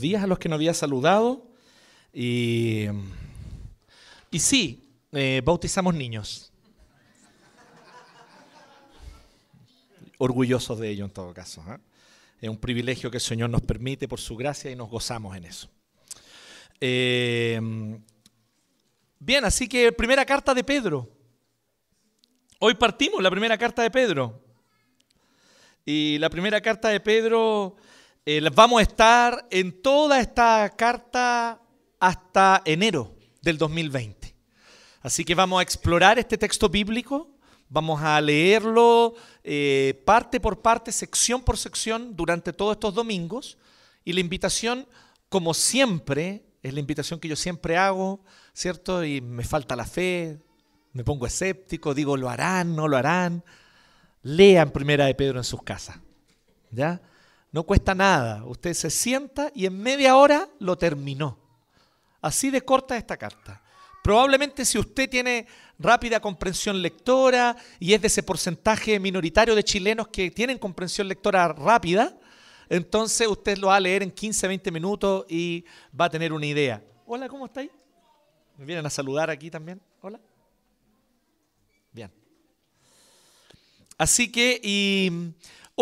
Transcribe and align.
días 0.00 0.22
a 0.22 0.26
los 0.26 0.38
que 0.38 0.48
nos 0.48 0.56
había 0.56 0.74
saludado. 0.74 1.46
Y, 2.12 2.86
y 4.30 4.38
sí, 4.38 4.90
eh, 5.12 5.42
bautizamos 5.44 5.94
niños. 5.94 6.52
Orgullosos 10.18 10.78
de 10.78 10.90
ello 10.90 11.04
en 11.04 11.10
todo 11.10 11.32
caso. 11.32 11.64
¿eh? 11.68 11.78
Es 12.40 12.48
un 12.48 12.58
privilegio 12.58 13.10
que 13.10 13.18
el 13.18 13.22
Señor 13.22 13.50
nos 13.50 13.62
permite 13.62 14.08
por 14.08 14.20
su 14.20 14.36
gracia 14.36 14.70
y 14.70 14.76
nos 14.76 14.88
gozamos 14.88 15.36
en 15.36 15.44
eso. 15.44 15.68
Eh, 16.80 17.60
bien, 19.18 19.44
así 19.44 19.68
que 19.68 19.92
primera 19.92 20.24
carta 20.24 20.54
de 20.54 20.64
Pedro. 20.64 21.08
Hoy 22.58 22.74
partimos 22.74 23.22
la 23.22 23.30
primera 23.30 23.56
carta 23.56 23.82
de 23.82 23.90
Pedro. 23.90 24.42
Y 25.84 26.18
la 26.18 26.28
primera 26.28 26.60
carta 26.60 26.90
de 26.90 27.00
Pedro, 27.00 27.76
eh, 28.26 28.40
vamos 28.54 28.80
a 28.80 28.82
estar 28.82 29.46
en 29.50 29.80
toda 29.80 30.20
esta 30.20 30.68
carta 30.76 31.60
hasta 31.98 32.62
enero 32.64 33.16
del 33.42 33.58
2020. 33.58 34.34
Así 35.02 35.24
que 35.24 35.34
vamos 35.34 35.60
a 35.60 35.62
explorar 35.62 36.18
este 36.18 36.36
texto 36.36 36.68
bíblico, 36.68 37.30
vamos 37.68 38.02
a 38.02 38.20
leerlo 38.20 39.14
eh, 39.42 40.02
parte 40.04 40.38
por 40.40 40.60
parte, 40.60 40.92
sección 40.92 41.42
por 41.42 41.56
sección, 41.56 42.14
durante 42.14 42.52
todos 42.52 42.72
estos 42.72 42.94
domingos. 42.94 43.56
Y 44.04 44.12
la 44.12 44.20
invitación, 44.20 44.86
como 45.28 45.54
siempre, 45.54 46.44
es 46.62 46.74
la 46.74 46.80
invitación 46.80 47.20
que 47.20 47.28
yo 47.28 47.36
siempre 47.36 47.78
hago, 47.78 48.22
¿cierto? 48.52 49.04
Y 49.04 49.22
me 49.22 49.44
falta 49.44 49.76
la 49.76 49.86
fe, 49.86 50.38
me 50.92 51.04
pongo 51.04 51.26
escéptico, 51.26 51.94
digo, 51.94 52.16
¿lo 52.16 52.28
harán? 52.28 52.76
¿No 52.76 52.86
lo 52.86 52.98
harán? 52.98 53.42
Lean 54.22 54.70
Primera 54.70 55.06
de 55.06 55.14
Pedro 55.14 55.38
en 55.38 55.44
sus 55.44 55.62
casas. 55.62 55.98
¿Ya? 56.70 57.00
No 57.52 57.64
cuesta 57.64 57.94
nada. 57.94 58.44
Usted 58.44 58.74
se 58.74 58.90
sienta 58.90 59.50
y 59.54 59.66
en 59.66 59.78
media 59.78 60.16
hora 60.16 60.48
lo 60.58 60.78
terminó. 60.78 61.38
Así 62.20 62.50
de 62.50 62.62
corta 62.62 62.96
esta 62.96 63.16
carta. 63.16 63.62
Probablemente 64.02 64.64
si 64.64 64.78
usted 64.78 65.10
tiene 65.10 65.46
rápida 65.78 66.20
comprensión 66.20 66.80
lectora 66.80 67.56
y 67.78 67.92
es 67.92 68.00
de 68.00 68.06
ese 68.06 68.22
porcentaje 68.22 68.98
minoritario 68.98 69.54
de 69.54 69.64
chilenos 69.64 70.08
que 70.08 70.30
tienen 70.30 70.58
comprensión 70.58 71.08
lectora 71.08 71.48
rápida, 71.48 72.16
entonces 72.68 73.26
usted 73.26 73.58
lo 73.58 73.66
va 73.66 73.76
a 73.76 73.80
leer 73.80 74.02
en 74.02 74.10
15, 74.10 74.48
20 74.48 74.70
minutos 74.70 75.26
y 75.28 75.64
va 75.98 76.06
a 76.06 76.10
tener 76.10 76.32
una 76.32 76.46
idea. 76.46 76.82
Hola, 77.04 77.28
¿cómo 77.28 77.46
estáis? 77.46 77.70
¿Me 78.56 78.64
vienen 78.64 78.86
a 78.86 78.90
saludar 78.90 79.28
aquí 79.28 79.50
también? 79.50 79.80
Hola. 80.00 80.20
Bien. 81.92 82.10
Así 83.98 84.30
que 84.30 84.60
y 84.62 85.32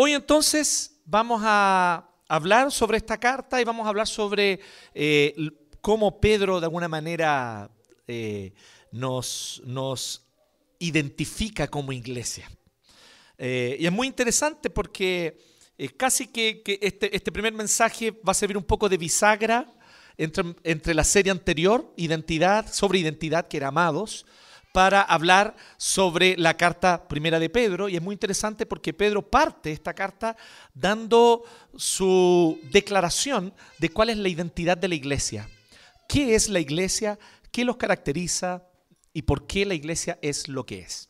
hoy 0.01 0.13
entonces 0.13 1.01
vamos 1.03 1.41
a 1.43 2.09
hablar 2.29 2.71
sobre 2.71 2.95
esta 2.95 3.19
carta 3.19 3.59
y 3.59 3.65
vamos 3.65 3.85
a 3.85 3.89
hablar 3.89 4.07
sobre 4.07 4.61
eh, 4.93 5.35
cómo 5.81 6.21
Pedro 6.21 6.61
de 6.61 6.67
alguna 6.67 6.87
manera 6.87 7.69
eh, 8.07 8.53
nos, 8.93 9.61
nos, 9.65 10.25
identifica 10.81 11.67
como 11.67 11.91
iglesia. 11.91 12.49
Eh, 13.37 13.75
y 13.77 13.85
es 13.85 13.91
muy 13.91 14.07
interesante 14.07 14.69
porque 14.69 15.37
eh, 15.77 15.89
casi 15.89 16.27
que, 16.27 16.61
que 16.63 16.79
este, 16.81 17.13
este, 17.13 17.33
primer 17.33 17.51
mensaje 17.51 18.11
va 18.11 18.31
a 18.31 18.33
servir 18.33 18.55
un 18.55 18.63
poco 18.63 18.87
de 18.87 18.95
bisagra 18.95 19.67
entre, 20.15 20.55
entre 20.63 20.93
la 20.93 21.03
serie 21.03 21.33
anterior, 21.33 21.93
Identidad, 21.97 22.71
sobre 22.71 22.99
identidad, 22.99 23.49
que 23.49 23.57
era 23.57 23.67
Amados, 23.67 24.25
para 24.71 25.01
hablar 25.01 25.55
sobre 25.77 26.37
la 26.37 26.55
carta 26.55 27.07
primera 27.07 27.39
de 27.39 27.49
Pedro. 27.49 27.89
Y 27.89 27.95
es 27.95 28.01
muy 28.01 28.13
interesante 28.13 28.65
porque 28.65 28.93
Pedro 28.93 29.27
parte 29.27 29.71
esta 29.71 29.93
carta 29.93 30.35
dando 30.73 31.43
su 31.75 32.59
declaración 32.71 33.53
de 33.77 33.89
cuál 33.89 34.09
es 34.09 34.17
la 34.17 34.29
identidad 34.29 34.77
de 34.77 34.87
la 34.87 34.95
iglesia. 34.95 35.49
¿Qué 36.07 36.35
es 36.35 36.49
la 36.49 36.59
iglesia? 36.59 37.17
¿Qué 37.51 37.65
los 37.65 37.77
caracteriza? 37.77 38.63
¿Y 39.13 39.23
por 39.23 39.47
qué 39.47 39.65
la 39.65 39.73
iglesia 39.73 40.19
es 40.21 40.47
lo 40.47 40.65
que 40.65 40.79
es? 40.79 41.09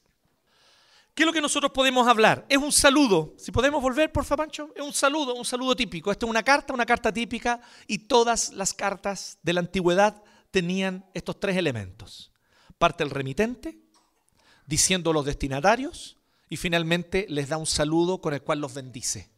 ¿Qué 1.14 1.24
es 1.24 1.28
lo 1.28 1.34
que 1.34 1.42
nosotros 1.42 1.74
podemos 1.74 2.08
hablar? 2.08 2.46
Es 2.48 2.58
un 2.58 2.72
saludo. 2.72 3.34
Si 3.38 3.52
podemos 3.52 3.82
volver, 3.82 4.10
por 4.10 4.24
favor, 4.24 4.46
Pancho. 4.46 4.70
Es 4.74 4.82
un 4.82 4.94
saludo, 4.94 5.36
un 5.36 5.44
saludo 5.44 5.76
típico. 5.76 6.12
Esto 6.12 6.26
es 6.26 6.30
una 6.30 6.44
carta, 6.44 6.74
una 6.74 6.86
carta 6.86 7.12
típica. 7.12 7.60
Y 7.88 7.98
todas 8.00 8.54
las 8.54 8.74
cartas 8.74 9.38
de 9.44 9.52
la 9.52 9.60
antigüedad 9.60 10.24
tenían 10.50 11.06
estos 11.14 11.38
tres 11.38 11.58
elementos 11.58 12.32
parte 12.80 13.04
el 13.04 13.12
remitente, 13.12 13.78
diciendo 14.66 15.14
los 15.14 15.26
destinatarios, 15.26 16.18
y 16.50 16.58
finalmente 16.58 17.28
les 17.30 17.50
da 17.50 17.58
un 17.58 17.68
saludo 17.68 18.20
con 18.20 18.34
el 18.34 18.42
cual 18.42 18.60
los 18.60 18.74
bendice. 18.74 19.30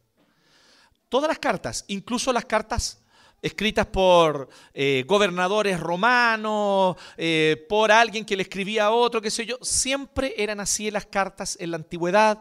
Todas 1.10 1.28
las 1.28 1.38
cartas, 1.38 1.84
incluso 1.88 2.32
las 2.32 2.46
cartas 2.46 3.02
escritas 3.42 3.86
por 3.86 4.48
eh, 4.72 5.04
gobernadores 5.06 5.78
romanos, 5.78 6.96
eh, 7.16 7.66
por 7.68 7.90
alguien 7.90 8.24
que 8.24 8.36
le 8.36 8.44
escribía 8.44 8.86
a 8.86 8.90
otro, 8.92 9.20
qué 9.20 9.30
sé 9.30 9.44
yo, 9.44 9.58
siempre 9.60 10.32
eran 10.38 10.60
así 10.60 10.90
las 10.90 11.04
cartas 11.04 11.58
en 11.60 11.72
la 11.72 11.76
antigüedad. 11.76 12.40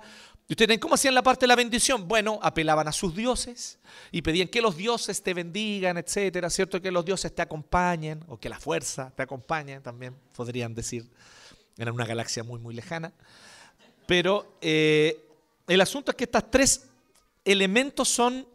¿Y 0.51 0.53
ustedes 0.53 0.79
cómo 0.79 0.95
hacían 0.95 1.15
la 1.15 1.23
parte 1.23 1.45
de 1.45 1.47
la 1.47 1.55
bendición? 1.55 2.09
Bueno, 2.09 2.37
apelaban 2.41 2.85
a 2.85 2.91
sus 2.91 3.15
dioses 3.15 3.79
y 4.11 4.21
pedían 4.21 4.49
que 4.49 4.61
los 4.61 4.75
dioses 4.75 5.23
te 5.23 5.33
bendigan, 5.33 5.97
etcétera, 5.97 6.49
¿cierto? 6.49 6.81
Que 6.81 6.91
los 6.91 7.05
dioses 7.05 7.33
te 7.33 7.41
acompañen, 7.41 8.21
o 8.27 8.37
que 8.37 8.49
la 8.49 8.59
fuerza 8.59 9.13
te 9.15 9.23
acompañe, 9.23 9.79
también 9.79 10.13
podrían 10.35 10.75
decir, 10.75 11.09
en 11.77 11.89
una 11.89 12.05
galaxia 12.05 12.43
muy, 12.43 12.59
muy 12.59 12.75
lejana. 12.75 13.13
Pero 14.05 14.57
eh, 14.59 15.25
el 15.69 15.79
asunto 15.79 16.11
es 16.11 16.17
que 16.17 16.25
estos 16.25 16.51
tres 16.51 16.89
elementos 17.45 18.09
son 18.09 18.45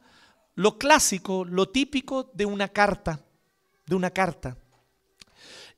lo 0.54 0.76
clásico, 0.76 1.46
lo 1.46 1.70
típico 1.70 2.30
de 2.34 2.44
una 2.44 2.68
carta, 2.68 3.20
de 3.86 3.94
una 3.94 4.10
carta. 4.10 4.54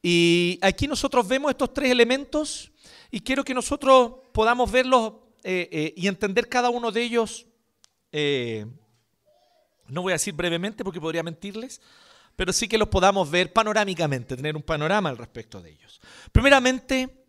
Y 0.03 0.59
aquí 0.63 0.89
nosotros 0.89 1.29
vemos 1.29 1.53
estos 1.53 1.73
tres 1.73 1.93
elementos 1.93 2.73
y 3.09 3.21
quiero 3.21 3.45
que 3.45 3.55
nosotros 3.55 4.15
podamos 4.33 4.69
verlos 4.69 5.28
eh, 5.51 5.67
eh, 5.73 5.95
y 5.97 6.09
entender 6.09 6.47
cada 6.47 6.69
uno 6.69 6.93
de 6.93 7.03
ellos, 7.03 7.47
eh, 8.13 8.67
no 9.87 10.03
voy 10.03 10.13
a 10.13 10.17
decir 10.17 10.35
brevemente 10.35 10.85
porque 10.85 11.01
podría 11.01 11.23
mentirles, 11.23 11.81
pero 12.37 12.53
sí 12.53 12.69
que 12.69 12.77
los 12.77 12.89
podamos 12.89 13.31
ver 13.31 13.51
panorámicamente, 13.51 14.37
tener 14.37 14.55
un 14.57 14.63
panorama 14.63 15.09
al 15.09 15.17
respecto 15.17 15.63
de 15.63 15.71
ellos. 15.71 16.03
Primeramente, 16.33 17.25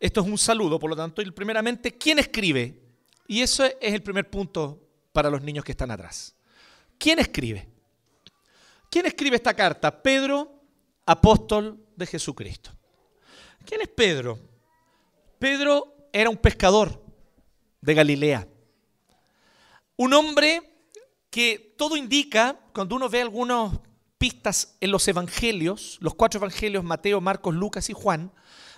esto 0.00 0.20
es 0.22 0.26
un 0.26 0.36
saludo, 0.36 0.80
por 0.80 0.90
lo 0.90 0.96
tanto, 0.96 1.22
y 1.22 1.30
primeramente, 1.30 1.96
¿quién 1.96 2.18
escribe? 2.18 2.82
Y 3.28 3.42
eso 3.42 3.64
es 3.64 3.94
el 3.94 4.02
primer 4.02 4.28
punto 4.28 4.84
para 5.12 5.30
los 5.30 5.42
niños 5.42 5.64
que 5.64 5.70
están 5.70 5.92
atrás. 5.92 6.34
¿Quién 6.98 7.20
escribe? 7.20 7.68
¿Quién 8.90 9.06
escribe 9.06 9.36
esta 9.36 9.54
carta? 9.54 10.02
Pedro, 10.02 10.60
apóstol 11.06 11.86
de 11.94 12.06
Jesucristo. 12.06 12.72
¿Quién 13.64 13.80
es 13.82 13.88
Pedro? 13.90 14.40
Pedro 15.38 15.93
era 16.14 16.30
un 16.30 16.36
pescador 16.36 17.02
de 17.80 17.92
Galilea. 17.92 18.48
Un 19.96 20.14
hombre 20.14 20.62
que 21.28 21.74
todo 21.76 21.96
indica, 21.96 22.56
cuando 22.72 22.94
uno 22.94 23.08
ve 23.08 23.20
algunas 23.20 23.72
pistas 24.16 24.76
en 24.80 24.92
los 24.92 25.06
evangelios, 25.08 25.98
los 26.00 26.14
cuatro 26.14 26.38
evangelios, 26.38 26.84
Mateo, 26.84 27.20
Marcos, 27.20 27.52
Lucas 27.52 27.90
y 27.90 27.94
Juan, 27.94 28.30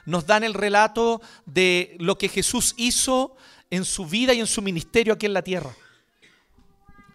nos 0.07 0.27
dan 0.27 0.45
el 0.45 0.55
relato 0.55 1.21
de 1.45 1.97
lo 2.01 2.17
que 2.17 2.31
Jesús 2.31 2.75
hizo 2.79 3.37
en 3.69 3.85
su 3.85 4.07
vida 4.07 4.33
y 4.33 4.41
en 4.41 4.47
su 4.47 4.63
ministerio 4.63 5.13
aquí 5.13 5.27
en 5.27 5.35
la 5.35 5.43
tierra. 5.43 5.77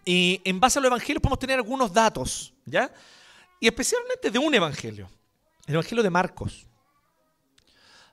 Y 0.05 0.39
en 0.45 0.59
base 0.59 0.77
a 0.77 0.83
los 0.83 0.89
evangelios 0.89 1.21
podemos 1.21 1.39
tener 1.39 1.57
algunos 1.57 1.91
datos, 1.91 2.53
¿ya? 2.65 2.93
Y 3.59 3.65
especialmente 3.65 4.29
de 4.29 4.37
un 4.37 4.53
evangelio, 4.53 5.09
el 5.65 5.73
evangelio 5.73 6.03
de 6.03 6.09
Marcos. 6.11 6.67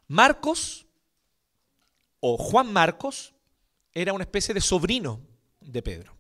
Marcos 0.07 0.88
o 2.21 2.37
Juan 2.37 2.73
Marcos 2.73 3.35
era 3.93 4.13
una 4.13 4.25
especie 4.25 4.55
de 4.55 4.61
sobrino 4.61 5.21
de 5.61 5.83
Pedro. 5.83 6.17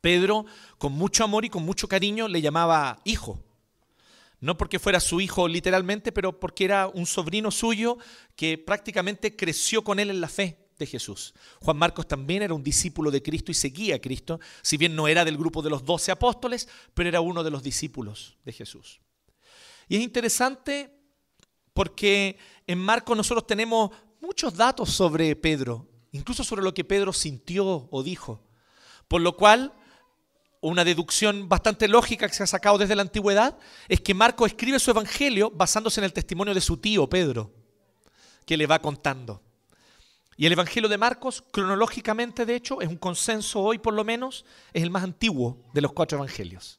Pedro, 0.00 0.46
con 0.78 0.92
mucho 0.92 1.24
amor 1.24 1.44
y 1.44 1.48
con 1.48 1.64
mucho 1.64 1.88
cariño, 1.88 2.28
le 2.28 2.42
llamaba 2.42 3.00
hijo. 3.04 3.42
No 4.40 4.56
porque 4.56 4.80
fuera 4.80 4.98
su 4.98 5.20
hijo 5.20 5.46
literalmente, 5.46 6.10
pero 6.10 6.40
porque 6.40 6.64
era 6.64 6.88
un 6.88 7.06
sobrino 7.06 7.52
suyo 7.52 7.98
que 8.34 8.58
prácticamente 8.58 9.36
creció 9.36 9.84
con 9.84 10.00
él 10.00 10.10
en 10.10 10.20
la 10.20 10.28
fe 10.28 10.58
de 10.76 10.86
Jesús. 10.86 11.32
Juan 11.60 11.76
Marcos 11.76 12.08
también 12.08 12.42
era 12.42 12.52
un 12.52 12.64
discípulo 12.64 13.12
de 13.12 13.22
Cristo 13.22 13.52
y 13.52 13.54
seguía 13.54 13.96
a 13.96 14.00
Cristo, 14.00 14.40
si 14.62 14.76
bien 14.76 14.96
no 14.96 15.06
era 15.06 15.24
del 15.24 15.38
grupo 15.38 15.62
de 15.62 15.70
los 15.70 15.84
doce 15.84 16.10
apóstoles, 16.10 16.68
pero 16.92 17.08
era 17.08 17.20
uno 17.20 17.44
de 17.44 17.50
los 17.52 17.62
discípulos 17.62 18.36
de 18.44 18.52
Jesús. 18.52 19.00
Y 19.88 19.96
es 19.96 20.02
interesante 20.02 20.92
porque 21.72 22.36
en 22.66 22.78
Marcos 22.80 23.16
nosotros 23.16 23.46
tenemos 23.46 23.90
muchos 24.22 24.54
datos 24.54 24.90
sobre 24.90 25.34
Pedro, 25.34 25.88
incluso 26.12 26.44
sobre 26.44 26.62
lo 26.62 26.72
que 26.72 26.84
Pedro 26.84 27.12
sintió 27.12 27.88
o 27.90 28.02
dijo. 28.02 28.40
Por 29.08 29.20
lo 29.20 29.36
cual, 29.36 29.72
una 30.60 30.84
deducción 30.84 31.48
bastante 31.48 31.88
lógica 31.88 32.28
que 32.28 32.34
se 32.34 32.44
ha 32.44 32.46
sacado 32.46 32.78
desde 32.78 32.94
la 32.94 33.02
antigüedad 33.02 33.58
es 33.88 34.00
que 34.00 34.14
Marcos 34.14 34.52
escribe 34.52 34.78
su 34.78 34.92
evangelio 34.92 35.50
basándose 35.50 36.00
en 36.00 36.04
el 36.04 36.12
testimonio 36.12 36.54
de 36.54 36.60
su 36.60 36.76
tío 36.76 37.10
Pedro, 37.10 37.52
que 38.46 38.56
le 38.56 38.68
va 38.68 38.78
contando. 38.78 39.42
Y 40.36 40.46
el 40.46 40.52
evangelio 40.52 40.88
de 40.88 40.98
Marcos, 40.98 41.44
cronológicamente 41.52 42.46
de 42.46 42.54
hecho, 42.54 42.80
es 42.80 42.88
un 42.88 42.96
consenso 42.96 43.60
hoy 43.60 43.78
por 43.78 43.92
lo 43.92 44.04
menos, 44.04 44.44
es 44.72 44.84
el 44.84 44.90
más 44.90 45.02
antiguo 45.02 45.64
de 45.74 45.80
los 45.80 45.92
cuatro 45.92 46.16
evangelios. 46.18 46.78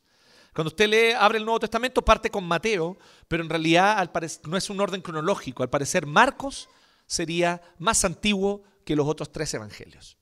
Cuando 0.54 0.70
usted 0.70 0.88
lee, 0.88 1.12
abre 1.12 1.40
el 1.40 1.46
Nuevo 1.46 1.60
Testamento, 1.60 2.06
parte 2.06 2.30
con 2.30 2.46
Mateo, 2.46 2.98
pero 3.28 3.44
en 3.44 3.50
realidad 3.50 4.10
no 4.48 4.56
es 4.56 4.70
un 4.70 4.80
orden 4.80 5.02
cronológico. 5.02 5.62
Al 5.62 5.70
parecer 5.70 6.06
Marcos 6.06 6.70
sería 7.06 7.62
más 7.78 8.04
antiguo 8.06 8.64
que 8.86 8.96
los 8.96 9.08
otros 9.08 9.32
tres 9.32 9.54
evangelios. 9.54 10.18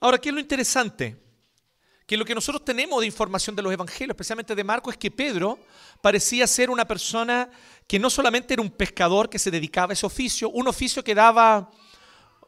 Ahora, 0.00 0.18
¿qué 0.18 0.30
es 0.30 0.34
lo 0.34 0.40
interesante? 0.40 1.16
Que 2.06 2.16
lo 2.16 2.24
que 2.24 2.34
nosotros 2.34 2.64
tenemos 2.64 3.00
de 3.00 3.06
información 3.06 3.54
de 3.54 3.62
los 3.62 3.72
evangelios, 3.72 4.14
especialmente 4.14 4.54
de 4.54 4.64
Marcos, 4.64 4.94
es 4.94 4.98
que 4.98 5.10
Pedro 5.10 5.58
parecía 6.00 6.46
ser 6.46 6.70
una 6.70 6.86
persona 6.86 7.48
que 7.86 7.98
no 7.98 8.10
solamente 8.10 8.54
era 8.54 8.62
un 8.62 8.70
pescador 8.70 9.30
que 9.30 9.38
se 9.38 9.50
dedicaba 9.50 9.92
a 9.92 9.94
ese 9.94 10.06
oficio, 10.06 10.50
un 10.50 10.66
oficio 10.66 11.04
que 11.04 11.14
daba, 11.14 11.70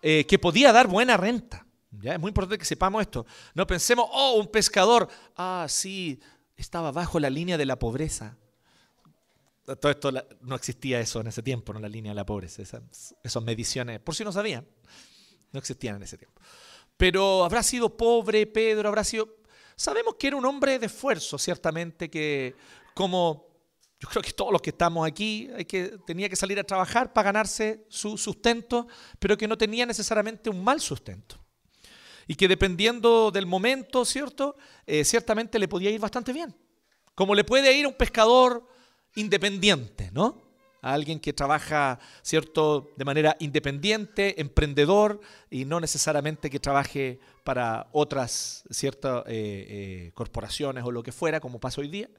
eh, 0.03 0.27
que 0.27 0.39
podía 0.39 0.73
dar 0.73 0.89
buena 0.89 1.17
renta. 1.17 1.65
¿ya? 1.93 2.15
Es 2.15 2.21
muy 2.21 2.31
importante 2.31 2.59
que 2.59 2.65
sepamos 2.65 3.01
esto. 3.01 3.25
No 3.55 3.67
pensemos, 3.67 4.09
oh, 4.13 4.33
un 4.33 4.49
pescador, 4.49 5.09
ah, 5.37 5.67
sí, 5.69 6.21
estaba 6.57 6.91
bajo 6.93 7.21
la 7.21 7.31
línea 7.31 7.57
de 7.57 7.67
la 7.67 7.79
pobreza. 7.79 8.37
Todo 9.65 9.91
esto 9.91 10.13
no 10.43 10.55
existía 10.55 11.01
eso 11.01 11.21
en 11.21 11.29
ese 11.29 11.43
tiempo, 11.43 11.73
no 11.73 11.81
la 11.81 11.89
línea 11.89 12.13
de 12.13 12.17
la 12.17 12.27
pobreza, 12.27 12.63
esas, 12.63 13.15
esas 13.23 13.43
mediciones, 13.43 14.01
por 14.01 14.15
si 14.15 14.23
no 14.25 14.31
sabían, 14.31 14.67
no 15.53 15.59
existían 15.59 15.97
en 15.97 16.03
ese 16.03 16.19
tiempo. 16.19 16.41
Pero 16.97 17.45
habrá 17.45 17.63
sido 17.63 17.97
pobre 17.97 18.47
Pedro, 18.47 18.89
habrá 18.89 19.05
sido... 19.05 19.39
Sabemos 19.77 20.17
que 20.17 20.29
era 20.29 20.37
un 20.37 20.45
hombre 20.45 20.79
de 20.79 20.87
esfuerzo, 20.87 21.39
ciertamente, 21.39 22.09
que 22.09 22.55
como 22.95 23.55
yo 24.05 24.11
creo 24.11 24.23
que 24.23 24.33
todos 24.33 24.53
los 24.53 24.61
que 24.61 24.71
estamos 24.71 25.07
aquí, 25.07 25.49
hay 25.57 25.65
que, 25.65 25.97
tenía 26.07 26.29
que 26.29 26.37
salir 26.37 26.59
a 26.59 26.65
trabajar 26.65 27.15
para 27.15 27.27
ganarse 27.27 27.87
su 27.89 28.19
sustento, 28.19 28.87
pero 29.19 29.37
que 29.39 29.49
no 29.49 29.57
tenía 29.57 29.87
necesariamente 29.87 30.51
un 30.51 30.63
mal 30.63 30.81
sustento. 30.81 31.43
Y 32.27 32.35
que 32.35 32.47
dependiendo 32.47 33.31
del 33.31 33.47
momento, 33.47 34.05
¿cierto? 34.05 34.57
Eh, 34.87 35.05
ciertamente 35.05 35.59
le 35.59 35.69
podía 35.69 35.91
ir 35.91 36.01
bastante 36.01 36.35
bien. 36.35 36.55
Como 37.15 37.35
le 37.35 37.45
puede 37.45 37.73
ir 37.75 37.87
a 37.87 37.89
un 37.89 37.95
pescador 37.95 38.69
independiente, 39.15 40.11
¿no? 40.13 40.43
A 40.83 40.93
alguien 40.93 41.19
que 41.19 41.33
trabaja, 41.33 41.99
¿cierto?, 42.23 42.91
de 42.97 43.05
manera 43.05 43.37
independiente, 43.39 44.41
emprendedor, 44.41 45.21
y 45.51 45.65
no 45.65 45.81
necesariamente 45.81 46.51
que 46.51 46.61
trabaje 46.61 47.21
para 47.43 47.89
otras 47.93 48.65
ciertas 48.71 49.25
eh, 49.27 49.67
eh, 50.07 50.13
corporaciones 50.15 50.85
o 50.85 50.93
lo 50.93 51.03
que 51.03 51.13
fuera, 51.13 51.41
como 51.41 51.59
pasa 51.59 51.81
hoy 51.81 51.89
día. 51.89 52.11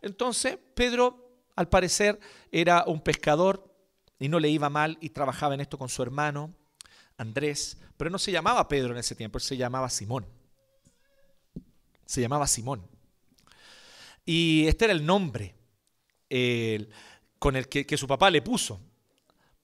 Entonces, 0.00 0.58
Pedro, 0.74 1.44
al 1.56 1.68
parecer, 1.68 2.18
era 2.50 2.84
un 2.86 3.00
pescador 3.00 3.70
y 4.18 4.28
no 4.28 4.38
le 4.40 4.48
iba 4.48 4.70
mal 4.70 4.96
y 5.00 5.10
trabajaba 5.10 5.54
en 5.54 5.60
esto 5.60 5.78
con 5.78 5.88
su 5.88 6.02
hermano, 6.02 6.54
Andrés, 7.16 7.78
pero 7.96 8.10
no 8.10 8.18
se 8.18 8.32
llamaba 8.32 8.66
Pedro 8.68 8.92
en 8.92 8.98
ese 8.98 9.14
tiempo, 9.14 9.38
él 9.38 9.44
se 9.44 9.56
llamaba 9.56 9.88
Simón. 9.90 10.26
Se 12.06 12.20
llamaba 12.20 12.46
Simón. 12.46 12.86
Y 14.24 14.66
este 14.66 14.86
era 14.86 14.94
el 14.94 15.04
nombre 15.04 15.53
con 17.38 17.56
el 17.56 17.68
que, 17.68 17.96
su 17.96 18.06
papá 18.06 18.30
le 18.30 18.42
puso. 18.42 18.80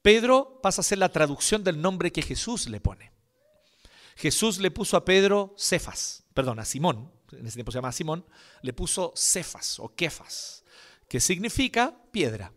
Pedro 0.02 0.60
pasa 0.62 0.80
a 0.80 0.84
ser 0.84 0.98
la 0.98 1.10
traducción 1.10 1.64
del 1.64 1.80
nombre 1.80 2.12
que 2.12 2.22
Jesús 2.22 2.68
le 2.68 2.80
pone. 2.80 3.12
Jesús 4.16 4.58
le 4.58 4.70
puso 4.70 4.96
a 4.96 5.04
Pedro 5.04 5.54
Cefas, 5.56 6.24
perdón, 6.34 6.58
a 6.58 6.64
Simón, 6.64 7.10
en 7.32 7.46
ese 7.46 7.54
tiempo 7.54 7.72
se 7.72 7.78
llamaba 7.78 7.92
Simón, 7.92 8.26
le 8.62 8.72
puso 8.72 9.12
Cefas 9.16 9.78
o 9.78 9.94
Kefas, 9.94 10.64
que 11.08 11.20
significa 11.20 11.96
piedra. 12.10 12.52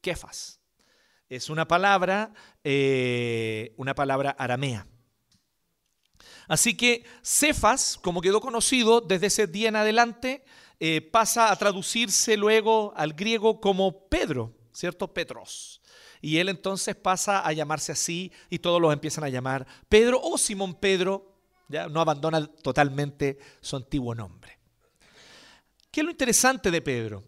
Kefas. 0.00 0.60
Es 1.28 1.50
una 1.50 1.66
palabra, 1.66 2.32
eh, 2.62 3.74
una 3.76 3.94
palabra 3.94 4.30
aramea. 4.38 4.86
Así 6.48 6.76
que 6.76 7.04
Cefas, 7.22 7.98
como 8.00 8.20
quedó 8.20 8.40
conocido 8.40 9.00
desde 9.00 9.26
ese 9.26 9.46
día 9.46 9.68
en 9.68 9.76
adelante, 9.76 10.44
eh, 10.78 11.00
pasa 11.00 11.50
a 11.50 11.56
traducirse 11.56 12.36
luego 12.36 12.92
al 12.96 13.14
griego 13.14 13.60
como 13.60 14.08
Pedro, 14.08 14.54
¿cierto? 14.72 15.12
Petros. 15.12 15.80
Y 16.20 16.38
él 16.38 16.48
entonces 16.48 16.94
pasa 16.94 17.46
a 17.46 17.52
llamarse 17.52 17.92
así 17.92 18.32
y 18.50 18.58
todos 18.58 18.80
los 18.80 18.92
empiezan 18.92 19.24
a 19.24 19.28
llamar 19.28 19.66
Pedro 19.88 20.20
o 20.22 20.36
Simón 20.38 20.74
Pedro, 20.74 21.34
ya 21.68 21.88
no 21.88 22.00
abandona 22.00 22.46
totalmente 22.46 23.38
su 23.60 23.76
antiguo 23.76 24.14
nombre. 24.14 24.58
¿Qué 25.90 26.00
es 26.00 26.04
lo 26.04 26.10
interesante 26.10 26.70
de 26.70 26.82
Pedro? 26.82 27.24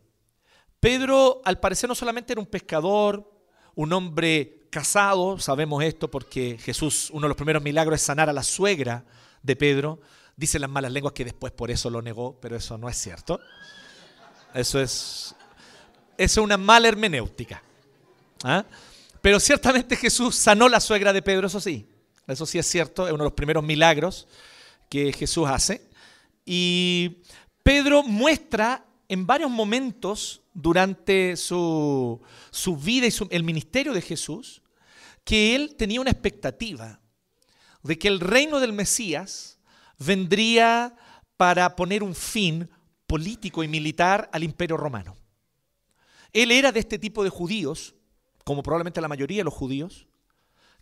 Pedro 0.80 1.40
al 1.44 1.58
parecer 1.58 1.88
no 1.88 1.94
solamente 1.94 2.32
era 2.32 2.40
un 2.40 2.46
pescador, 2.46 3.32
un 3.74 3.92
hombre 3.92 4.68
casado, 4.70 5.38
sabemos 5.38 5.82
esto 5.82 6.10
porque 6.10 6.58
Jesús, 6.58 7.10
uno 7.12 7.22
de 7.22 7.28
los 7.28 7.36
primeros 7.36 7.62
milagros 7.62 8.00
es 8.00 8.06
sanar 8.06 8.28
a 8.28 8.32
la 8.32 8.42
suegra 8.42 9.04
de 9.42 9.56
Pedro. 9.56 10.00
Dicen 10.38 10.60
las 10.60 10.70
malas 10.70 10.92
lenguas 10.92 11.12
que 11.14 11.24
después 11.24 11.52
por 11.52 11.68
eso 11.68 11.90
lo 11.90 12.00
negó, 12.00 12.38
pero 12.40 12.54
eso 12.56 12.78
no 12.78 12.88
es 12.88 12.96
cierto. 12.96 13.40
Eso 14.54 14.80
es, 14.80 15.34
eso 16.16 16.40
es 16.40 16.44
una 16.44 16.56
mala 16.56 16.86
hermenéutica. 16.86 17.60
¿Ah? 18.44 18.64
Pero 19.20 19.40
ciertamente 19.40 19.96
Jesús 19.96 20.36
sanó 20.36 20.68
la 20.68 20.78
suegra 20.78 21.12
de 21.12 21.22
Pedro, 21.22 21.48
eso 21.48 21.60
sí. 21.60 21.88
Eso 22.28 22.46
sí 22.46 22.56
es 22.56 22.66
cierto, 22.66 23.06
es 23.08 23.12
uno 23.12 23.24
de 23.24 23.30
los 23.30 23.34
primeros 23.34 23.64
milagros 23.64 24.28
que 24.88 25.12
Jesús 25.12 25.48
hace. 25.48 25.82
Y 26.46 27.18
Pedro 27.64 28.04
muestra 28.04 28.86
en 29.08 29.26
varios 29.26 29.50
momentos 29.50 30.42
durante 30.54 31.36
su, 31.36 32.22
su 32.52 32.76
vida 32.76 33.06
y 33.06 33.10
su- 33.10 33.26
el 33.32 33.42
ministerio 33.42 33.92
de 33.92 34.02
Jesús 34.02 34.62
que 35.24 35.56
él 35.56 35.74
tenía 35.76 36.00
una 36.00 36.12
expectativa 36.12 37.00
de 37.82 37.98
que 37.98 38.06
el 38.08 38.20
reino 38.20 38.60
del 38.60 38.72
Mesías 38.72 39.57
vendría 39.98 40.94
para 41.36 41.76
poner 41.76 42.02
un 42.02 42.14
fin 42.14 42.68
político 43.06 43.62
y 43.62 43.68
militar 43.68 44.28
al 44.32 44.44
imperio 44.44 44.76
romano. 44.76 45.16
Él 46.32 46.52
era 46.52 46.72
de 46.72 46.80
este 46.80 46.98
tipo 46.98 47.24
de 47.24 47.30
judíos, 47.30 47.94
como 48.44 48.62
probablemente 48.62 49.00
la 49.00 49.08
mayoría 49.08 49.38
de 49.38 49.44
los 49.44 49.54
judíos, 49.54 50.06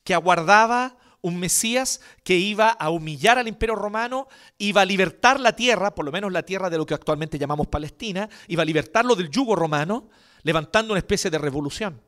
que 0.02 0.14
aguardaba 0.14 0.96
un 1.20 1.38
Mesías 1.38 2.00
que 2.22 2.36
iba 2.36 2.68
a 2.68 2.90
humillar 2.90 3.38
al 3.38 3.48
imperio 3.48 3.74
romano, 3.74 4.28
iba 4.58 4.82
a 4.82 4.84
libertar 4.84 5.40
la 5.40 5.56
tierra, 5.56 5.94
por 5.94 6.04
lo 6.04 6.12
menos 6.12 6.32
la 6.32 6.44
tierra 6.44 6.70
de 6.70 6.78
lo 6.78 6.86
que 6.86 6.94
actualmente 6.94 7.38
llamamos 7.38 7.66
Palestina, 7.66 8.28
iba 8.48 8.62
a 8.62 8.66
libertarlo 8.66 9.14
del 9.16 9.30
yugo 9.30 9.56
romano, 9.56 10.08
levantando 10.42 10.92
una 10.92 11.00
especie 11.00 11.30
de 11.30 11.38
revolución. 11.38 12.00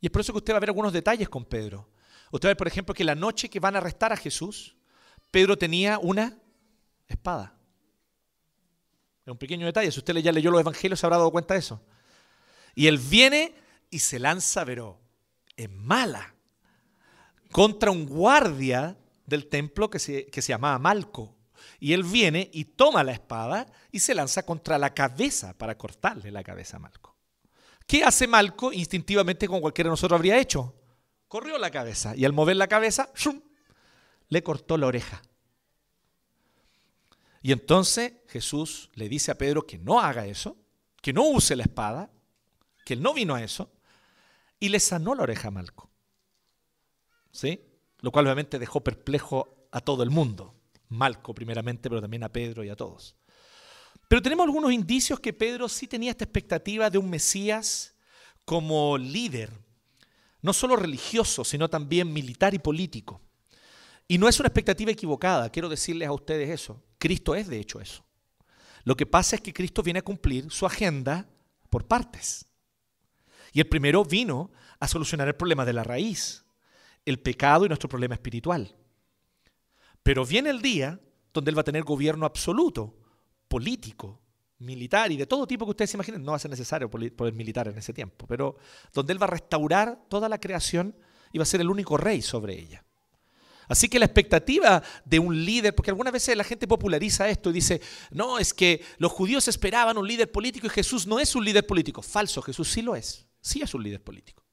Y 0.00 0.06
es 0.06 0.10
por 0.10 0.20
eso 0.20 0.32
que 0.32 0.38
usted 0.38 0.52
va 0.52 0.56
a 0.56 0.60
ver 0.60 0.70
algunos 0.70 0.92
detalles 0.92 1.28
con 1.28 1.44
Pedro. 1.44 1.88
Usted 2.32 2.48
va 2.48 2.54
por 2.56 2.66
ejemplo, 2.66 2.94
que 2.94 3.04
la 3.04 3.14
noche 3.14 3.48
que 3.48 3.60
van 3.60 3.76
a 3.76 3.78
arrestar 3.78 4.12
a 4.12 4.16
Jesús, 4.16 4.76
Pedro 5.30 5.56
tenía 5.56 5.98
una 5.98 6.36
espada. 7.08 7.56
Es 9.24 9.30
un 9.30 9.38
pequeño 9.38 9.66
detalle. 9.66 9.90
Si 9.90 9.98
usted 9.98 10.16
ya 10.16 10.32
leyó 10.32 10.50
los 10.50 10.60
evangelios, 10.60 11.00
se 11.00 11.06
habrá 11.06 11.16
dado 11.16 11.30
cuenta 11.30 11.54
de 11.54 11.60
eso. 11.60 11.80
Y 12.74 12.86
él 12.86 12.98
viene 12.98 13.54
y 13.90 14.00
se 14.00 14.18
lanza, 14.18 14.64
pero 14.64 15.00
en 15.56 15.76
mala, 15.76 16.34
contra 17.52 17.90
un 17.90 18.06
guardia 18.06 18.98
del 19.26 19.46
templo 19.46 19.88
que 19.88 19.98
se, 19.98 20.26
que 20.26 20.42
se 20.42 20.52
llamaba 20.52 20.78
Malco. 20.78 21.36
Y 21.80 21.92
él 21.92 22.02
viene 22.02 22.50
y 22.52 22.64
toma 22.64 23.04
la 23.04 23.12
espada 23.12 23.66
y 23.90 24.00
se 24.00 24.14
lanza 24.14 24.44
contra 24.44 24.78
la 24.78 24.92
cabeza 24.92 25.56
para 25.56 25.78
cortarle 25.78 26.30
la 26.30 26.42
cabeza 26.42 26.76
a 26.76 26.80
Malco. 26.80 27.16
¿Qué 27.86 28.02
hace 28.04 28.26
Malco? 28.26 28.72
Instintivamente, 28.72 29.46
como 29.46 29.60
cualquiera 29.60 29.88
de 29.88 29.92
nosotros 29.92 30.18
habría 30.18 30.38
hecho. 30.38 30.74
Corrió 31.28 31.58
la 31.58 31.70
cabeza 31.70 32.14
y 32.16 32.24
al 32.24 32.32
mover 32.32 32.56
la 32.56 32.68
cabeza, 32.68 33.10
¡shum! 33.14 33.40
le 34.28 34.42
cortó 34.42 34.76
la 34.76 34.86
oreja. 34.86 35.22
Y 37.44 37.52
entonces 37.52 38.14
Jesús 38.28 38.88
le 38.94 39.06
dice 39.06 39.30
a 39.30 39.36
Pedro 39.36 39.66
que 39.66 39.76
no 39.76 40.00
haga 40.00 40.26
eso, 40.26 40.56
que 41.02 41.12
no 41.12 41.24
use 41.28 41.54
la 41.54 41.64
espada, 41.64 42.10
que 42.86 42.94
él 42.94 43.02
no 43.02 43.12
vino 43.12 43.34
a 43.34 43.42
eso, 43.42 43.70
y 44.58 44.70
le 44.70 44.80
sanó 44.80 45.14
la 45.14 45.24
oreja 45.24 45.48
a 45.48 45.50
Malco. 45.50 45.90
¿Sí? 47.30 47.60
Lo 48.00 48.10
cual 48.10 48.24
obviamente 48.24 48.58
dejó 48.58 48.82
perplejo 48.82 49.68
a 49.72 49.82
todo 49.82 50.02
el 50.02 50.08
mundo. 50.08 50.54
Malco 50.88 51.34
primeramente, 51.34 51.90
pero 51.90 52.00
también 52.00 52.24
a 52.24 52.32
Pedro 52.32 52.64
y 52.64 52.70
a 52.70 52.76
todos. 52.76 53.14
Pero 54.08 54.22
tenemos 54.22 54.46
algunos 54.46 54.72
indicios 54.72 55.20
que 55.20 55.34
Pedro 55.34 55.68
sí 55.68 55.86
tenía 55.86 56.12
esta 56.12 56.24
expectativa 56.24 56.88
de 56.88 56.96
un 56.96 57.10
Mesías 57.10 57.94
como 58.46 58.96
líder, 58.96 59.52
no 60.40 60.54
solo 60.54 60.76
religioso, 60.76 61.44
sino 61.44 61.68
también 61.68 62.10
militar 62.10 62.54
y 62.54 62.58
político. 62.58 63.20
Y 64.06 64.18
no 64.18 64.28
es 64.28 64.38
una 64.38 64.48
expectativa 64.48 64.90
equivocada, 64.90 65.50
quiero 65.50 65.68
decirles 65.68 66.08
a 66.08 66.12
ustedes 66.12 66.50
eso. 66.50 66.82
Cristo 66.98 67.34
es 67.34 67.48
de 67.48 67.58
hecho 67.58 67.80
eso. 67.80 68.04
Lo 68.84 68.96
que 68.96 69.06
pasa 69.06 69.36
es 69.36 69.42
que 69.42 69.54
Cristo 69.54 69.82
viene 69.82 70.00
a 70.00 70.04
cumplir 70.04 70.50
su 70.50 70.66
agenda 70.66 71.26
por 71.70 71.86
partes. 71.86 72.46
Y 73.52 73.60
el 73.60 73.68
primero 73.68 74.04
vino 74.04 74.50
a 74.78 74.88
solucionar 74.88 75.28
el 75.28 75.36
problema 75.36 75.64
de 75.64 75.72
la 75.72 75.84
raíz. 75.84 76.44
el 77.06 77.20
pecado 77.20 77.66
y 77.66 77.68
nuestro 77.68 77.88
problema 77.88 78.14
espiritual. 78.14 78.74
Pero 80.02 80.24
viene 80.24 80.48
el 80.48 80.62
día 80.62 80.98
donde 81.34 81.50
Él 81.50 81.56
va 81.56 81.60
a 81.60 81.64
tener 81.64 81.82
gobierno 81.82 82.24
absoluto, 82.24 82.96
político, 83.46 84.22
militar 84.58 85.12
y 85.12 85.18
de 85.18 85.26
todo 85.26 85.46
tipo 85.46 85.66
que 85.66 85.72
ustedes 85.72 85.90
se 85.90 85.96
imaginen. 85.98 86.22
No 86.22 86.32
va 86.32 86.36
a 86.36 86.40
ser 86.40 86.50
necesario 86.50 86.90
poder 86.90 87.34
militar 87.34 87.68
en 87.68 87.76
ese 87.76 87.92
tiempo, 87.92 88.26
pero 88.26 88.56
donde 88.94 89.12
Él 89.12 89.20
va 89.20 89.26
a 89.26 89.30
restaurar 89.30 90.06
toda 90.08 90.30
la 90.30 90.38
creación 90.38 90.96
y 91.30 91.38
va 91.38 91.42
a 91.42 91.46
ser 91.46 91.60
el 91.60 91.68
único 91.68 91.98
rey 91.98 92.22
sobre 92.22 92.58
ella. 92.58 92.84
Así 93.68 93.88
que 93.88 93.98
la 93.98 94.04
expectativa 94.04 94.82
de 95.04 95.18
un 95.18 95.44
líder, 95.44 95.74
porque 95.74 95.90
algunas 95.90 96.12
veces 96.12 96.36
la 96.36 96.44
gente 96.44 96.66
populariza 96.66 97.28
esto 97.28 97.50
y 97.50 97.54
dice, 97.54 97.80
no, 98.10 98.38
es 98.38 98.52
que 98.52 98.84
los 98.98 99.12
judíos 99.12 99.48
esperaban 99.48 99.96
un 99.98 100.06
líder 100.06 100.30
político 100.30 100.66
y 100.66 100.70
Jesús 100.70 101.06
no 101.06 101.18
es 101.18 101.34
un 101.34 101.44
líder 101.44 101.66
político. 101.66 102.02
Falso, 102.02 102.42
Jesús 102.42 102.70
sí 102.70 102.82
lo 102.82 102.94
es, 102.96 103.26
sí 103.40 103.62
es 103.62 103.74
un 103.74 103.82
líder 103.82 104.02
político. 104.02 104.44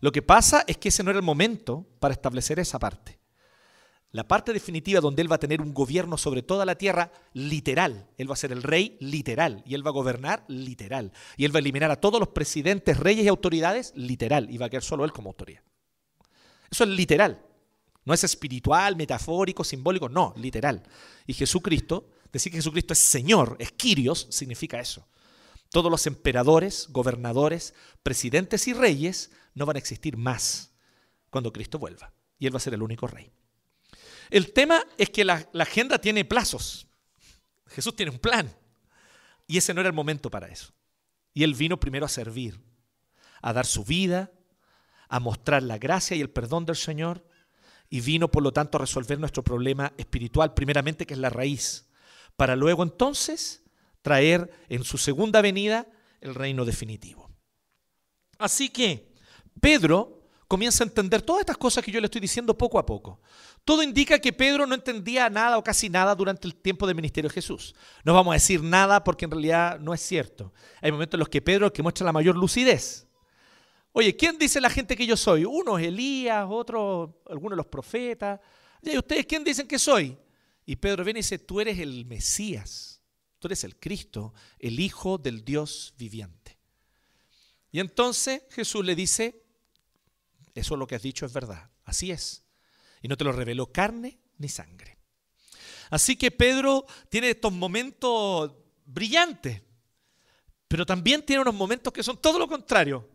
Lo 0.00 0.12
que 0.12 0.22
pasa 0.22 0.64
es 0.66 0.76
que 0.76 0.88
ese 0.88 1.02
no 1.02 1.10
era 1.10 1.18
el 1.18 1.24
momento 1.24 1.86
para 1.98 2.12
establecer 2.12 2.58
esa 2.58 2.78
parte. 2.78 3.18
La 4.10 4.28
parte 4.28 4.52
definitiva 4.52 5.00
donde 5.00 5.22
Él 5.22 5.30
va 5.32 5.36
a 5.36 5.40
tener 5.40 5.60
un 5.60 5.74
gobierno 5.74 6.16
sobre 6.16 6.42
toda 6.42 6.64
la 6.64 6.76
tierra 6.76 7.10
literal. 7.32 8.08
Él 8.16 8.30
va 8.30 8.34
a 8.34 8.36
ser 8.36 8.52
el 8.52 8.62
rey 8.62 8.96
literal 9.00 9.64
y 9.66 9.74
Él 9.74 9.84
va 9.84 9.90
a 9.90 9.92
gobernar 9.94 10.44
literal. 10.46 11.12
Y 11.36 11.44
Él 11.44 11.52
va 11.52 11.58
a 11.58 11.60
eliminar 11.62 11.90
a 11.90 12.00
todos 12.00 12.20
los 12.20 12.28
presidentes, 12.28 12.98
reyes 13.00 13.24
y 13.24 13.28
autoridades 13.28 13.92
literal. 13.96 14.50
Y 14.50 14.58
va 14.58 14.66
a 14.66 14.70
quedar 14.70 14.84
solo 14.84 15.04
Él 15.04 15.12
como 15.12 15.30
autoridad. 15.30 15.62
Eso 16.70 16.84
es 16.84 16.90
literal. 16.90 17.42
No 18.04 18.12
es 18.12 18.24
espiritual, 18.24 18.96
metafórico, 18.96 19.64
simbólico, 19.64 20.08
no, 20.08 20.34
literal. 20.36 20.82
Y 21.26 21.32
Jesucristo, 21.34 22.10
decir 22.32 22.52
que 22.52 22.58
Jesucristo 22.58 22.92
es 22.92 22.98
Señor, 22.98 23.56
es 23.58 23.72
Kyrios, 23.72 24.26
significa 24.30 24.78
eso. 24.78 25.06
Todos 25.70 25.90
los 25.90 26.06
emperadores, 26.06 26.88
gobernadores, 26.90 27.74
presidentes 28.02 28.68
y 28.68 28.74
reyes 28.74 29.30
no 29.54 29.66
van 29.66 29.76
a 29.76 29.78
existir 29.78 30.16
más 30.16 30.72
cuando 31.30 31.52
Cristo 31.52 31.78
vuelva. 31.78 32.12
Y 32.38 32.46
Él 32.46 32.54
va 32.54 32.58
a 32.58 32.60
ser 32.60 32.74
el 32.74 32.82
único 32.82 33.06
rey. 33.06 33.32
El 34.30 34.52
tema 34.52 34.84
es 34.98 35.10
que 35.10 35.24
la, 35.24 35.48
la 35.52 35.64
agenda 35.64 35.98
tiene 35.98 36.24
plazos. 36.24 36.86
Jesús 37.68 37.96
tiene 37.96 38.12
un 38.12 38.18
plan. 38.18 38.54
Y 39.46 39.58
ese 39.58 39.74
no 39.74 39.80
era 39.80 39.88
el 39.88 39.94
momento 39.94 40.30
para 40.30 40.48
eso. 40.48 40.72
Y 41.32 41.42
Él 41.42 41.54
vino 41.54 41.80
primero 41.80 42.06
a 42.06 42.08
servir, 42.08 42.60
a 43.42 43.52
dar 43.52 43.66
su 43.66 43.84
vida, 43.84 44.30
a 45.08 45.20
mostrar 45.20 45.62
la 45.62 45.78
gracia 45.78 46.16
y 46.16 46.20
el 46.20 46.30
perdón 46.30 46.66
del 46.66 46.76
Señor 46.76 47.26
y 47.94 48.00
vino 48.00 48.28
por 48.28 48.42
lo 48.42 48.50
tanto 48.50 48.76
a 48.76 48.80
resolver 48.80 49.20
nuestro 49.20 49.44
problema 49.44 49.92
espiritual, 49.96 50.52
primeramente 50.52 51.06
que 51.06 51.14
es 51.14 51.20
la 51.20 51.30
raíz, 51.30 51.86
para 52.34 52.56
luego 52.56 52.82
entonces 52.82 53.62
traer 54.02 54.50
en 54.68 54.82
su 54.82 54.98
segunda 54.98 55.40
venida 55.40 55.86
el 56.20 56.34
reino 56.34 56.64
definitivo. 56.64 57.30
Así 58.36 58.68
que 58.70 59.12
Pedro 59.60 60.26
comienza 60.48 60.82
a 60.82 60.88
entender 60.88 61.22
todas 61.22 61.42
estas 61.42 61.56
cosas 61.56 61.84
que 61.84 61.92
yo 61.92 62.00
le 62.00 62.06
estoy 62.06 62.20
diciendo 62.20 62.58
poco 62.58 62.80
a 62.80 62.84
poco. 62.84 63.20
Todo 63.64 63.80
indica 63.80 64.18
que 64.18 64.32
Pedro 64.32 64.66
no 64.66 64.74
entendía 64.74 65.30
nada 65.30 65.56
o 65.56 65.62
casi 65.62 65.88
nada 65.88 66.16
durante 66.16 66.48
el 66.48 66.56
tiempo 66.56 66.88
del 66.88 66.96
ministerio 66.96 67.28
de 67.28 67.34
Jesús. 67.34 67.76
No 68.02 68.12
vamos 68.12 68.32
a 68.32 68.34
decir 68.34 68.60
nada 68.60 69.04
porque 69.04 69.26
en 69.26 69.30
realidad 69.30 69.78
no 69.78 69.94
es 69.94 70.00
cierto. 70.00 70.52
Hay 70.82 70.90
momentos 70.90 71.14
en 71.14 71.20
los 71.20 71.28
que 71.28 71.42
Pedro 71.42 71.72
que 71.72 71.84
muestra 71.84 72.04
la 72.04 72.12
mayor 72.12 72.34
lucidez. 72.36 73.03
Oye, 73.96 74.16
¿quién 74.16 74.36
dice 74.36 74.60
la 74.60 74.70
gente 74.70 74.96
que 74.96 75.06
yo 75.06 75.16
soy? 75.16 75.44
Uno 75.44 75.78
es 75.78 75.86
Elías, 75.86 76.44
otro, 76.50 77.22
algunos 77.30 77.56
los 77.56 77.66
profetas. 77.66 78.40
¿Y 78.82 78.98
ustedes 78.98 79.24
quién 79.24 79.44
dicen 79.44 79.68
que 79.68 79.78
soy? 79.78 80.18
Y 80.66 80.74
Pedro 80.74 81.04
viene 81.04 81.20
y 81.20 81.22
dice, 81.22 81.38
tú 81.38 81.60
eres 81.60 81.78
el 81.78 82.04
Mesías, 82.04 83.00
tú 83.38 83.46
eres 83.46 83.62
el 83.62 83.76
Cristo, 83.76 84.34
el 84.58 84.80
Hijo 84.80 85.16
del 85.16 85.44
Dios 85.44 85.94
viviente. 85.96 86.58
Y 87.70 87.78
entonces 87.78 88.42
Jesús 88.50 88.84
le 88.84 88.96
dice, 88.96 89.44
eso 90.56 90.76
lo 90.76 90.88
que 90.88 90.96
has 90.96 91.02
dicho 91.02 91.24
es 91.24 91.32
verdad, 91.32 91.70
así 91.84 92.10
es. 92.10 92.44
Y 93.00 93.06
no 93.06 93.16
te 93.16 93.22
lo 93.22 93.30
reveló 93.30 93.70
carne 93.70 94.18
ni 94.38 94.48
sangre. 94.48 94.98
Así 95.90 96.16
que 96.16 96.32
Pedro 96.32 96.84
tiene 97.08 97.30
estos 97.30 97.52
momentos 97.52 98.50
brillantes, 98.86 99.62
pero 100.66 100.84
también 100.84 101.24
tiene 101.24 101.42
unos 101.42 101.54
momentos 101.54 101.92
que 101.92 102.02
son 102.02 102.20
todo 102.20 102.40
lo 102.40 102.48
contrario. 102.48 103.13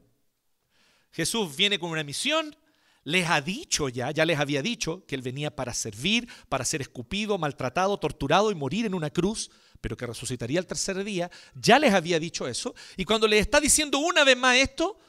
Jesús 1.12 1.56
viene 1.56 1.80
con 1.80 1.90
una 1.90 2.04
misión, 2.04 2.56
les 3.04 3.30
ha 3.30 3.42
dicho 3.42 3.90
ya, 3.90 4.12
ya 4.12 4.26
les 4.26 4.40
había 4.40 4.62
dicho 4.62 5.06
que 5.06 5.16
Él 5.16 5.22
venía 5.22 5.56
para 5.56 5.74
servir, 5.74 6.28
para 6.48 6.66
ser 6.66 6.82
escupido, 6.82 7.38
maltratado, 7.38 7.98
torturado 7.98 8.52
y 8.52 8.56
morir 8.56 8.86
en 8.86 8.94
una 8.94 9.10
cruz, 9.10 9.50
pero 9.82 9.98
que 9.98 10.06
resucitaría 10.06 10.60
el 10.60 10.68
tercer 10.68 11.04
día. 11.04 11.32
Ya 11.56 11.80
les 11.80 11.94
había 11.94 12.20
dicho 12.20 12.48
eso. 12.48 12.76
Y 12.98 13.06
cuando 13.06 13.28
le 13.28 13.40
está 13.40 13.60
diciendo 13.60 14.00
una 14.00 14.24
vez 14.24 14.38
más 14.38 14.58
esto, 14.58 15.00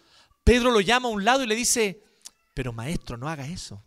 Pedro 0.45 0.71
lo 0.71 0.81
llama 0.81 1.09
a 1.09 1.13
un 1.13 1.25
lado 1.25 1.43
y 1.43 1.47
le 1.47 1.55
dice, 1.55 2.03
pero 2.55 2.73
maestro, 2.73 3.17
no 3.17 3.29
haga 3.29 3.47
eso. 3.47 3.83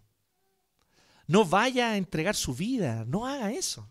No 1.28 1.46
vaya 1.46 1.92
a 1.92 1.98
entregar 1.98 2.36
su 2.36 2.54
vida, 2.54 3.06
no 3.08 3.26
haga 3.26 3.52
eso. 3.52 3.90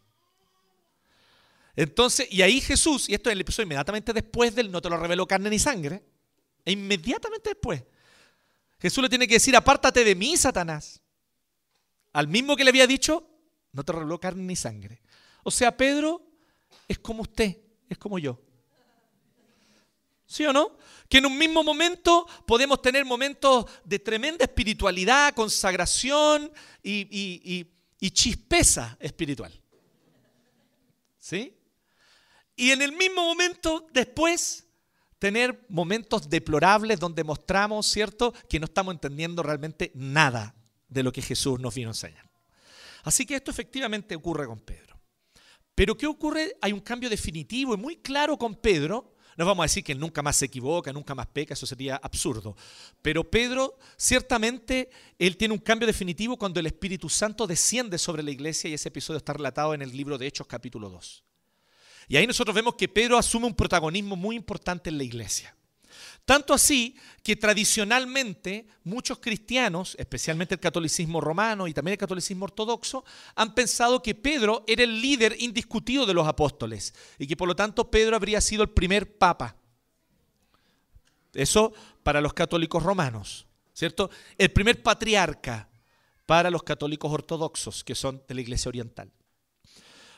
Entonces, 1.75 2.29
y 2.31 2.43
ahí 2.43 2.61
Jesús, 2.61 3.09
y 3.09 3.15
esto 3.15 3.31
es 3.31 3.33
el 3.33 3.41
episodio 3.41 3.65
inmediatamente 3.65 4.13
después 4.13 4.55
del 4.55 4.71
no 4.71 4.83
te 4.83 4.91
lo 4.91 4.99
reveló 4.99 5.27
carne 5.27 5.49
ni 5.49 5.59
sangre, 5.59 6.05
e 6.65 6.73
inmediatamente 6.73 7.51
después, 7.51 7.83
Jesús 8.83 9.01
le 9.01 9.09
tiene 9.09 9.29
que 9.29 9.35
decir, 9.35 9.55
apártate 9.55 10.03
de 10.03 10.17
mí, 10.17 10.37
Satanás. 10.37 11.01
Al 12.13 12.27
mismo 12.27 12.57
que 12.57 12.65
le 12.65 12.71
había 12.71 12.89
dicho, 12.89 13.31
no 13.71 13.85
te 13.85 13.93
reveló 13.93 14.19
carne 14.19 14.43
ni 14.43 14.57
sangre. 14.57 15.01
O 15.45 15.53
sea, 15.53 15.77
Pedro 15.77 16.21
es 16.89 16.99
como 16.99 17.23
usted, 17.23 17.59
es 17.89 17.97
como 17.97 18.19
yo. 18.19 18.43
¿Sí 20.27 20.45
o 20.45 20.53
no? 20.53 20.77
Que 21.09 21.19
en 21.19 21.27
un 21.27 21.39
mismo 21.39 21.63
momento 21.63 22.27
podemos 22.45 22.83
tener 22.83 23.05
momentos 23.05 23.67
de 23.85 24.01
tremenda 24.01 24.47
espiritualidad, 24.47 25.33
consagración 25.33 26.53
y, 26.83 27.69
y 28.01 28.11
chispeza 28.11 28.97
espiritual. 28.99 29.53
¿Sí? 31.21 31.57
Y 32.57 32.73
en 32.73 32.83
el 32.83 32.91
mismo 32.91 33.23
momento 33.23 33.87
después 33.93 34.67
tener 35.23 35.65
momentos 35.69 36.29
deplorables 36.29 36.99
donde 36.99 37.23
mostramos, 37.23 37.87
¿cierto?, 37.87 38.35
que 38.49 38.59
no 38.59 38.65
estamos 38.65 38.93
entendiendo 38.93 39.41
realmente 39.45 39.93
nada 39.95 40.53
de 40.89 41.05
lo 41.05 41.13
que 41.13 41.23
Jesús 41.23 41.61
nos 41.61 41.77
vino 41.77 41.91
a 41.91 41.93
enseñar. 41.93 42.29
Así 43.05 43.25
que 43.25 43.37
esto 43.37 43.53
efectivamente 43.53 44.17
ocurre 44.17 44.49
con 44.49 44.59
Pedro. 44.59 44.99
Pero 45.77 45.97
¿qué 45.97 46.09
ocurre? 46.09 46.57
Hay 46.61 46.73
un 46.73 46.81
cambio 46.81 47.09
definitivo 47.09 47.73
y 47.73 47.77
muy 47.77 47.99
claro 47.99 48.37
con 48.37 48.57
Pedro. 48.57 49.15
No 49.37 49.47
vamos 49.47 49.63
a 49.63 49.67
decir 49.67 49.85
que 49.85 49.95
nunca 49.95 50.23
más 50.23 50.35
se 50.35 50.47
equivoca, 50.47 50.93
nunca 50.93 51.15
más 51.15 51.29
peca, 51.29 51.55
eso 51.55 51.67
sería 51.67 52.01
absurdo. 52.03 52.57
Pero 53.01 53.23
Pedro, 53.23 53.79
ciertamente, 53.97 54.91
él 55.21 55.37
tiene 55.37 55.55
un 55.55 55.61
cambio 55.61 55.87
definitivo 55.87 56.37
cuando 56.37 56.59
el 56.59 56.67
Espíritu 56.67 57.09
Santo 57.09 57.47
desciende 57.47 57.97
sobre 57.97 58.25
la 58.25 58.33
iglesia 58.33 58.69
y 58.69 58.75
ese 58.75 58.89
episodio 58.89 59.19
está 59.19 59.35
relatado 59.35 59.73
en 59.73 59.83
el 59.83 59.97
libro 59.97 60.19
de 60.19 60.27
Hechos 60.27 60.49
capítulo 60.49 60.91
2. 60.91 61.23
Y 62.13 62.17
ahí 62.19 62.27
nosotros 62.27 62.55
vemos 62.55 62.75
que 62.75 62.89
Pedro 62.89 63.17
asume 63.17 63.47
un 63.47 63.55
protagonismo 63.55 64.17
muy 64.17 64.37
importante 64.37 64.91
en 64.91 64.99
la 64.99 65.03
iglesia. 65.03 65.57
Tanto 66.27 66.53
así 66.53 66.95
que 67.23 67.37
tradicionalmente 67.37 68.67
muchos 68.85 69.19
cristianos, 69.19 69.97
especialmente 69.99 70.55
el 70.55 70.61
catolicismo 70.61 71.23
romano 71.23 71.67
y 71.67 71.73
también 71.73 71.93
el 71.93 71.99
catolicismo 71.99 72.45
ortodoxo, 72.45 73.03
han 73.35 73.55
pensado 73.55 74.03
que 74.03 74.15
Pedro 74.15 74.63
era 74.67 74.83
el 74.83 75.01
líder 75.01 75.37
indiscutido 75.39 76.05
de 76.05 76.13
los 76.13 76.29
apóstoles 76.29 76.93
y 77.19 77.27
que 77.27 77.35
por 77.35 77.49
lo 77.49 77.57
tanto 77.57 77.91
Pedro 77.91 78.15
habría 78.15 78.43
sido 78.43 78.63
el 78.63 78.69
primer 78.69 79.17
papa. 79.17 79.57
Eso 81.33 81.73
para 82.03 82.21
los 82.21 82.35
católicos 82.35 82.83
romanos, 82.83 83.47
¿cierto? 83.73 84.11
El 84.37 84.53
primer 84.53 84.83
patriarca 84.83 85.71
para 86.27 86.51
los 86.51 86.63
católicos 86.63 87.11
ortodoxos, 87.11 87.83
que 87.83 87.95
son 87.95 88.23
de 88.29 88.35
la 88.35 88.43
iglesia 88.43 88.69
oriental. 88.69 89.11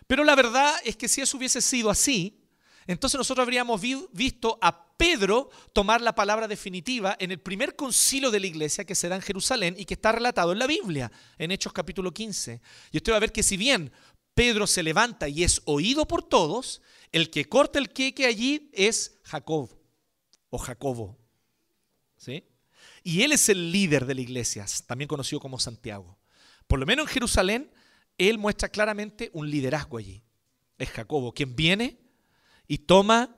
Pero 0.06 0.25
la 0.25 0.34
verdad 0.34 0.75
es 0.84 0.96
que 0.96 1.08
si 1.08 1.20
eso 1.20 1.37
hubiese 1.37 1.61
sido 1.61 1.90
así, 1.90 2.44
entonces 2.87 3.18
nosotros 3.18 3.42
habríamos 3.42 3.80
visto 4.12 4.58
a 4.61 4.96
Pedro 4.96 5.50
tomar 5.73 6.00
la 6.00 6.14
palabra 6.14 6.46
definitiva 6.46 7.16
en 7.18 7.30
el 7.30 7.40
primer 7.40 7.76
concilio 7.76 8.30
de 8.30 8.40
la 8.40 8.46
iglesia 8.46 8.84
que 8.84 8.94
se 8.94 9.08
da 9.08 9.16
en 9.16 9.23
Jerusalén 9.23 9.75
y 9.78 9.84
que 9.84 9.94
está 9.94 10.12
relatado 10.12 10.52
en 10.52 10.58
la 10.58 10.66
Biblia, 10.66 11.11
en 11.38 11.50
Hechos 11.50 11.73
capítulo 11.73 12.12
15. 12.12 12.61
Y 12.92 12.96
usted 12.99 13.12
va 13.12 13.16
a 13.16 13.20
ver 13.20 13.32
que 13.32 13.42
si 13.42 13.56
bien 13.56 13.90
Pedro 14.34 14.66
se 14.66 14.82
levanta 14.82 15.28
y 15.28 15.44
es 15.44 15.62
oído 15.64 16.06
por 16.06 16.23
todos, 16.23 16.82
el 17.12 17.30
que 17.30 17.46
corta 17.46 17.78
el 17.78 17.90
queque 17.90 18.26
allí 18.26 18.70
es 18.73 19.18
Jacob 19.25 19.70
o 20.50 20.58
Jacobo. 20.58 21.18
¿Sí? 22.16 22.44
Y 23.02 23.23
él 23.23 23.32
es 23.32 23.49
el 23.49 23.73
líder 23.73 24.06
de 24.06 24.14
la 24.14 24.20
iglesia, 24.20 24.66
también 24.87 25.08
conocido 25.08 25.40
como 25.40 25.58
Santiago. 25.58 26.18
Por 26.66 26.78
lo 26.78 26.87
menos 26.87 27.06
en 27.06 27.12
Jerusalén 27.12 27.70
él 28.18 28.38
muestra 28.38 28.68
claramente 28.68 29.30
un 29.33 29.50
liderazgo 29.50 29.99
allí. 29.99 30.23
Es 30.78 30.90
Jacobo 30.90 31.33
quien 31.33 31.54
viene 31.56 31.99
y 32.66 32.78
toma 32.78 33.37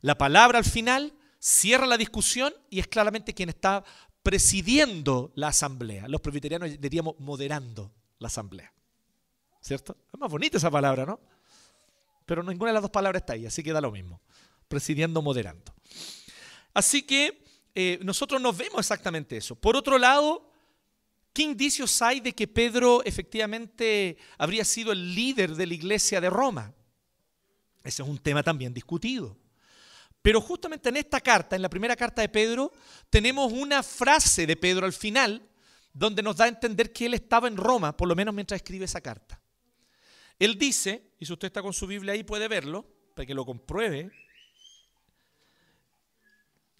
la 0.00 0.16
palabra 0.18 0.58
al 0.58 0.64
final, 0.64 1.14
cierra 1.38 1.86
la 1.86 1.96
discusión 1.96 2.52
y 2.70 2.80
es 2.80 2.88
claramente 2.88 3.34
quien 3.34 3.48
está 3.48 3.84
presidiendo 4.22 5.32
la 5.34 5.48
asamblea. 5.48 6.08
Los 6.08 6.20
presbiterianos 6.20 6.80
diríamos 6.80 7.16
moderando 7.18 7.92
la 8.18 8.28
asamblea. 8.28 8.72
¿Cierto? 9.60 9.96
Es 10.12 10.18
más 10.18 10.30
bonita 10.30 10.56
esa 10.56 10.70
palabra, 10.70 11.06
¿no? 11.06 11.20
Pero 12.26 12.42
ninguna 12.42 12.70
de 12.70 12.74
las 12.74 12.82
dos 12.82 12.90
palabras 12.90 13.22
está 13.22 13.34
ahí, 13.34 13.46
así 13.46 13.62
que 13.62 13.72
da 13.72 13.80
lo 13.80 13.92
mismo. 13.92 14.20
Presidiendo, 14.68 15.22
moderando. 15.22 15.74
Así 16.74 17.02
que 17.02 17.44
eh, 17.74 17.98
nosotros 18.02 18.40
nos 18.40 18.56
vemos 18.56 18.80
exactamente 18.80 19.36
eso. 19.36 19.54
Por 19.54 19.76
otro 19.76 19.98
lado, 19.98 20.51
¿Qué 21.32 21.42
indicios 21.42 22.02
hay 22.02 22.20
de 22.20 22.34
que 22.34 22.46
Pedro 22.46 23.02
efectivamente 23.04 24.18
habría 24.36 24.64
sido 24.64 24.92
el 24.92 25.14
líder 25.14 25.54
de 25.54 25.66
la 25.66 25.74
iglesia 25.74 26.20
de 26.20 26.28
Roma? 26.28 26.74
Ese 27.82 28.02
es 28.02 28.08
un 28.08 28.18
tema 28.18 28.42
también 28.42 28.74
discutido. 28.74 29.36
Pero 30.20 30.40
justamente 30.40 30.88
en 30.90 30.98
esta 30.98 31.20
carta, 31.20 31.56
en 31.56 31.62
la 31.62 31.70
primera 31.70 31.96
carta 31.96 32.22
de 32.22 32.28
Pedro, 32.28 32.72
tenemos 33.10 33.52
una 33.52 33.82
frase 33.82 34.46
de 34.46 34.56
Pedro 34.56 34.86
al 34.86 34.92
final 34.92 35.48
donde 35.92 36.22
nos 36.22 36.36
da 36.36 36.44
a 36.44 36.48
entender 36.48 36.92
que 36.92 37.06
él 37.06 37.14
estaba 37.14 37.48
en 37.48 37.56
Roma, 37.56 37.96
por 37.96 38.08
lo 38.08 38.14
menos 38.14 38.34
mientras 38.34 38.56
escribe 38.56 38.84
esa 38.84 39.00
carta. 39.00 39.40
Él 40.38 40.58
dice, 40.58 41.12
y 41.18 41.26
si 41.26 41.32
usted 41.32 41.46
está 41.46 41.62
con 41.62 41.72
su 41.72 41.86
Biblia 41.86 42.12
ahí 42.12 42.24
puede 42.24 42.48
verlo, 42.48 42.86
para 43.14 43.26
que 43.26 43.34
lo 43.34 43.44
compruebe, 43.44 44.10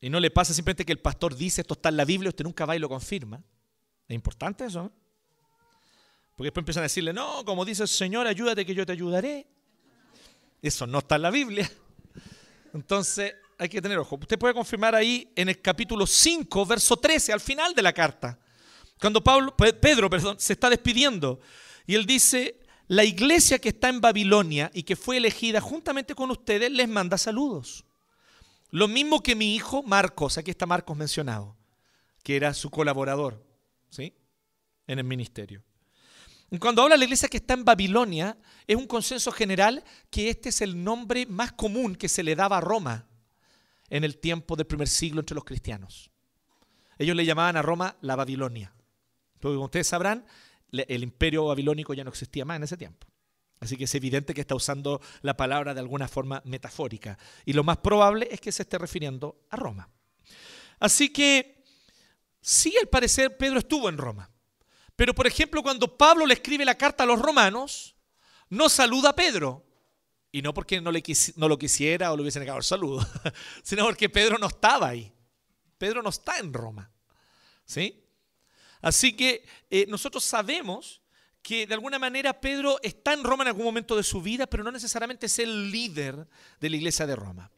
y 0.01 0.11
no 0.11 0.19
le 0.19 0.31
pasa 0.31 0.55
simplemente 0.55 0.85
que 0.85 0.93
el 0.93 1.01
pastor 1.01 1.37
dice 1.37 1.61
esto 1.61 1.75
está 1.75 1.89
en 1.89 1.97
la 1.97 2.05
Biblia, 2.05 2.31
usted 2.31 2.45
nunca 2.45 2.65
va 2.65 2.75
y 2.75 2.79
lo 2.79 2.89
confirma. 2.89 3.43
Es 4.13 4.15
importante 4.15 4.67
eso, 4.67 4.83
¿no? 4.83 4.93
Porque 6.37 6.49
después 6.49 6.61
empiezan 6.61 6.83
a 6.83 6.85
decirle, 6.85 7.15
no, 7.15 7.47
como 7.47 7.65
dice 7.65 7.85
el 7.85 7.89
Señor, 7.89 8.27
ayúdate 8.27 8.67
que 8.67 8.75
yo 8.75 8.85
te 8.85 8.93
ayudaré. 8.93 9.47
Eso 10.61 10.87
no 10.87 10.99
está 10.99 11.17
en 11.17 11.23
la 11.23 11.31
Biblia. 11.31 11.71
Entonces 12.75 13.35
hay 13.57 13.71
que 13.71 13.81
tener 13.81 13.97
ojo. 13.97 14.17
Usted 14.17 14.39
puede 14.39 14.53
confirmar 14.53 14.95
ahí 14.95 15.33
en 15.35 15.49
el 15.49 15.63
capítulo 15.63 16.07
5, 16.07 16.67
verso 16.67 16.99
13, 16.99 17.33
al 17.33 17.41
final 17.41 17.75
de 17.75 17.81
la 17.81 17.95
carta. 17.95 18.39
Cuando 19.01 19.25
Pablo, 19.25 19.57
Pedro 19.57 20.11
perdón, 20.11 20.39
se 20.39 20.53
está 20.53 20.69
despidiendo 20.69 21.41
y 21.87 21.95
él 21.95 22.05
dice, 22.05 22.61
la 22.89 23.05
iglesia 23.05 23.59
que 23.61 23.71
está 23.71 23.89
en 23.89 24.03
Babilonia 24.03 24.71
y 24.75 24.83
que 24.83 24.95
fue 24.95 25.17
elegida 25.17 25.63
juntamente 25.63 26.15
con 26.15 26.31
ustedes 26.31 26.71
les 26.71 26.89
manda 26.89 27.17
saludos. 27.17 27.87
Lo 28.71 28.89
mismo 28.89 29.23
que 29.23 29.35
mi 29.35 29.55
hijo 29.55 29.83
Marcos, 29.83 30.37
aquí 30.37 30.51
está 30.51 30.67
Marcos 30.67 30.99
mencionado, 30.99 31.57
que 32.23 32.37
era 32.37 32.53
su 32.53 32.69
colaborador, 32.69 33.52
¿sí? 33.93 34.15
En 34.87 34.99
el 34.99 35.05
ministerio. 35.05 35.63
Cuando 36.59 36.83
habla 36.83 36.97
de 36.97 36.99
la 36.99 37.05
iglesia 37.05 37.29
que 37.29 37.39
está 37.39 37.55
en 37.55 37.65
Babilonia, 37.65 38.37
es 38.67 38.77
un 38.77 38.87
consenso 38.87 39.33
general 39.33 39.83
que 40.11 40.29
este 40.29 40.51
es 40.51 40.61
el 40.61 40.83
nombre 40.83 41.25
más 41.27 41.53
común 41.53 41.97
que 41.97 42.09
se 42.09 42.23
le 42.23 42.37
daba 42.37 42.59
a 42.59 42.61
Roma 42.61 43.09
en 43.89 44.05
el 44.05 44.19
tiempo 44.19 44.57
del 44.57 44.67
primer 44.67 44.89
siglo 44.89 45.21
entre 45.21 45.35
los 45.35 45.45
cristianos. 45.45 46.11
Ellos 46.99 47.17
le 47.17 47.25
llamaban 47.25 47.57
a 47.57 47.63
Roma 47.63 47.97
la 48.03 48.17
Babilonia. 48.17 48.75
Porque 49.41 49.55
como 49.55 49.65
ustedes 49.65 49.87
sabrán, 49.87 50.27
el 50.71 51.03
imperio 51.03 51.47
babilónico 51.47 51.95
ya 51.95 52.05
no 52.05 52.11
existía 52.11 52.45
más 52.45 52.57
en 52.57 52.65
ese 52.65 52.77
tiempo. 52.77 53.07
Así 53.61 53.77
que 53.77 53.85
es 53.85 53.95
evidente 53.95 54.35
que 54.35 54.41
está 54.41 54.55
usando 54.55 55.01
la 55.23 55.37
palabra 55.37 55.73
de 55.73 55.81
alguna 55.81 56.09
forma 56.09 56.43
metafórica. 56.45 57.19
Y 57.45 57.53
lo 57.53 57.65
más 57.65 57.79
probable 57.79 58.29
es 58.31 58.41
que 58.41 58.53
se 58.53 58.63
esté 58.63 58.77
refiriendo 58.77 59.47
a 59.51 59.57
Roma. 59.57 59.89
Así 60.81 61.11
que, 61.11 61.62
sí, 62.43 62.75
al 62.79 62.89
parecer 62.89 63.39
Pedro 63.39 63.59
estuvo 63.59 63.89
en 63.89 63.97
Roma. 63.97 64.31
Pero, 64.95 65.15
por 65.15 65.27
ejemplo, 65.27 65.63
cuando 65.63 65.97
Pablo 65.97 66.27
le 66.27 66.35
escribe 66.35 66.67
la 66.67 66.77
carta 66.77 67.05
a 67.05 67.07
los 67.07 67.21
romanos, 67.21 67.97
no 68.51 68.69
saluda 68.69 69.11
a 69.11 69.17
Pedro. 69.17 69.67
Y 70.31 70.43
no 70.43 70.53
porque 70.55 70.81
no, 70.81 70.93
lo 70.93 71.59
quisiera 71.59 72.13
o 72.13 72.17
le 72.17 72.23
hubiese 72.23 72.41
negado 72.41 72.59
el 72.59 72.65
saludo, 72.65 73.07
sino 73.63 73.85
porque 73.85 74.09
Pedro 74.09 74.39
no 74.39 74.47
estaba 74.49 74.89
ahí. 74.89 75.13
Pedro 75.79 76.03
no 76.03 76.11
está 76.11 76.39
en 76.39 76.53
Roma. 76.53 76.91
¿Sí? 77.65 78.05
Así 78.81 79.15
que 79.15 79.45
eh, 79.71 79.87
nosotros 79.89 80.25
sabemos 80.25 81.03
que 81.43 81.67
de 81.67 81.75
alguna 81.75 81.99
manera 81.99 82.41
Pedro 82.41 82.79
está 82.83 83.13
en 83.13 83.25
Roma 83.25 83.45
en 83.45 83.49
algún 83.49 83.65
momento 83.65 83.97
de 83.97 84.03
su 84.03 84.23
vida, 84.23 84.47
pero 84.47 84.63
no 84.63 84.71
necesariamente 84.71 85.27
es 85.27 85.39
el 85.39 85.71
líder 85.71 86.29
de 86.61 86.71
la 86.71 86.77
iglesia 86.77 87.07
de 87.07 87.17
Roma. 87.17 87.51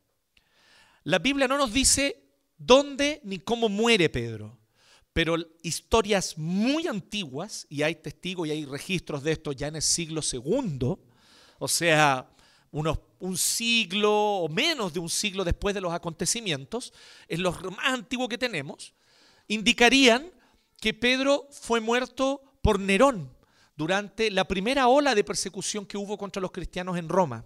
La 1.04 1.18
Biblia 1.18 1.46
no 1.46 1.58
nos 1.58 1.72
dice 1.72 2.24
dónde 2.56 3.20
ni 3.24 3.38
cómo 3.38 3.68
muere 3.68 4.08
Pedro, 4.08 4.58
pero 5.14 5.36
historias 5.62 6.36
muy 6.36 6.88
antiguas, 6.88 7.66
y 7.70 7.82
hay 7.82 7.94
testigos 7.94 8.48
y 8.48 8.50
hay 8.50 8.64
registros 8.66 9.22
de 9.22 9.32
esto 9.32 9.52
ya 9.52 9.68
en 9.68 9.76
el 9.76 9.82
siglo 9.82 10.20
segundo, 10.20 11.00
o 11.60 11.68
sea, 11.68 12.28
unos, 12.72 12.98
un 13.20 13.38
siglo 13.38 14.12
o 14.12 14.48
menos 14.48 14.92
de 14.92 14.98
un 14.98 15.08
siglo 15.08 15.44
después 15.44 15.72
de 15.72 15.80
los 15.80 15.92
acontecimientos, 15.92 16.92
en 17.28 17.44
los 17.44 17.62
más 17.62 17.94
antiguos 17.94 18.28
que 18.28 18.36
tenemos, 18.36 18.92
indicarían 19.46 20.32
que 20.80 20.92
Pedro 20.92 21.46
fue 21.52 21.80
muerto 21.80 22.42
por 22.60 22.80
Nerón 22.80 23.32
durante 23.76 24.32
la 24.32 24.48
primera 24.48 24.88
ola 24.88 25.14
de 25.14 25.22
persecución 25.22 25.86
que 25.86 25.96
hubo 25.96 26.18
contra 26.18 26.42
los 26.42 26.50
cristianos 26.50 26.98
en 26.98 27.08
Roma, 27.08 27.44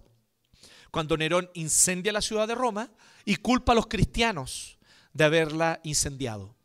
cuando 0.89 1.17
Nerón 1.17 1.51
incendia 1.53 2.11
la 2.11 2.21
ciudad 2.21 2.47
de 2.47 2.55
Roma 2.55 2.91
y 3.25 3.35
culpa 3.35 3.73
a 3.73 3.75
los 3.75 3.85
cristianos 3.85 4.79
de 5.13 5.23
haberla 5.23 5.79
incendiado. 5.83 6.58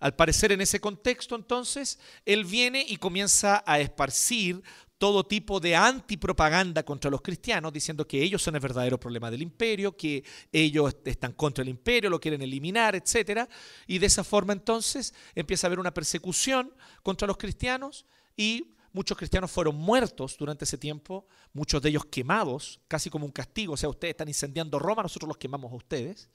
Al 0.00 0.14
parecer 0.14 0.52
en 0.52 0.60
ese 0.60 0.80
contexto 0.80 1.34
entonces, 1.34 1.98
él 2.24 2.44
viene 2.44 2.84
y 2.86 2.96
comienza 2.96 3.62
a 3.66 3.80
esparcir 3.80 4.62
todo 4.98 5.24
tipo 5.24 5.60
de 5.60 5.76
antipropaganda 5.76 6.82
contra 6.82 7.10
los 7.10 7.20
cristianos, 7.20 7.72
diciendo 7.72 8.06
que 8.06 8.22
ellos 8.22 8.42
son 8.42 8.54
el 8.54 8.60
verdadero 8.60 8.98
problema 8.98 9.30
del 9.30 9.42
imperio, 9.42 9.96
que 9.96 10.24
ellos 10.52 10.96
están 11.04 11.32
contra 11.32 11.62
el 11.62 11.68
imperio, 11.68 12.08
lo 12.08 12.20
quieren 12.20 12.42
eliminar, 12.42 12.94
etc. 12.94 13.48
Y 13.86 13.98
de 13.98 14.06
esa 14.06 14.24
forma 14.24 14.52
entonces 14.52 15.12
empieza 15.34 15.66
a 15.66 15.68
haber 15.68 15.80
una 15.80 15.92
persecución 15.92 16.72
contra 17.02 17.26
los 17.26 17.36
cristianos 17.36 18.06
y 18.36 18.70
muchos 18.92 19.18
cristianos 19.18 19.50
fueron 19.50 19.76
muertos 19.76 20.36
durante 20.38 20.64
ese 20.64 20.78
tiempo, 20.78 21.26
muchos 21.52 21.82
de 21.82 21.90
ellos 21.90 22.06
quemados, 22.06 22.80
casi 22.88 23.10
como 23.10 23.26
un 23.26 23.32
castigo, 23.32 23.74
o 23.74 23.76
sea, 23.76 23.88
ustedes 23.88 24.12
están 24.12 24.28
incendiando 24.28 24.78
Roma, 24.78 25.02
nosotros 25.02 25.28
los 25.28 25.36
quemamos 25.36 25.72
a 25.72 25.74
ustedes. 25.74 26.30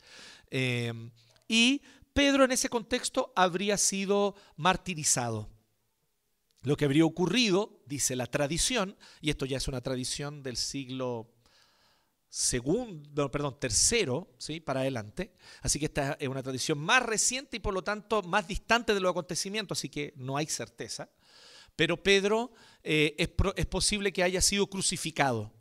Eh, 0.51 0.93
y 1.47 1.81
Pedro 2.19 2.43
en 2.43 2.51
ese 2.51 2.67
contexto 2.67 3.31
habría 3.33 3.77
sido 3.77 4.35
martirizado. 4.57 5.49
Lo 6.63 6.75
que 6.75 6.83
habría 6.83 7.05
ocurrido, 7.05 7.81
dice 7.85 8.17
la 8.17 8.25
tradición, 8.25 8.97
y 9.21 9.29
esto 9.29 9.45
ya 9.45 9.55
es 9.55 9.69
una 9.69 9.79
tradición 9.79 10.43
del 10.43 10.57
siglo 10.57 11.33
segundo, 12.27 13.31
perdón, 13.31 13.57
tercero, 13.57 14.35
¿sí? 14.37 14.59
para 14.59 14.81
adelante. 14.81 15.31
Así 15.61 15.79
que 15.79 15.85
esta 15.85 16.17
es 16.19 16.27
una 16.27 16.43
tradición 16.43 16.77
más 16.77 17.03
reciente 17.03 17.55
y 17.55 17.61
por 17.61 17.73
lo 17.73 17.85
tanto 17.85 18.21
más 18.23 18.49
distante 18.49 18.93
de 18.93 18.99
los 18.99 19.11
acontecimientos, 19.11 19.79
así 19.79 19.87
que 19.87 20.11
no 20.17 20.35
hay 20.35 20.47
certeza. 20.47 21.09
Pero 21.77 22.03
Pedro 22.03 22.51
eh, 22.83 23.15
es, 23.17 23.29
es, 23.55 23.65
posible 23.65 24.11
que 24.11 24.23
haya 24.23 24.41
sido 24.41 24.67
crucificado, 24.67 25.53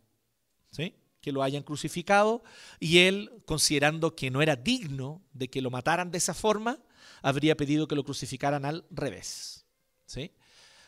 ¿sí? 0.73 0.97
Que 1.21 1.33
lo 1.33 1.43
hayan 1.43 1.63
crucificado, 1.63 2.43
y 2.79 2.99
él, 2.99 3.43
considerando 3.45 4.15
que 4.15 4.31
no 4.31 4.43
era 4.43 4.57
digno 4.57 5.23
de 5.33 5.49
que 5.49 5.63
lo 5.63 5.71
mataran 5.71 6.11
de 6.11 6.19
esa 6.19 6.35
forma, 6.35 6.79
habría 7.23 7.57
pedido 7.57 7.89
que 7.89 7.95
lo 7.95 8.05
crucificaran 8.05 8.65
al 8.65 8.85
revés. 8.91 9.67
¿sí? 10.07 10.33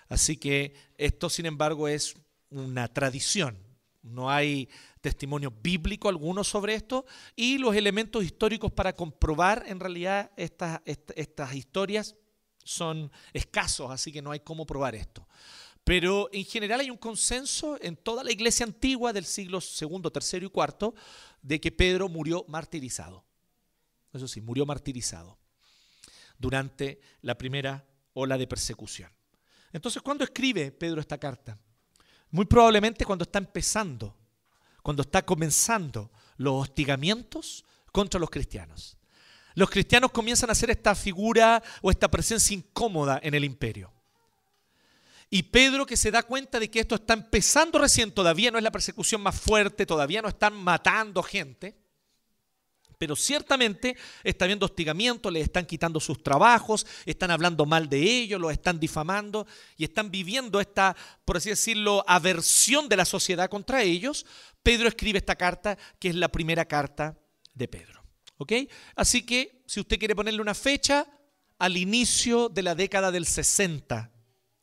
Así 0.09 0.37
que 0.37 0.75
esto, 0.99 1.31
sin 1.31 1.47
embargo, 1.47 1.88
es 1.88 2.14
una 2.51 2.88
tradición. 2.88 3.59
No 4.03 4.31
hay 4.31 4.69
testimonio 5.01 5.53
bíblico 5.62 6.09
alguno 6.09 6.43
sobre 6.43 6.75
esto 6.75 7.05
y 7.37 7.59
los 7.59 7.77
elementos 7.77 8.25
históricos 8.25 8.73
para 8.73 8.95
comprobar 8.95 9.64
en 9.66 9.79
realidad 9.79 10.31
estas, 10.37 10.81
estas, 10.85 11.55
historias 11.55 12.16
son 12.64 13.11
escasos, 13.33 13.90
así 13.90 14.12
que 14.12 14.23
no 14.23 14.31
hay 14.31 14.40
cómo 14.40 14.66
probar 14.66 14.95
esto. 14.95 15.27
Pero 15.85 16.29
en 16.33 16.45
general 16.45 16.81
hay 16.81 16.90
un 16.90 16.97
consenso 16.97 17.79
en 17.81 17.97
toda 17.97 18.23
la 18.23 18.33
iglesia 18.33 18.64
antigua 18.64 19.12
del 19.12 19.25
siglo 19.25 19.61
segundo, 19.61 20.12
tercero 20.12 20.47
y 20.47 20.51
cuarto 20.51 20.95
de 21.43 21.61
que 21.61 21.73
Pedro 21.73 22.09
murió 22.09 22.45
martirizado. 22.49 23.25
Eso 24.12 24.29
sí, 24.29 24.40
murió 24.40 24.66
martirizado 24.66 25.38
durante 26.38 27.01
la 27.23 27.37
primera 27.37 27.87
ola 28.14 28.37
de 28.37 28.47
persecución. 28.47 29.11
Entonces, 29.73 30.03
¿cuándo 30.03 30.25
escribe 30.25 30.73
Pedro 30.73 31.01
esta 31.01 31.19
carta? 31.19 31.59
Muy 32.31 32.45
probablemente 32.45 33.05
cuando 33.05 33.25
está 33.25 33.38
empezando, 33.38 34.16
cuando 34.83 35.03
está 35.03 35.25
comenzando 35.25 36.11
los 36.37 36.62
hostigamientos 36.62 37.64
contra 37.93 38.21
los 38.21 38.31
cristianos. 38.31 38.97
Los 39.55 39.71
cristianos 39.71 40.12
comienzan 40.12 40.49
a 40.49 40.53
hacer 40.53 40.71
esta 40.71 40.95
figura 40.95 41.62
o 41.83 41.90
esta 41.90 42.09
presencia 42.09 42.55
incómoda 42.55 43.21
en 43.23 43.35
el 43.35 43.45
imperio. 43.45 43.93
Y 45.33 45.45
Pedro 45.45 45.87
que 45.87 45.97
se 45.97 46.11
da 46.11 46.25
cuenta 46.25 46.59
de 46.59 46.69
que 46.69 46.81
esto 46.81 46.97
está 46.97 47.14
empezando 47.14 47.79
recién, 47.79 48.11
todavía 48.11 48.51
no 48.51 48.59
es 48.59 48.64
la 48.64 48.73
persecución 48.73 49.21
más 49.21 49.40
fuerte, 49.40 49.87
todavía 49.87 50.21
no 50.21 50.29
están 50.29 50.55
matando 50.55 51.23
gente, 51.23 51.77
pero 52.99 53.14
ciertamente 53.14 53.97
está 54.25 54.45
habiendo 54.45 54.66
hostigamiento, 54.66 55.31
les 55.31 55.45
están 55.45 55.66
quitando 55.66 56.01
sus 56.01 56.21
trabajos, 56.21 56.85
están 57.07 57.31
hablando 57.31 57.64
mal 57.64 57.88
de 57.88 58.01
ellos, 58.01 58.40
los 58.40 58.53
están 58.53 58.81
difamando 58.81 59.47
y 59.77 59.85
están 59.85 60.11
viviendo 60.11 60.61
esta, 60.61 60.97
por 61.25 61.37
así 61.37 61.49
decirlo, 61.49 62.05
aversión 62.09 62.88
de 62.88 62.97
la 62.97 63.05
sociedad 63.05 63.49
contra 63.49 63.83
ellos. 63.83 64.27
Pedro 64.64 64.88
escribe 64.88 65.19
esta 65.19 65.37
carta, 65.37 65.79
que 66.01 66.09
es 66.09 66.16
la 66.16 66.29
primera 66.29 66.66
carta 66.66 67.16
de 67.55 67.69
Pedro. 67.69 68.03
¿Ok? 68.37 68.53
Así 68.97 69.23
que, 69.23 69.62
si 69.66 69.79
usted 69.81 69.99
quiere 69.99 70.16
ponerle 70.16 70.43
una 70.43 70.55
fecha, 70.55 71.07
al 71.59 71.77
inicio 71.77 72.49
de 72.49 72.62
la 72.62 72.75
década 72.75 73.12
del 73.12 73.27
60 73.27 74.11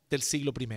del 0.09 0.21
siglo 0.21 0.53
I. 0.59 0.67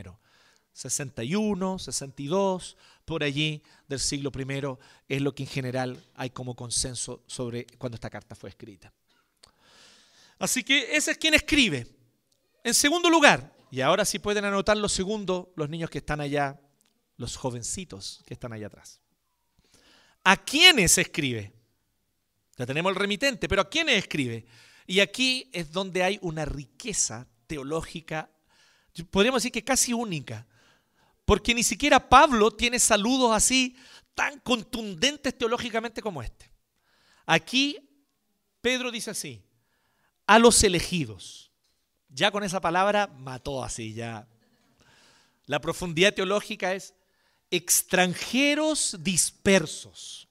61, 0.72 1.78
62, 1.78 2.76
por 3.04 3.24
allí 3.24 3.62
del 3.88 3.98
siglo 3.98 4.30
I, 4.34 4.78
es 5.08 5.20
lo 5.20 5.34
que 5.34 5.42
en 5.42 5.48
general 5.48 6.02
hay 6.14 6.30
como 6.30 6.54
consenso 6.54 7.22
sobre 7.26 7.66
cuando 7.78 7.96
esta 7.96 8.08
carta 8.08 8.34
fue 8.34 8.50
escrita. 8.50 8.92
Así 10.38 10.62
que 10.62 10.96
ese 10.96 11.10
es 11.12 11.18
quien 11.18 11.34
escribe. 11.34 11.86
En 12.64 12.74
segundo 12.74 13.10
lugar, 13.10 13.52
Y 13.72 13.80
ahora 13.82 14.04
sí 14.04 14.18
pueden 14.18 14.44
anotar 14.44 14.76
lo 14.76 14.88
segundo 14.88 15.52
los 15.54 15.68
niños 15.68 15.90
que 15.90 15.98
están 15.98 16.20
allá, 16.20 16.60
los 17.16 17.36
jovencitos 17.36 18.20
que 18.26 18.34
están 18.34 18.52
allá 18.52 18.66
atrás. 18.66 19.00
¿A 20.24 20.36
quiénes 20.36 20.98
escribe? 20.98 21.52
Ya 22.58 22.66
tenemos 22.66 22.90
el 22.90 22.96
remitente, 22.96 23.48
pero 23.48 23.62
¿a 23.62 23.70
quiénes 23.70 23.96
escribe? 23.96 24.44
Y 24.86 25.00
aquí 25.00 25.48
es 25.52 25.70
donde 25.70 26.02
hay 26.02 26.18
una 26.20 26.44
riqueza 26.44 27.28
teológica, 27.46 28.28
podríamos 29.10 29.42
decir 29.42 29.52
que 29.52 29.64
casi 29.64 29.92
única, 29.92 30.46
porque 31.24 31.54
ni 31.54 31.62
siquiera 31.62 32.08
Pablo 32.08 32.50
tiene 32.50 32.78
saludos 32.78 33.32
así 33.34 33.76
tan 34.14 34.40
contundentes 34.40 35.36
teológicamente 35.36 36.02
como 36.02 36.22
este. 36.22 36.50
Aquí 37.26 37.78
Pedro 38.60 38.90
dice 38.90 39.10
así, 39.10 39.42
a 40.26 40.38
los 40.38 40.62
elegidos. 40.62 41.50
Ya 42.08 42.30
con 42.30 42.42
esa 42.42 42.60
palabra 42.60 43.06
mató 43.06 43.62
así, 43.62 43.94
ya. 43.94 44.28
La 45.46 45.60
profundidad 45.60 46.14
teológica 46.14 46.74
es 46.74 46.94
extranjeros 47.50 48.96
dispersos 49.00 50.29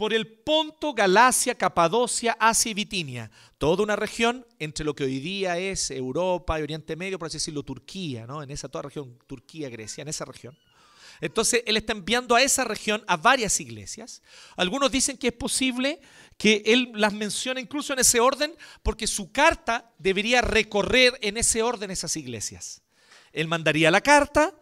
por 0.00 0.14
el 0.14 0.26
Ponto, 0.26 0.94
Galacia, 0.94 1.54
Capadocia, 1.56 2.34
Asia 2.40 2.70
y 2.70 2.72
Bitinia, 2.72 3.30
toda 3.58 3.82
una 3.82 3.96
región 3.96 4.46
entre 4.58 4.82
lo 4.82 4.94
que 4.94 5.04
hoy 5.04 5.20
día 5.20 5.58
es 5.58 5.90
Europa 5.90 6.58
y 6.58 6.62
Oriente 6.62 6.96
Medio, 6.96 7.18
por 7.18 7.26
así 7.26 7.36
decirlo, 7.36 7.62
Turquía, 7.64 8.26
¿no? 8.26 8.42
En 8.42 8.50
esa 8.50 8.70
toda 8.70 8.84
región, 8.84 9.18
Turquía, 9.26 9.68
Grecia, 9.68 10.00
en 10.00 10.08
esa 10.08 10.24
región. 10.24 10.56
Entonces, 11.20 11.62
él 11.66 11.76
está 11.76 11.92
enviando 11.92 12.34
a 12.34 12.40
esa 12.40 12.64
región 12.64 13.04
a 13.08 13.18
varias 13.18 13.60
iglesias. 13.60 14.22
Algunos 14.56 14.90
dicen 14.90 15.18
que 15.18 15.26
es 15.26 15.34
posible 15.34 16.00
que 16.38 16.62
él 16.64 16.92
las 16.94 17.12
mencione 17.12 17.60
incluso 17.60 17.92
en 17.92 17.98
ese 17.98 18.20
orden, 18.20 18.54
porque 18.82 19.06
su 19.06 19.30
carta 19.32 19.92
debería 19.98 20.40
recorrer 20.40 21.18
en 21.20 21.36
ese 21.36 21.62
orden 21.62 21.90
esas 21.90 22.16
iglesias. 22.16 22.80
Él 23.34 23.48
mandaría 23.48 23.90
la 23.90 24.00
carta, 24.00 24.54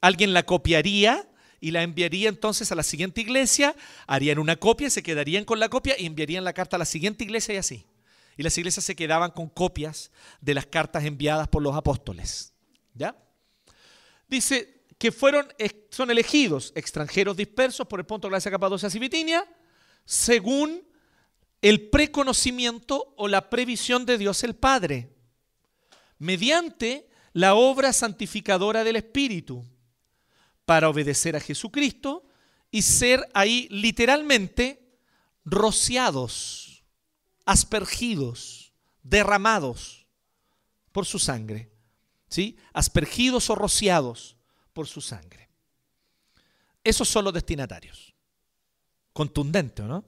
alguien 0.00 0.32
la 0.32 0.44
copiaría 0.44 1.28
y 1.60 1.70
la 1.70 1.82
enviaría 1.82 2.28
entonces 2.28 2.70
a 2.70 2.74
la 2.74 2.82
siguiente 2.82 3.20
iglesia, 3.20 3.74
harían 4.06 4.38
una 4.38 4.56
copia, 4.56 4.90
se 4.90 5.02
quedarían 5.02 5.44
con 5.44 5.58
la 5.58 5.68
copia 5.68 5.94
y 5.98 6.06
enviarían 6.06 6.44
la 6.44 6.52
carta 6.52 6.76
a 6.76 6.78
la 6.78 6.84
siguiente 6.84 7.24
iglesia 7.24 7.54
y 7.54 7.58
así. 7.58 7.86
Y 8.36 8.42
las 8.42 8.56
iglesias 8.56 8.84
se 8.84 8.94
quedaban 8.94 9.32
con 9.32 9.48
copias 9.48 10.12
de 10.40 10.54
las 10.54 10.66
cartas 10.66 11.04
enviadas 11.04 11.48
por 11.48 11.62
los 11.62 11.74
apóstoles. 11.74 12.52
¿Ya? 12.94 13.16
Dice 14.28 14.84
que 14.98 15.10
fueron, 15.10 15.48
son 15.90 16.10
elegidos 16.10 16.72
extranjeros 16.74 17.36
dispersos 17.36 17.86
por 17.86 18.00
el 18.00 18.06
punto 18.06 18.28
de 18.28 18.32
Gracia, 18.32 18.50
Capadocia 18.50 18.88
y 18.88 19.34
según 20.04 20.86
el 21.60 21.88
preconocimiento 21.90 23.14
o 23.16 23.28
la 23.28 23.50
previsión 23.50 24.06
de 24.06 24.18
Dios 24.18 24.44
el 24.44 24.54
Padre, 24.54 25.08
mediante 26.18 27.08
la 27.32 27.54
obra 27.54 27.92
santificadora 27.92 28.84
del 28.84 28.96
Espíritu 28.96 29.64
para 30.68 30.90
obedecer 30.90 31.34
a 31.34 31.40
Jesucristo 31.40 32.26
y 32.70 32.82
ser 32.82 33.26
ahí 33.32 33.68
literalmente 33.70 34.98
rociados, 35.46 36.84
aspergidos, 37.46 38.74
derramados 39.02 40.06
por 40.92 41.06
su 41.06 41.18
sangre. 41.18 41.72
¿Sí? 42.28 42.58
Aspergidos 42.74 43.48
o 43.48 43.54
rociados 43.54 44.36
por 44.74 44.86
su 44.86 45.00
sangre. 45.00 45.48
Esos 46.84 47.08
son 47.08 47.24
los 47.24 47.32
destinatarios. 47.32 48.14
Contundente, 49.14 49.84
¿no? 49.84 50.04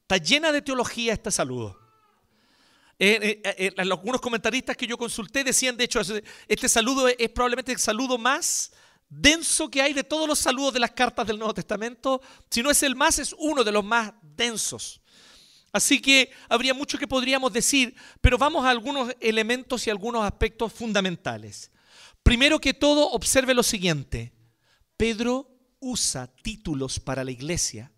Está 0.00 0.16
llena 0.16 0.50
de 0.50 0.62
teología 0.62 1.12
este 1.12 1.30
saludo. 1.30 1.78
Eh, 2.98 3.40
eh, 3.44 3.54
eh, 3.58 3.74
algunos 3.78 4.20
comentaristas 4.20 4.76
que 4.76 4.88
yo 4.88 4.98
consulté 4.98 5.44
decían, 5.44 5.76
de 5.76 5.84
hecho, 5.84 6.00
este 6.48 6.68
saludo 6.68 7.06
es 7.06 7.30
probablemente 7.30 7.70
el 7.70 7.78
saludo 7.78 8.18
más 8.18 8.72
denso 9.20 9.70
que 9.70 9.82
hay 9.82 9.92
de 9.92 10.04
todos 10.04 10.28
los 10.28 10.38
saludos 10.38 10.74
de 10.74 10.80
las 10.80 10.90
cartas 10.90 11.26
del 11.26 11.38
Nuevo 11.38 11.54
Testamento. 11.54 12.20
Si 12.50 12.62
no 12.62 12.70
es 12.70 12.82
el 12.82 12.96
más, 12.96 13.18
es 13.18 13.34
uno 13.38 13.64
de 13.64 13.72
los 13.72 13.84
más 13.84 14.12
densos. 14.22 15.00
Así 15.72 16.00
que 16.00 16.30
habría 16.48 16.74
mucho 16.74 16.98
que 16.98 17.08
podríamos 17.08 17.52
decir, 17.52 17.96
pero 18.20 18.38
vamos 18.38 18.64
a 18.64 18.70
algunos 18.70 19.14
elementos 19.20 19.86
y 19.86 19.90
algunos 19.90 20.24
aspectos 20.24 20.72
fundamentales. 20.72 21.70
Primero 22.22 22.60
que 22.60 22.74
todo, 22.74 23.10
observe 23.10 23.54
lo 23.54 23.62
siguiente. 23.62 24.32
Pedro 24.96 25.50
usa 25.80 26.28
títulos 26.42 27.00
para 27.00 27.24
la 27.24 27.32
iglesia 27.32 27.92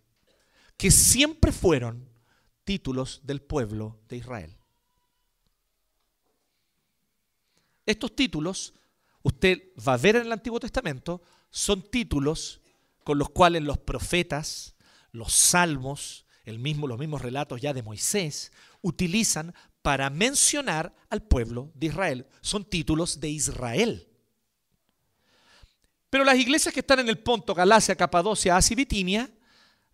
que 0.77 0.91
siempre 0.91 1.53
fueron 1.53 2.09
títulos 2.65 3.21
del 3.25 3.41
pueblo 3.41 4.01
de 4.09 4.17
Israel. 4.17 4.57
Estos 7.87 8.17
títulos 8.17 8.75
usted 9.27 9.73
va 9.87 9.95
a 9.95 9.97
ver 9.97 10.15
en 10.15 10.27
el 10.27 10.33
Antiguo 10.33 10.61
Testamento, 10.61 11.21
son 11.51 11.83
títulos 11.91 12.61
con 13.03 13.19
los 13.19 13.29
cuales 13.31 13.61
los 13.65 13.77
profetas, 13.77 14.77
los 15.11 15.33
salmos, 15.33 16.27
el 16.45 16.61
mismo, 16.61 16.87
los 16.87 16.97
mismos 16.97 17.23
relatos 17.23 17.61
ya 17.61 17.75
de 17.75 17.83
Moisés, 17.83 18.53
utilizan 18.83 19.53
para 19.83 20.11
mencionar 20.11 20.95
al 21.11 21.23
pueblo 21.23 21.73
de 21.75 21.89
Israel. 21.89 22.27
Son 22.41 22.65
títulos 22.65 23.19
de 23.19 23.31
Israel. 23.31 24.09
Pero 26.09 26.23
las 26.23 26.39
iglesias 26.39 26.73
que 26.73 26.81
están 26.81 27.01
en 27.01 27.09
el 27.09 27.19
Ponto, 27.19 27.53
Galacia, 27.53 27.97
Capadocia, 27.97 28.57
Asia 28.57 28.75
y 28.75 28.77
Bitinia, 28.77 29.29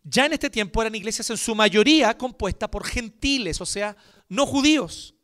ya 0.04 0.26
en 0.26 0.34
este 0.34 0.50
tiempo 0.50 0.82
eran 0.82 0.94
iglesias 0.94 1.30
en 1.30 1.38
su 1.38 1.54
mayoría 1.54 2.18
compuestas 2.18 2.68
por 2.68 2.84
gentiles, 2.84 3.62
o 3.62 3.66
sea, 3.66 3.96
no 4.28 4.44
judíos. 4.44 5.14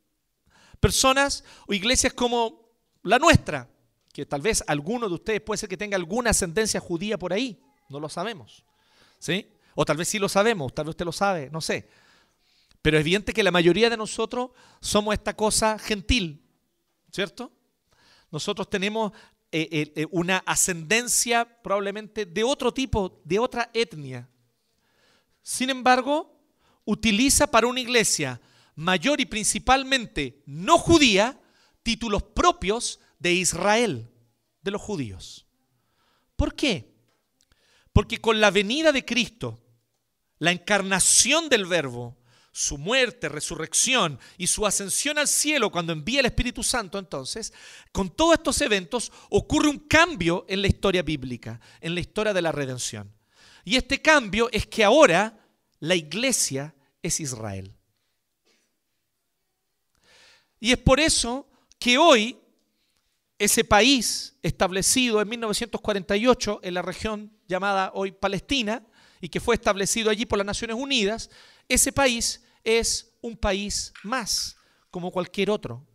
Personas 0.81 1.45
o 1.67 1.75
iglesias 1.75 2.15
como 2.15 2.71
la 3.03 3.19
nuestra, 3.19 3.69
que 4.19 4.27
tal 4.27 4.41
vez 4.41 4.65
alguno 4.67 5.09
de 5.09 5.15
ustedes 5.15 5.41
puede 5.41 5.59
ser 5.59 5.69
que 5.69 5.77
tenga 5.77 5.95
alguna 5.95 6.31
ascendencia 6.31 6.81
judía 6.81 7.17
por 7.17 7.33
ahí, 7.33 7.63
no 7.89 8.01
lo 8.01 8.09
sabemos. 8.09 8.65
¿Sí? 9.21 9.53
O 9.77 9.85
tal 9.85 9.97
vez 9.97 10.09
sí 10.09 10.19
lo 10.19 10.29
sabemos, 10.29 10.75
tal 10.75 10.87
vez 10.87 10.95
usted 10.95 11.05
lo 11.05 11.13
sabe, 11.13 11.49
no 11.53 11.61
sé. 11.61 11.89
Pero 12.83 12.97
es 12.97 13.03
evidente 13.03 13.33
que 13.33 13.45
la 13.45 13.53
mayoría 13.53 13.89
de 13.89 13.97
nosotros 13.97 14.51
somos 14.81 15.15
esta 15.15 15.37
cosa 15.37 15.79
gentil, 15.79 16.43
¿cierto? 17.13 17.53
Nosotros 18.33 18.69
tenemos 18.69 19.13
eh, 19.53 19.69
eh, 19.71 19.93
eh, 19.95 20.07
una 20.11 20.39
ascendencia 20.39 21.45
probablemente 21.63 22.27
de 22.27 22.43
otro 22.43 22.75
tipo, 22.75 23.23
de 23.25 23.39
otra 23.39 23.71
etnia. 23.73 24.29
Sin 25.45 25.71
embargo, 25.71 26.43
utiliza 26.85 27.47
para 27.47 27.69
una 27.69 27.79
iglesia 27.79 28.41
mayor 28.75 29.21
y 29.21 29.27
principalmente 29.27 30.43
no 30.45 30.77
judía 30.77 31.41
títulos 31.85 32.25
propios 32.25 32.99
de 33.19 33.33
Israel, 33.33 34.11
de 34.63 34.71
los 34.71 34.81
judíos. 34.81 35.47
¿Por 36.37 36.55
qué? 36.55 36.95
Porque 37.93 38.21
con 38.21 38.41
la 38.41 38.51
venida 38.51 38.93
de 38.93 39.05
Cristo, 39.05 39.61
la 40.39 40.53
encarnación 40.53 41.49
del 41.49 41.67
Verbo, 41.67 42.17
su 42.53 42.79
muerte, 42.79 43.29
resurrección 43.29 44.19
y 44.37 44.47
su 44.47 44.67
ascensión 44.67 45.19
al 45.19 45.29
cielo 45.29 45.71
cuando 45.71 45.93
envía 45.93 46.21
el 46.21 46.27
Espíritu 46.27 46.63
Santo, 46.63 46.99
entonces, 46.99 47.53
con 47.93 48.11
todos 48.11 48.35
estos 48.35 48.61
eventos 48.61 49.13
ocurre 49.31 49.69
un 49.69 49.79
cambio 49.81 50.45
en 50.49 50.63
la 50.63 50.69
historia 50.69 51.03
bíblica, 51.03 51.61
en 51.81 51.95
la 51.95 52.01
historia 52.01 52.33
de 52.33 52.43
la 52.43 52.53
redención. 52.53 53.13
Y 53.65 53.77
este 53.77 54.01
cambio 54.01 54.49
es 54.51 54.67
que 54.67 54.83
ahora 54.83 55.39
la 55.81 55.95
iglesia 55.95 56.75
es 57.03 57.21
Israel. 57.21 57.75
Y 60.61 60.73
es 60.73 60.79
por 60.79 60.99
eso 61.01 61.49
que 61.79 61.99
hoy 61.99 62.39
ese 63.39 63.65
país 63.65 64.37
establecido 64.43 65.21
en 65.21 65.29
1948 65.29 66.61
en 66.63 66.75
la 66.75 66.83
región 66.83 67.33
llamada 67.47 67.93
hoy 67.95 68.13
Palestina 68.13 68.85
y 69.21 69.29
que 69.29 69.41
fue 69.41 69.55
establecido 69.55 70.11
allí 70.11 70.27
por 70.27 70.39
las 70.39 70.47
Naciones 70.47 70.77
Unidas, 70.77 71.31
ese 71.69 71.93
país 71.93 72.43
es 72.65 73.13
un 73.21 73.37
país 73.37 73.93
más, 74.03 74.57
como 74.91 75.11
cualquier 75.11 75.51
otro. 75.51 75.87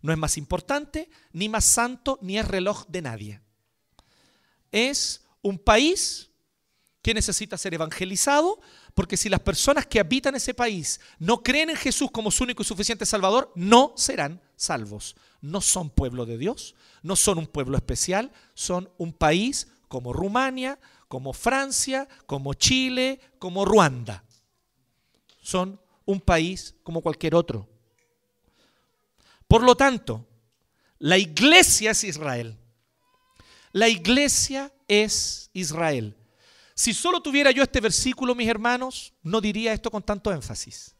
No 0.00 0.12
es 0.12 0.18
más 0.18 0.36
importante, 0.36 1.08
ni 1.32 1.48
más 1.48 1.64
santo, 1.64 2.18
ni 2.20 2.38
es 2.38 2.46
reloj 2.46 2.84
de 2.88 3.02
nadie. 3.02 3.40
Es 4.70 5.24
un 5.42 5.58
país 5.58 6.30
que 7.02 7.14
necesita 7.14 7.58
ser 7.58 7.74
evangelizado, 7.74 8.60
porque 8.94 9.16
si 9.16 9.28
las 9.28 9.40
personas 9.40 9.86
que 9.86 10.00
habitan 10.00 10.34
ese 10.34 10.54
país 10.54 11.00
no 11.18 11.42
creen 11.42 11.70
en 11.70 11.76
Jesús 11.76 12.10
como 12.10 12.30
su 12.30 12.44
único 12.44 12.62
y 12.62 12.66
suficiente 12.66 13.06
Salvador, 13.06 13.52
no 13.54 13.92
serán 13.96 14.40
salvos. 14.56 15.16
No 15.44 15.60
son 15.60 15.90
pueblo 15.90 16.24
de 16.24 16.38
Dios, 16.38 16.74
no 17.02 17.16
son 17.16 17.36
un 17.36 17.46
pueblo 17.46 17.76
especial, 17.76 18.32
son 18.54 18.90
un 18.96 19.12
país 19.12 19.68
como 19.88 20.14
Rumania, 20.14 20.78
como 21.06 21.34
Francia, 21.34 22.08
como 22.24 22.54
Chile, 22.54 23.20
como 23.38 23.66
Ruanda. 23.66 24.24
Son 25.42 25.78
un 26.06 26.22
país 26.22 26.74
como 26.82 27.02
cualquier 27.02 27.34
otro. 27.34 27.68
Por 29.46 29.62
lo 29.62 29.76
tanto, 29.76 30.26
la 30.98 31.18
iglesia 31.18 31.90
es 31.90 32.04
Israel. 32.04 32.56
La 33.70 33.90
iglesia 33.90 34.72
es 34.88 35.50
Israel. 35.52 36.16
Si 36.74 36.94
solo 36.94 37.20
tuviera 37.20 37.50
yo 37.50 37.62
este 37.62 37.82
versículo, 37.82 38.34
mis 38.34 38.48
hermanos, 38.48 39.12
no 39.22 39.42
diría 39.42 39.74
esto 39.74 39.90
con 39.90 40.02
tanto 40.02 40.32
énfasis. 40.32 40.96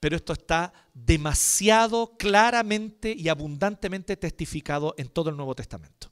Pero 0.00 0.16
esto 0.16 0.32
está 0.32 0.72
demasiado 0.94 2.16
claramente 2.16 3.14
y 3.16 3.28
abundantemente 3.28 4.16
testificado 4.16 4.94
en 4.96 5.08
todo 5.08 5.28
el 5.28 5.36
Nuevo 5.36 5.54
Testamento. 5.54 6.10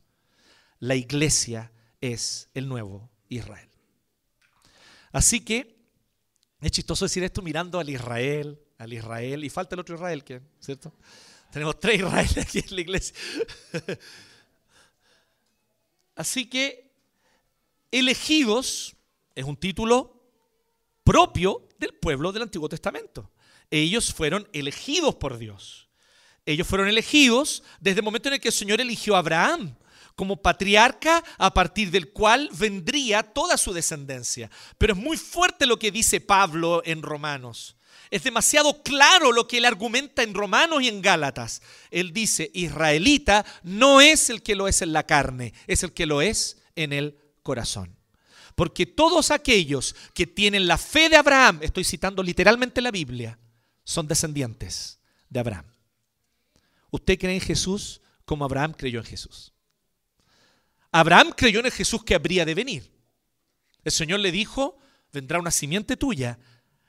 La 0.78 0.94
iglesia 0.94 1.72
es 2.00 2.50
el 2.54 2.68
nuevo 2.68 3.10
Israel. 3.28 3.68
Así 5.10 5.40
que 5.40 5.78
es 6.60 6.70
chistoso 6.70 7.06
decir 7.06 7.24
esto 7.24 7.40
mirando 7.40 7.80
al 7.80 7.88
Israel, 7.88 8.60
al 8.76 8.92
Israel, 8.92 9.44
y 9.44 9.50
falta 9.50 9.74
el 9.74 9.80
otro 9.80 9.94
Israel, 9.94 10.22
que, 10.22 10.42
¿cierto? 10.60 10.92
Tenemos 11.50 11.80
tres 11.80 12.00
Israel 12.00 12.28
aquí 12.40 12.58
en 12.58 12.74
la 12.74 12.80
iglesia. 12.82 13.16
Así 16.14 16.48
que 16.50 16.92
elegidos 17.90 18.94
es 19.34 19.44
un 19.44 19.56
título 19.56 20.30
propio 21.04 21.68
del 21.78 21.94
pueblo 21.94 22.32
del 22.32 22.42
Antiguo 22.42 22.68
Testamento. 22.68 23.30
Ellos 23.70 24.12
fueron 24.12 24.48
elegidos 24.52 25.14
por 25.16 25.38
Dios. 25.38 25.88
Ellos 26.46 26.66
fueron 26.66 26.88
elegidos 26.88 27.62
desde 27.80 28.00
el 28.00 28.04
momento 28.04 28.28
en 28.28 28.34
el 28.34 28.40
que 28.40 28.48
el 28.48 28.54
Señor 28.54 28.80
eligió 28.80 29.14
a 29.14 29.18
Abraham 29.18 29.76
como 30.16 30.42
patriarca 30.42 31.22
a 31.36 31.54
partir 31.54 31.90
del 31.92 32.10
cual 32.10 32.50
vendría 32.52 33.22
toda 33.22 33.56
su 33.56 33.72
descendencia. 33.72 34.50
Pero 34.76 34.94
es 34.94 34.98
muy 34.98 35.16
fuerte 35.16 35.66
lo 35.66 35.78
que 35.78 35.92
dice 35.92 36.20
Pablo 36.20 36.82
en 36.84 37.02
Romanos. 37.02 37.76
Es 38.10 38.24
demasiado 38.24 38.82
claro 38.82 39.32
lo 39.32 39.46
que 39.46 39.58
él 39.58 39.64
argumenta 39.64 40.22
en 40.22 40.34
Romanos 40.34 40.82
y 40.82 40.88
en 40.88 41.02
Gálatas. 41.02 41.62
Él 41.90 42.12
dice, 42.12 42.50
israelita 42.54 43.44
no 43.62 44.00
es 44.00 44.30
el 44.30 44.42
que 44.42 44.56
lo 44.56 44.66
es 44.66 44.82
en 44.82 44.92
la 44.92 45.04
carne, 45.04 45.52
es 45.66 45.82
el 45.82 45.92
que 45.92 46.06
lo 46.06 46.22
es 46.22 46.58
en 46.74 46.92
el 46.92 47.18
corazón. 47.42 47.96
Porque 48.54 48.86
todos 48.86 49.30
aquellos 49.30 49.94
que 50.14 50.26
tienen 50.26 50.66
la 50.66 50.78
fe 50.78 51.08
de 51.08 51.16
Abraham, 51.16 51.60
estoy 51.62 51.84
citando 51.84 52.22
literalmente 52.22 52.80
la 52.80 52.90
Biblia, 52.90 53.38
son 53.88 54.06
descendientes 54.06 55.00
de 55.30 55.40
Abraham. 55.40 55.64
Usted 56.90 57.18
cree 57.18 57.32
en 57.32 57.40
Jesús 57.40 58.02
como 58.26 58.44
Abraham 58.44 58.74
creyó 58.76 58.98
en 59.00 59.06
Jesús. 59.06 59.54
Abraham 60.92 61.32
creyó 61.34 61.60
en 61.60 61.66
el 61.66 61.72
Jesús 61.72 62.04
que 62.04 62.14
habría 62.14 62.44
de 62.44 62.54
venir. 62.54 62.92
El 63.82 63.90
Señor 63.90 64.20
le 64.20 64.30
dijo, 64.30 64.76
vendrá 65.10 65.38
una 65.38 65.50
simiente 65.50 65.96
tuya 65.96 66.38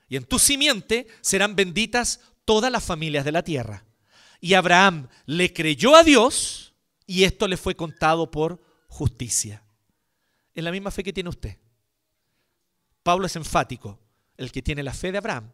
y 0.08 0.16
en 0.16 0.24
tu 0.24 0.38
simiente 0.38 1.06
serán 1.22 1.56
benditas 1.56 2.20
todas 2.44 2.70
las 2.70 2.84
familias 2.84 3.24
de 3.24 3.32
la 3.32 3.44
tierra. 3.44 3.86
Y 4.38 4.52
Abraham 4.52 5.08
le 5.24 5.54
creyó 5.54 5.96
a 5.96 6.02
Dios 6.02 6.74
y 7.06 7.24
esto 7.24 7.48
le 7.48 7.56
fue 7.56 7.74
contado 7.74 8.30
por 8.30 8.62
justicia. 8.88 9.64
Es 10.54 10.62
la 10.62 10.70
misma 10.70 10.90
fe 10.90 11.02
que 11.02 11.14
tiene 11.14 11.30
usted. 11.30 11.56
Pablo 13.02 13.24
es 13.24 13.36
enfático. 13.36 13.98
El 14.36 14.52
que 14.52 14.60
tiene 14.60 14.82
la 14.82 14.92
fe 14.92 15.12
de 15.12 15.18
Abraham, 15.18 15.50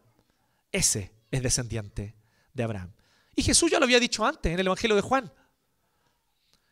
ese 0.71 1.16
es 1.31 1.43
descendiente 1.43 2.15
de 2.53 2.63
Abraham. 2.63 2.93
Y 3.35 3.43
Jesús 3.43 3.69
ya 3.71 3.79
lo 3.79 3.85
había 3.85 3.99
dicho 3.99 4.25
antes 4.25 4.51
en 4.51 4.59
el 4.59 4.65
Evangelio 4.65 4.95
de 4.95 5.01
Juan. 5.01 5.31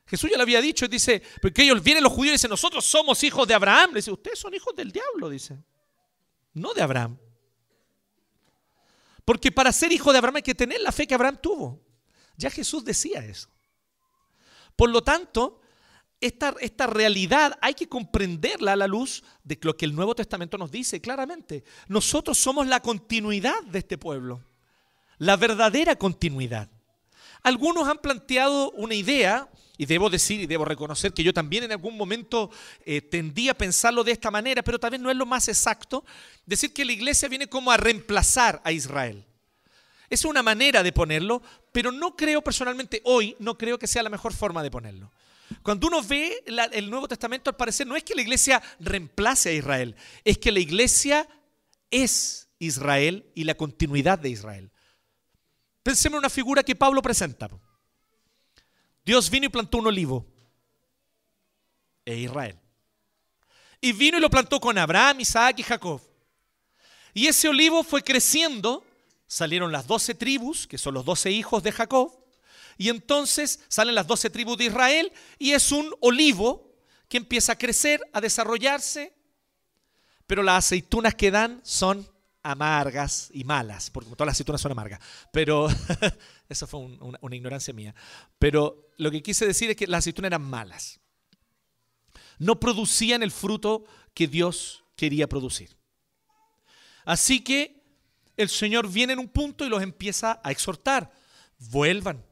Jesús 0.08 0.30
ya 0.30 0.38
lo 0.38 0.44
había 0.44 0.62
dicho, 0.62 0.88
dice, 0.88 1.22
porque 1.42 1.64
ellos 1.64 1.82
vienen 1.82 2.04
los 2.04 2.14
judíos 2.14 2.34
y 2.34 2.36
dicen, 2.36 2.50
nosotros 2.50 2.86
somos 2.86 3.24
hijos 3.24 3.48
de 3.48 3.54
Abraham. 3.54 3.92
Le 3.92 3.98
dice, 3.98 4.12
ustedes 4.12 4.40
son 4.40 4.54
hijos 4.54 4.76
del 4.76 4.92
diablo, 4.92 5.30
dice. 5.30 5.58
No 6.54 6.74
de 6.74 6.82
Abraham. 6.82 7.18
Porque 9.24 9.52
para 9.52 9.72
ser 9.72 9.92
hijo 9.92 10.12
de 10.12 10.20
Abraham 10.20 10.38
hay 10.38 10.44
que 10.44 10.54
tener 10.54 10.80
la 10.82 10.92
fe 10.92 11.08
que 11.08 11.16
Abraham 11.16 11.40
tuvo. 11.42 11.84
Ya 12.38 12.52
Jesús 12.52 12.86
decía 12.86 13.26
eso. 13.26 13.50
Por 14.76 14.90
lo 14.90 15.04
tanto, 15.04 15.62
esta, 16.26 16.88
realidad 16.88 17.58
hay 17.62 17.74
que 17.74 17.88
comprenderla 17.88 18.74
a 18.74 18.76
la 18.76 18.88
luz 18.88 19.24
de 19.44 19.58
lo 19.62 19.76
que 19.76 19.86
el 19.86 19.96
Nuevo 19.96 20.16
Testamento 20.16 20.58
nos 20.58 20.72
dice 20.72 21.02
claramente. 21.02 21.64
Nosotros 21.88 22.38
somos 22.38 22.68
la 22.68 22.80
continuidad 22.82 23.62
de 23.64 23.80
este 23.80 23.98
pueblo, 23.98 24.44
la 25.18 25.38
verdadera 25.38 25.96
continuidad. 25.96 26.70
Algunos 27.44 27.88
han 27.88 28.00
planteado 28.00 28.72
una 28.72 28.96
idea, 28.96 29.50
y 29.78 29.86
debo 29.86 30.10
decir 30.10 30.42
y 30.42 30.48
debo 30.48 30.66
reconocer 30.66 31.14
que 31.14 31.24
yo 31.24 31.34
también 31.34 31.66
en 31.66 31.72
algún 31.72 31.98
momento 31.98 32.50
eh, 32.86 33.02
tendí 33.02 33.50
a 33.50 33.58
pensarlo 33.58 34.04
de 34.04 34.14
esta 34.14 34.32
manera, 34.32 34.64
pero 34.64 34.80
tal 34.80 34.92
vez 34.92 35.00
no 35.00 35.12
es 35.12 35.18
lo 35.18 35.26
más 35.26 35.48
exacto, 35.48 36.04
decir 36.46 36.74
que 36.74 36.86
la 36.86 36.94
iglesia 36.94 37.30
viene 37.30 37.48
como 37.48 37.72
a 37.72 37.78
reemplazar 37.78 38.62
a 38.64 38.72
Israel. 38.72 39.26
Es 40.10 40.24
una 40.24 40.44
manera 40.44 40.84
de 40.84 40.92
ponerlo, 40.92 41.42
pero 41.72 41.92
no 41.92 42.16
creo 42.16 42.42
personalmente 42.42 43.02
hoy, 43.06 43.36
no 43.40 43.58
creo 43.58 43.78
que 43.78 43.88
sea 43.88 44.04
la 44.04 44.10
mejor 44.10 44.34
forma 44.34 44.64
de 44.64 44.72
ponerlo. 44.72 45.12
Cuando 45.62 45.88
uno 45.88 46.02
ve 46.02 46.44
el 46.46 46.90
Nuevo 46.90 47.08
Testamento, 47.08 47.50
al 47.50 47.56
parecer 47.56 47.86
no 47.86 47.96
es 47.96 48.04
que 48.04 48.16
la 48.16 48.22
iglesia 48.22 48.62
reemplace 48.80 49.50
a 49.50 49.54
Israel, 49.54 49.96
es 50.24 50.38
que 50.38 50.52
la 50.52 50.60
iglesia 50.60 51.28
es 51.92 52.50
Israel 52.60 53.32
y 53.36 53.44
la 53.44 53.56
continuidad 53.56 54.20
de 54.20 54.30
Israel. 54.30 54.72
Pensemos 55.84 56.16
en 56.16 56.20
una 56.20 56.30
figura 56.30 56.64
que 56.64 56.76
Pablo 56.76 57.02
presenta. 57.02 57.48
Dios 59.06 59.30
vino 59.30 59.46
y 59.46 59.50
plantó 59.50 59.78
un 59.78 59.88
olivo. 59.88 60.26
E 62.06 62.16
Israel. 62.18 62.60
Y 63.82 63.92
vino 63.92 64.18
y 64.18 64.22
lo 64.22 64.30
plantó 64.30 64.60
con 64.60 64.78
Abraham, 64.78 65.20
Isaac 65.20 65.60
y 65.60 65.64
Jacob. 65.64 66.02
Y 67.14 67.28
ese 67.28 67.48
olivo 67.48 67.84
fue 67.84 68.04
creciendo. 68.04 68.84
Salieron 69.28 69.72
las 69.72 69.86
doce 69.86 70.16
tribus, 70.16 70.68
que 70.68 70.78
son 70.78 70.96
los 70.96 71.06
doce 71.06 71.32
hijos 71.32 71.62
de 71.62 71.72
Jacob. 71.72 72.25
Y 72.78 72.90
entonces 72.90 73.60
salen 73.68 73.96
las 73.96 74.08
doce 74.08 74.30
tribus 74.30 74.58
de 74.58 74.66
Israel 74.66 75.12
y 75.40 75.52
es 75.52 75.72
un 75.72 75.94
olivo 76.02 76.74
que 77.08 77.18
empieza 77.18 77.54
a 77.54 77.58
crecer, 77.58 78.02
a 78.14 78.22
desarrollarse. 78.22 79.14
Pero 80.28 80.44
las 80.44 80.66
aceitunas 80.66 81.16
que 81.16 81.32
dan 81.32 81.62
son 81.64 82.10
amargas 82.42 83.30
y 83.34 83.44
malas, 83.44 83.90
porque 83.90 84.10
todas 84.12 84.28
las 84.28 84.36
aceitunas 84.36 84.62
son 84.62 84.72
amargas, 84.72 85.00
pero 85.32 85.68
eso 86.50 86.68
fue 86.68 86.80
una, 86.80 87.18
una 87.22 87.36
ignorancia 87.36 87.74
mía. 87.74 87.96
Pero 88.38 88.90
lo 88.98 89.10
que 89.12 89.24
quise 89.24 89.48
decir 89.48 89.70
es 89.72 89.76
que 89.76 89.88
las 89.88 90.00
aceitunas 90.00 90.30
eran 90.30 90.44
malas. 90.44 91.00
No 92.38 92.60
producían 92.60 93.24
el 93.24 93.32
fruto 93.32 93.86
que 94.14 94.28
Dios 94.28 94.84
quería 94.96 95.28
producir. 95.28 95.76
Así 97.06 97.44
que 97.44 97.84
el 98.38 98.50
Señor 98.50 98.90
viene 98.90 99.14
en 99.14 99.20
un 99.20 99.30
punto 99.30 99.66
y 99.66 99.70
los 99.70 99.82
empieza 99.82 100.42
a 100.44 100.52
exhortar. 100.52 101.12
Vuelvan, 101.58 102.24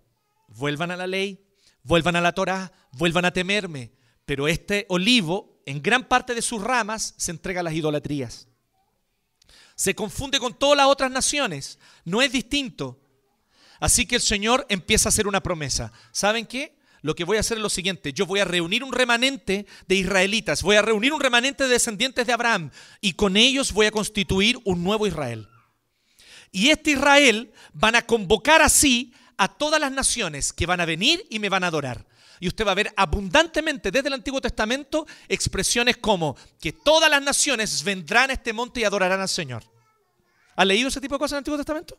vuelvan 0.47 0.91
a 0.91 0.97
la 0.97 1.07
ley, 1.07 1.45
vuelvan 1.83 2.15
a 2.15 2.21
la 2.21 2.33
Torah, 2.33 2.71
vuelvan 2.91 3.25
a 3.25 3.31
temerme. 3.31 3.91
Pero 4.25 4.47
este 4.47 4.85
olivo, 4.89 5.61
en 5.65 5.81
gran 5.81 6.07
parte 6.07 6.35
de 6.35 6.41
sus 6.41 6.61
ramas, 6.61 7.13
se 7.17 7.31
entrega 7.31 7.61
a 7.61 7.63
las 7.63 7.73
idolatrías 7.73 8.47
se 9.75 9.95
confunde 9.95 10.39
con 10.39 10.57
todas 10.57 10.77
las 10.77 10.87
otras 10.87 11.11
naciones, 11.11 11.79
no 12.05 12.21
es 12.21 12.31
distinto. 12.31 12.99
Así 13.79 14.05
que 14.05 14.15
el 14.15 14.21
Señor 14.21 14.65
empieza 14.69 15.07
a 15.07 15.11
hacer 15.11 15.27
una 15.27 15.43
promesa. 15.43 15.91
¿Saben 16.11 16.45
qué? 16.45 16.77
Lo 17.01 17.15
que 17.15 17.25
voy 17.25 17.35
a 17.35 17.41
hacer 17.41 17.57
es 17.57 17.63
lo 17.63 17.69
siguiente, 17.69 18.13
yo 18.13 18.25
voy 18.25 18.39
a 18.39 18.45
reunir 18.45 18.81
un 18.81 18.93
remanente 18.93 19.65
de 19.87 19.95
israelitas, 19.95 20.63
voy 20.63 20.77
a 20.77 20.81
reunir 20.81 21.11
un 21.11 21.19
remanente 21.19 21.65
de 21.65 21.71
descendientes 21.71 22.25
de 22.25 22.31
Abraham 22.31 22.71
y 23.01 23.13
con 23.13 23.35
ellos 23.35 23.73
voy 23.73 23.87
a 23.87 23.91
constituir 23.91 24.57
un 24.63 24.85
nuevo 24.85 25.05
Israel. 25.05 25.49
Y 26.53 26.69
este 26.69 26.91
Israel 26.91 27.51
van 27.73 27.95
a 27.95 28.03
convocar 28.03 28.61
así 28.61 29.13
a 29.37 29.47
todas 29.47 29.79
las 29.79 29.91
naciones 29.91 30.53
que 30.53 30.65
van 30.65 30.81
a 30.81 30.85
venir 30.85 31.25
y 31.29 31.39
me 31.39 31.49
van 31.49 31.63
a 31.63 31.67
adorar. 31.67 32.05
Y 32.39 32.47
usted 32.47 32.65
va 32.65 32.71
a 32.71 32.75
ver 32.75 32.93
abundantemente 32.95 33.91
desde 33.91 34.07
el 34.07 34.15
Antiguo 34.15 34.41
Testamento 34.41 35.05
expresiones 35.27 35.97
como 35.97 36.35
que 36.59 36.73
todas 36.73 37.09
las 37.09 37.21
naciones 37.21 37.83
vendrán 37.83 38.29
a 38.29 38.33
este 38.33 38.53
monte 38.53 38.81
y 38.81 38.83
adorarán 38.83 39.21
al 39.21 39.29
Señor. 39.29 39.63
¿Ha 40.55 40.65
leído 40.65 40.89
ese 40.89 40.99
tipo 40.99 41.15
de 41.15 41.19
cosas 41.19 41.33
en 41.33 41.37
el 41.37 41.39
Antiguo 41.39 41.57
Testamento? 41.57 41.97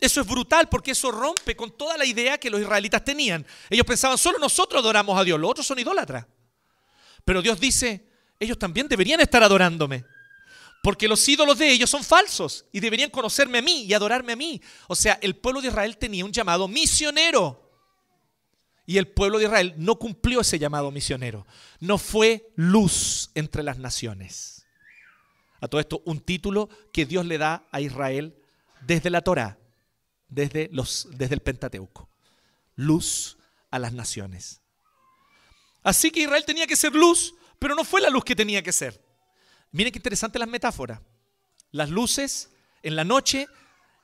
Eso 0.00 0.20
es 0.20 0.26
brutal 0.26 0.68
porque 0.68 0.92
eso 0.92 1.10
rompe 1.10 1.56
con 1.56 1.76
toda 1.76 1.96
la 1.96 2.04
idea 2.04 2.38
que 2.38 2.50
los 2.50 2.60
israelitas 2.60 3.04
tenían. 3.04 3.44
Ellos 3.70 3.86
pensaban, 3.86 4.18
solo 4.18 4.38
nosotros 4.38 4.80
adoramos 4.80 5.18
a 5.18 5.24
Dios, 5.24 5.40
los 5.40 5.50
otros 5.50 5.66
son 5.66 5.78
idólatras. 5.78 6.26
Pero 7.24 7.40
Dios 7.40 7.58
dice, 7.58 8.06
ellos 8.38 8.58
también 8.58 8.88
deberían 8.88 9.20
estar 9.20 9.42
adorándome. 9.42 10.04
Porque 10.84 11.08
los 11.08 11.26
ídolos 11.26 11.56
de 11.56 11.70
ellos 11.70 11.88
son 11.88 12.04
falsos 12.04 12.66
y 12.70 12.78
deberían 12.78 13.08
conocerme 13.08 13.56
a 13.56 13.62
mí 13.62 13.84
y 13.84 13.94
adorarme 13.94 14.34
a 14.34 14.36
mí. 14.36 14.60
O 14.86 14.94
sea, 14.94 15.18
el 15.22 15.34
pueblo 15.34 15.62
de 15.62 15.68
Israel 15.68 15.96
tenía 15.96 16.26
un 16.26 16.30
llamado 16.30 16.68
misionero. 16.68 17.72
Y 18.84 18.98
el 18.98 19.08
pueblo 19.08 19.38
de 19.38 19.44
Israel 19.46 19.72
no 19.78 19.98
cumplió 19.98 20.42
ese 20.42 20.58
llamado 20.58 20.90
misionero. 20.90 21.46
No 21.80 21.96
fue 21.96 22.52
luz 22.54 23.30
entre 23.34 23.62
las 23.62 23.78
naciones. 23.78 24.66
A 25.62 25.68
todo 25.68 25.80
esto, 25.80 26.02
un 26.04 26.20
título 26.20 26.68
que 26.92 27.06
Dios 27.06 27.24
le 27.24 27.38
da 27.38 27.66
a 27.72 27.80
Israel 27.80 28.36
desde 28.82 29.08
la 29.08 29.22
Torá, 29.22 29.58
desde, 30.28 30.68
los, 30.70 31.08
desde 31.12 31.34
el 31.34 31.40
Pentateuco. 31.40 32.10
Luz 32.76 33.38
a 33.70 33.78
las 33.78 33.94
naciones. 33.94 34.60
Así 35.82 36.10
que 36.10 36.20
Israel 36.20 36.44
tenía 36.44 36.66
que 36.66 36.76
ser 36.76 36.94
luz, 36.94 37.34
pero 37.58 37.74
no 37.74 37.84
fue 37.84 38.02
la 38.02 38.10
luz 38.10 38.22
que 38.22 38.36
tenía 38.36 38.62
que 38.62 38.72
ser. 38.74 39.02
Miren 39.74 39.92
qué 39.92 39.98
interesante 39.98 40.38
las 40.38 40.48
metáforas. 40.48 41.00
Las 41.72 41.90
luces 41.90 42.50
en 42.84 42.94
la 42.94 43.02
noche, 43.02 43.48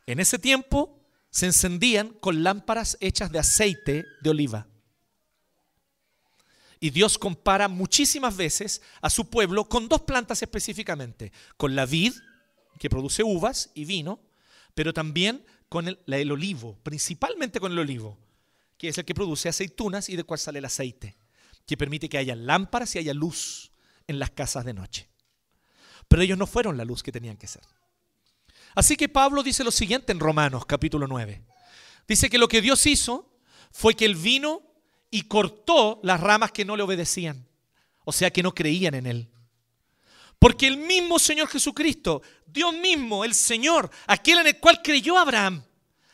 en 0.06 0.18
ese 0.18 0.36
tiempo, 0.36 0.98
se 1.30 1.46
encendían 1.46 2.08
con 2.08 2.42
lámparas 2.42 2.98
hechas 3.00 3.30
de 3.30 3.38
aceite 3.38 4.04
de 4.20 4.30
oliva. 4.30 4.66
Y 6.80 6.90
Dios 6.90 7.18
compara 7.18 7.68
muchísimas 7.68 8.36
veces 8.36 8.82
a 9.00 9.10
su 9.10 9.30
pueblo 9.30 9.68
con 9.68 9.86
dos 9.86 10.00
plantas 10.00 10.42
específicamente, 10.42 11.30
con 11.56 11.76
la 11.76 11.86
vid, 11.86 12.14
que 12.80 12.90
produce 12.90 13.22
uvas 13.22 13.70
y 13.72 13.84
vino, 13.84 14.18
pero 14.74 14.92
también 14.92 15.44
con 15.68 15.86
el, 15.86 16.32
olivo, 16.32 16.80
principalmente 16.82 17.60
con 17.60 17.70
el 17.70 17.78
olivo, 17.78 18.18
que 18.76 18.88
es 18.88 18.98
el 18.98 19.04
que 19.04 19.14
produce 19.14 19.48
aceitunas 19.48 20.08
y 20.08 20.16
del 20.16 20.26
cual 20.26 20.40
sale 20.40 20.58
el 20.58 20.64
aceite, 20.64 21.16
que 21.64 21.76
permite 21.76 22.08
que 22.08 22.18
haya 22.18 22.34
lámparas 22.34 22.96
y 22.96 22.98
haya 22.98 23.14
luz 23.14 23.70
en 24.08 24.18
las 24.18 24.30
casas 24.30 24.64
de 24.64 24.74
noche. 24.74 25.09
Pero 26.10 26.22
ellos 26.22 26.36
no 26.36 26.48
fueron 26.48 26.76
la 26.76 26.84
luz 26.84 27.04
que 27.04 27.12
tenían 27.12 27.36
que 27.36 27.46
ser. 27.46 27.62
Así 28.74 28.96
que 28.96 29.08
Pablo 29.08 29.44
dice 29.44 29.62
lo 29.62 29.70
siguiente 29.70 30.10
en 30.10 30.18
Romanos 30.18 30.66
capítulo 30.66 31.06
9. 31.06 31.40
Dice 32.08 32.28
que 32.28 32.36
lo 32.36 32.48
que 32.48 32.60
Dios 32.60 32.84
hizo 32.86 33.32
fue 33.70 33.94
que 33.94 34.06
él 34.06 34.16
vino 34.16 34.60
y 35.08 35.22
cortó 35.22 36.00
las 36.02 36.20
ramas 36.20 36.50
que 36.50 36.64
no 36.64 36.76
le 36.76 36.82
obedecían, 36.82 37.46
o 38.04 38.10
sea, 38.10 38.32
que 38.32 38.42
no 38.42 38.52
creían 38.52 38.96
en 38.96 39.06
él. 39.06 39.30
Porque 40.40 40.66
el 40.66 40.78
mismo 40.78 41.20
Señor 41.20 41.46
Jesucristo, 41.46 42.22
Dios 42.44 42.74
mismo, 42.74 43.24
el 43.24 43.32
Señor, 43.32 43.88
aquel 44.08 44.40
en 44.40 44.48
el 44.48 44.58
cual 44.58 44.82
creyó 44.82 45.16
Abraham, 45.16 45.62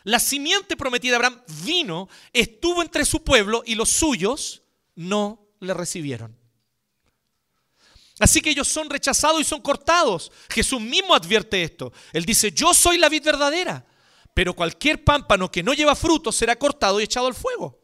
la 0.04 0.20
simiente 0.20 0.76
prometida 0.76 1.12
de 1.12 1.16
Abraham, 1.16 1.42
vino, 1.64 2.11
estuvo 2.35 2.82
entre 2.82 3.06
su 3.06 3.24
pueblo 3.24 3.62
y 3.64 3.76
los 3.76 3.88
suyos 3.88 4.62
no 4.94 5.48
le 5.59 5.72
recibieron. 5.72 6.37
Así 8.18 8.40
que 8.40 8.50
ellos 8.50 8.68
son 8.68 8.88
rechazados 8.88 9.40
y 9.40 9.44
son 9.44 9.61
cortados. 9.61 10.33
Jesús 10.48 10.81
mismo 10.81 11.14
advierte 11.14 11.62
esto. 11.62 11.92
Él 12.12 12.24
dice, 12.24 12.50
yo 12.50 12.72
soy 12.72 12.96
la 12.96 13.09
vid 13.09 13.22
verdadera, 13.22 13.85
pero 14.33 14.55
cualquier 14.55 15.05
pámpano 15.05 15.50
que 15.50 15.62
no 15.62 15.74
lleva 15.74 15.94
fruto 15.94 16.33
será 16.33 16.57
cortado 16.57 16.98
y 16.98 17.05
echado 17.05 17.26
al 17.26 17.35
fuego. 17.35 17.79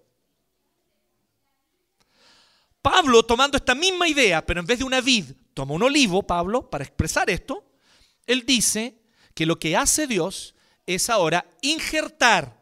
Pablo, 2.80 3.22
tomando 3.22 3.56
esta 3.56 3.74
misma 3.74 4.08
idea, 4.08 4.44
pero 4.44 4.60
en 4.60 4.66
vez 4.66 4.78
de 4.78 4.84
una 4.84 5.00
vid, 5.00 5.32
toma 5.54 5.74
un 5.74 5.82
olivo, 5.82 6.26
Pablo, 6.26 6.68
para 6.68 6.82
expresar 6.82 7.30
esto, 7.30 7.64
él 8.26 8.44
dice 8.44 8.98
que 9.34 9.46
lo 9.46 9.58
que 9.58 9.76
hace 9.76 10.06
Dios 10.06 10.54
es 10.86 11.08
ahora 11.10 11.46
injertar 11.60 12.60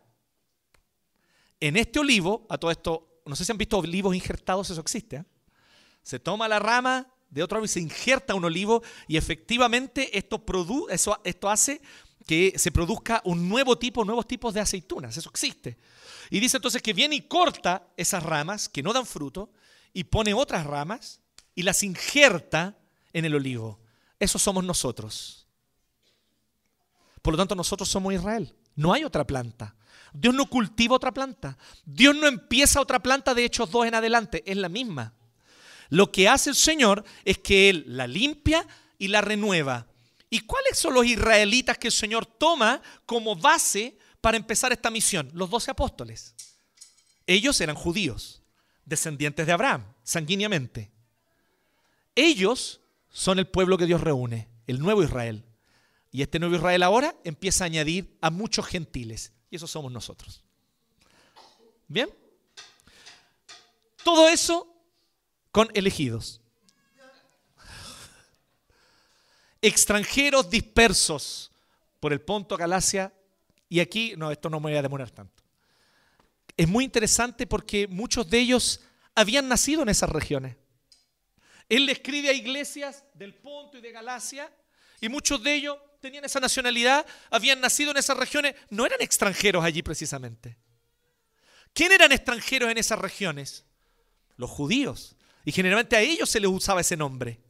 en 1.60 1.76
este 1.76 2.00
olivo, 2.00 2.46
a 2.48 2.58
todo 2.58 2.70
esto, 2.70 3.22
no 3.24 3.36
sé 3.36 3.44
si 3.44 3.52
han 3.52 3.58
visto 3.58 3.78
olivos 3.78 4.14
injertados, 4.14 4.70
eso 4.70 4.80
existe. 4.80 5.16
¿eh? 5.16 5.24
Se 6.02 6.18
toma 6.18 6.48
la 6.48 6.58
rama 6.58 7.06
de 7.30 7.42
otro 7.42 7.56
árbol 7.56 7.66
y 7.66 7.72
se 7.72 7.80
injerta 7.80 8.34
un 8.34 8.44
olivo 8.44 8.82
y 9.08 9.16
efectivamente 9.16 10.16
esto, 10.18 10.44
produ 10.44 10.88
eso, 10.90 11.18
esto 11.24 11.48
hace 11.48 11.80
que 12.26 12.54
se 12.56 12.70
produzca 12.70 13.22
un 13.24 13.48
nuevo 13.48 13.78
tipo, 13.78 14.04
nuevos 14.04 14.26
tipos 14.26 14.52
de 14.54 14.60
aceitunas, 14.60 15.16
eso 15.16 15.30
existe. 15.30 15.78
Y 16.30 16.40
dice 16.40 16.58
entonces 16.58 16.82
que 16.82 16.92
viene 16.92 17.16
y 17.16 17.22
corta 17.22 17.88
esas 17.96 18.22
ramas 18.22 18.68
que 18.68 18.82
no 18.82 18.92
dan 18.92 19.06
fruto 19.06 19.50
y 19.92 20.04
pone 20.04 20.34
otras 20.34 20.66
ramas 20.66 21.20
y 21.54 21.62
las 21.62 21.82
injerta 21.82 22.78
en 23.12 23.24
el 23.24 23.34
olivo. 23.34 23.80
Eso 24.18 24.38
somos 24.38 24.64
nosotros. 24.64 25.48
Por 27.22 27.34
lo 27.34 27.38
tanto, 27.38 27.54
nosotros 27.54 27.88
somos 27.88 28.14
Israel. 28.14 28.54
No 28.76 28.92
hay 28.92 29.04
otra 29.04 29.26
planta. 29.26 29.74
Dios 30.12 30.34
no 30.34 30.46
cultiva 30.46 30.96
otra 30.96 31.12
planta. 31.12 31.58
Dios 31.84 32.14
no 32.14 32.26
empieza 32.26 32.80
otra 32.80 33.00
planta 33.00 33.34
de 33.34 33.44
Hechos 33.44 33.70
2 33.70 33.86
en 33.86 33.94
adelante. 33.94 34.42
Es 34.46 34.56
la 34.56 34.68
misma. 34.68 35.14
Lo 35.90 36.10
que 36.10 36.28
hace 36.28 36.50
el 36.50 36.56
Señor 36.56 37.04
es 37.24 37.38
que 37.38 37.68
Él 37.68 37.84
la 37.86 38.06
limpia 38.06 38.66
y 38.96 39.08
la 39.08 39.20
renueva. 39.20 39.86
¿Y 40.30 40.40
cuáles 40.40 40.78
son 40.78 40.94
los 40.94 41.04
israelitas 41.04 41.76
que 41.76 41.88
el 41.88 41.92
Señor 41.92 42.24
toma 42.24 42.80
como 43.04 43.34
base 43.34 43.98
para 44.20 44.36
empezar 44.36 44.72
esta 44.72 44.90
misión? 44.90 45.28
Los 45.34 45.50
doce 45.50 45.72
apóstoles. 45.72 46.34
Ellos 47.26 47.60
eran 47.60 47.74
judíos, 47.74 48.40
descendientes 48.84 49.46
de 49.46 49.52
Abraham, 49.52 49.84
sanguíneamente. 50.04 50.92
Ellos 52.14 52.80
son 53.10 53.40
el 53.40 53.48
pueblo 53.48 53.76
que 53.76 53.86
Dios 53.86 54.00
reúne, 54.00 54.48
el 54.68 54.78
nuevo 54.78 55.02
Israel. 55.02 55.44
Y 56.12 56.22
este 56.22 56.38
nuevo 56.38 56.54
Israel 56.54 56.84
ahora 56.84 57.16
empieza 57.24 57.64
a 57.64 57.66
añadir 57.66 58.16
a 58.20 58.30
muchos 58.30 58.66
gentiles. 58.66 59.32
Y 59.50 59.56
esos 59.56 59.70
somos 59.70 59.90
nosotros. 59.90 60.44
¿Bien? 61.88 62.08
Todo 64.04 64.28
eso 64.28 64.79
con 65.52 65.68
elegidos. 65.74 66.40
Extranjeros 69.62 70.48
dispersos 70.48 71.50
por 71.98 72.12
el 72.12 72.20
Ponto, 72.20 72.56
Galacia. 72.56 73.12
Y 73.68 73.80
aquí, 73.80 74.14
no, 74.16 74.30
esto 74.30 74.48
no 74.48 74.58
me 74.58 74.70
voy 74.70 74.78
a 74.78 74.82
demorar 74.82 75.10
tanto. 75.10 75.42
Es 76.56 76.66
muy 76.66 76.84
interesante 76.84 77.46
porque 77.46 77.86
muchos 77.86 78.28
de 78.28 78.38
ellos 78.38 78.80
habían 79.14 79.48
nacido 79.48 79.82
en 79.82 79.88
esas 79.90 80.10
regiones. 80.10 80.56
Él 81.68 81.86
le 81.86 81.92
escribe 81.92 82.30
a 82.30 82.32
iglesias 82.32 83.04
del 83.14 83.34
Ponto 83.34 83.78
y 83.78 83.80
de 83.80 83.92
Galacia 83.92 84.52
y 85.00 85.08
muchos 85.08 85.42
de 85.42 85.54
ellos 85.54 85.78
tenían 86.00 86.24
esa 86.24 86.40
nacionalidad, 86.40 87.06
habían 87.30 87.60
nacido 87.60 87.90
en 87.92 87.98
esas 87.98 88.16
regiones, 88.16 88.54
no 88.70 88.86
eran 88.86 89.00
extranjeros 89.00 89.64
allí 89.64 89.82
precisamente. 89.82 90.56
¿Quién 91.72 91.92
eran 91.92 92.10
extranjeros 92.12 92.70
en 92.70 92.78
esas 92.78 92.98
regiones? 92.98 93.64
Los 94.36 94.50
judíos. 94.50 95.16
Y 95.44 95.52
generalmente 95.52 95.96
a 95.96 96.00
ellos 96.00 96.28
se 96.28 96.40
les 96.40 96.50
usaba 96.50 96.80
ese 96.80 96.96
nombre. 96.96 97.40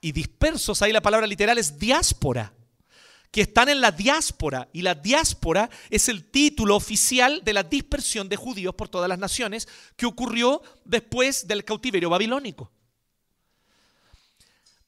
Y 0.00 0.12
dispersos, 0.12 0.82
ahí 0.82 0.92
la 0.92 1.00
palabra 1.00 1.26
literal 1.26 1.56
es 1.56 1.78
diáspora, 1.78 2.52
que 3.30 3.40
están 3.40 3.68
en 3.70 3.80
la 3.80 3.90
diáspora. 3.90 4.68
Y 4.72 4.82
la 4.82 4.94
diáspora 4.94 5.70
es 5.88 6.08
el 6.08 6.30
título 6.30 6.76
oficial 6.76 7.42
de 7.42 7.52
la 7.52 7.62
dispersión 7.62 8.28
de 8.28 8.36
judíos 8.36 8.74
por 8.74 8.88
todas 8.88 9.08
las 9.08 9.18
naciones 9.18 9.66
que 9.96 10.06
ocurrió 10.06 10.62
después 10.84 11.48
del 11.48 11.64
cautiverio 11.64 12.10
babilónico. 12.10 12.70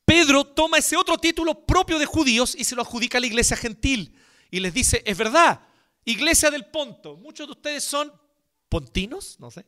Pedro 0.04 0.44
toma 0.44 0.78
ese 0.78 0.96
otro 0.96 1.18
título 1.18 1.66
propio 1.66 1.98
de 1.98 2.06
judíos 2.06 2.54
y 2.56 2.62
se 2.64 2.76
lo 2.76 2.82
adjudica 2.82 3.18
a 3.18 3.20
la 3.20 3.26
iglesia 3.26 3.56
gentil. 3.56 4.16
Y 4.50 4.60
les 4.60 4.72
dice, 4.72 5.02
es 5.04 5.18
verdad, 5.18 5.60
iglesia 6.04 6.50
del 6.50 6.66
Ponto, 6.66 7.16
muchos 7.16 7.48
de 7.48 7.52
ustedes 7.52 7.82
son 7.82 8.12
pontinos, 8.68 9.40
no 9.40 9.50
sé. 9.50 9.66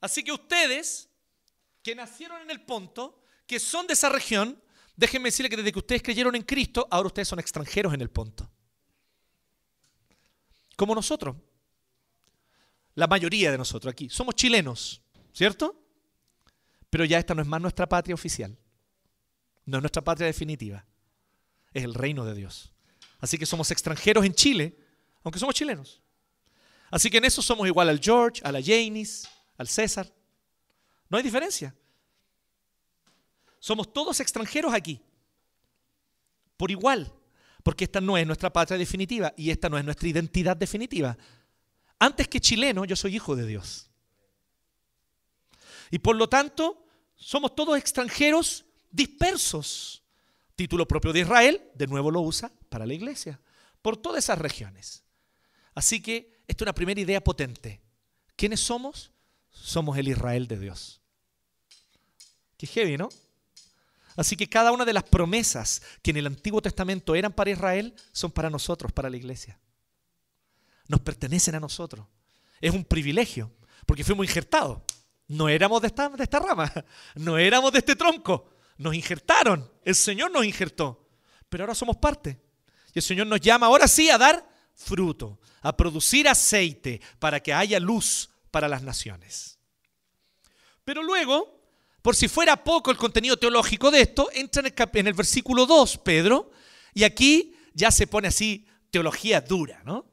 Así 0.00 0.22
que 0.22 0.32
ustedes, 0.32 1.08
que 1.82 1.94
nacieron 1.94 2.40
en 2.42 2.50
el 2.50 2.62
Ponto, 2.62 3.22
que 3.46 3.58
son 3.58 3.86
de 3.86 3.94
esa 3.94 4.08
región, 4.08 4.62
déjenme 4.96 5.28
decirles 5.28 5.50
que 5.50 5.56
desde 5.56 5.72
que 5.72 5.78
ustedes 5.78 6.02
creyeron 6.02 6.34
en 6.34 6.42
Cristo, 6.42 6.86
ahora 6.90 7.08
ustedes 7.08 7.28
son 7.28 7.38
extranjeros 7.38 7.92
en 7.92 8.00
el 8.00 8.10
Ponto. 8.10 8.50
Como 10.76 10.94
nosotros. 10.94 11.36
La 12.94 13.06
mayoría 13.06 13.50
de 13.50 13.58
nosotros 13.58 13.92
aquí. 13.92 14.08
Somos 14.08 14.34
chilenos, 14.34 15.02
¿cierto? 15.32 15.80
Pero 16.88 17.04
ya 17.04 17.18
esta 17.18 17.34
no 17.34 17.42
es 17.42 17.48
más 17.48 17.60
nuestra 17.60 17.88
patria 17.88 18.14
oficial. 18.14 18.56
No 19.66 19.78
es 19.78 19.82
nuestra 19.82 20.02
patria 20.02 20.26
definitiva. 20.26 20.84
Es 21.72 21.84
el 21.84 21.94
reino 21.94 22.24
de 22.24 22.34
Dios. 22.34 22.72
Así 23.20 23.38
que 23.38 23.46
somos 23.46 23.70
extranjeros 23.70 24.24
en 24.24 24.34
Chile, 24.34 24.76
aunque 25.22 25.38
somos 25.38 25.54
chilenos. 25.54 26.02
Así 26.90 27.10
que 27.10 27.18
en 27.18 27.26
eso 27.26 27.42
somos 27.42 27.66
igual 27.66 27.88
al 27.88 28.00
George, 28.00 28.40
a 28.42 28.50
la 28.50 28.60
Janice, 28.60 29.28
al 29.60 29.68
César. 29.68 30.10
No 31.10 31.18
hay 31.18 31.22
diferencia. 31.22 31.74
Somos 33.58 33.92
todos 33.92 34.18
extranjeros 34.20 34.72
aquí. 34.72 35.02
Por 36.56 36.70
igual. 36.70 37.12
Porque 37.62 37.84
esta 37.84 38.00
no 38.00 38.16
es 38.16 38.26
nuestra 38.26 38.50
patria 38.50 38.78
definitiva 38.78 39.34
y 39.36 39.50
esta 39.50 39.68
no 39.68 39.76
es 39.76 39.84
nuestra 39.84 40.08
identidad 40.08 40.56
definitiva. 40.56 41.14
Antes 41.98 42.26
que 42.26 42.40
chileno, 42.40 42.86
yo 42.86 42.96
soy 42.96 43.16
hijo 43.16 43.36
de 43.36 43.46
Dios. 43.46 43.90
Y 45.90 45.98
por 45.98 46.16
lo 46.16 46.26
tanto, 46.26 46.86
somos 47.14 47.54
todos 47.54 47.76
extranjeros 47.76 48.64
dispersos. 48.90 50.02
Título 50.56 50.88
propio 50.88 51.12
de 51.12 51.20
Israel, 51.20 51.70
de 51.74 51.86
nuevo 51.86 52.10
lo 52.10 52.22
usa 52.22 52.50
para 52.70 52.86
la 52.86 52.94
iglesia, 52.94 53.38
por 53.82 53.98
todas 53.98 54.24
esas 54.24 54.38
regiones. 54.38 55.04
Así 55.74 56.00
que 56.00 56.40
esta 56.48 56.64
es 56.64 56.66
una 56.66 56.74
primera 56.74 56.98
idea 56.98 57.22
potente. 57.22 57.82
¿Quiénes 58.36 58.60
somos? 58.60 59.12
Somos 59.50 59.98
el 59.98 60.08
Israel 60.08 60.48
de 60.48 60.58
Dios. 60.58 61.00
Qué 62.56 62.66
heavy, 62.66 62.96
¿no? 62.96 63.08
Así 64.16 64.36
que 64.36 64.48
cada 64.48 64.72
una 64.72 64.84
de 64.84 64.92
las 64.92 65.04
promesas 65.04 65.80
que 66.02 66.10
en 66.10 66.18
el 66.18 66.26
Antiguo 66.26 66.60
Testamento 66.60 67.14
eran 67.14 67.32
para 67.32 67.50
Israel 67.50 67.94
son 68.12 68.30
para 68.30 68.50
nosotros, 68.50 68.92
para 68.92 69.08
la 69.08 69.16
iglesia. 69.16 69.58
Nos 70.88 71.00
pertenecen 71.00 71.54
a 71.54 71.60
nosotros. 71.60 72.06
Es 72.60 72.74
un 72.74 72.84
privilegio, 72.84 73.50
porque 73.86 74.04
fuimos 74.04 74.26
injertados. 74.26 74.80
No 75.28 75.48
éramos 75.48 75.80
de 75.80 75.86
esta, 75.86 76.08
de 76.08 76.24
esta 76.24 76.40
rama, 76.40 76.70
no 77.14 77.38
éramos 77.38 77.72
de 77.72 77.78
este 77.78 77.96
tronco. 77.96 78.50
Nos 78.76 78.94
injertaron, 78.94 79.70
el 79.84 79.94
Señor 79.94 80.30
nos 80.30 80.44
injertó, 80.44 81.08
pero 81.48 81.64
ahora 81.64 81.74
somos 81.74 81.96
parte. 81.96 82.40
Y 82.92 82.98
el 82.98 83.02
Señor 83.02 83.26
nos 83.26 83.40
llama 83.40 83.66
ahora 83.66 83.86
sí 83.86 84.10
a 84.10 84.18
dar 84.18 84.46
fruto, 84.74 85.38
a 85.62 85.76
producir 85.76 86.28
aceite 86.28 87.00
para 87.18 87.40
que 87.40 87.52
haya 87.52 87.78
luz 87.78 88.30
para 88.50 88.68
las 88.68 88.82
naciones. 88.82 89.58
Pero 90.84 91.02
luego, 91.02 91.60
por 92.02 92.16
si 92.16 92.28
fuera 92.28 92.64
poco 92.64 92.90
el 92.90 92.96
contenido 92.96 93.36
teológico 93.36 93.90
de 93.90 94.02
esto, 94.02 94.30
entra 94.32 94.62
en 94.92 95.06
el, 95.06 95.14
versículo 95.14 95.66
2, 95.66 95.98
Pedro, 95.98 96.50
y 96.94 97.04
aquí 97.04 97.54
ya 97.74 97.90
se 97.90 98.06
pone 98.06 98.28
así 98.28 98.66
teología 98.90 99.40
dura, 99.40 99.82
¿no? 99.84 100.06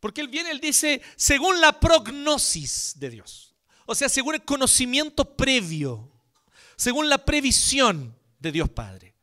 Porque 0.00 0.20
él 0.20 0.28
viene, 0.28 0.50
él 0.50 0.60
dice, 0.60 1.00
según 1.16 1.60
la 1.60 1.80
prognosis 1.80 2.94
de 2.96 3.10
Dios. 3.10 3.54
O 3.86 3.94
sea, 3.94 4.08
según 4.08 4.34
el 4.34 4.44
conocimiento 4.44 5.36
previo, 5.36 6.10
según 6.76 7.08
la 7.08 7.24
previsión 7.24 8.14
de 8.38 8.52
Dios 8.52 8.68
Padre. 8.68 9.14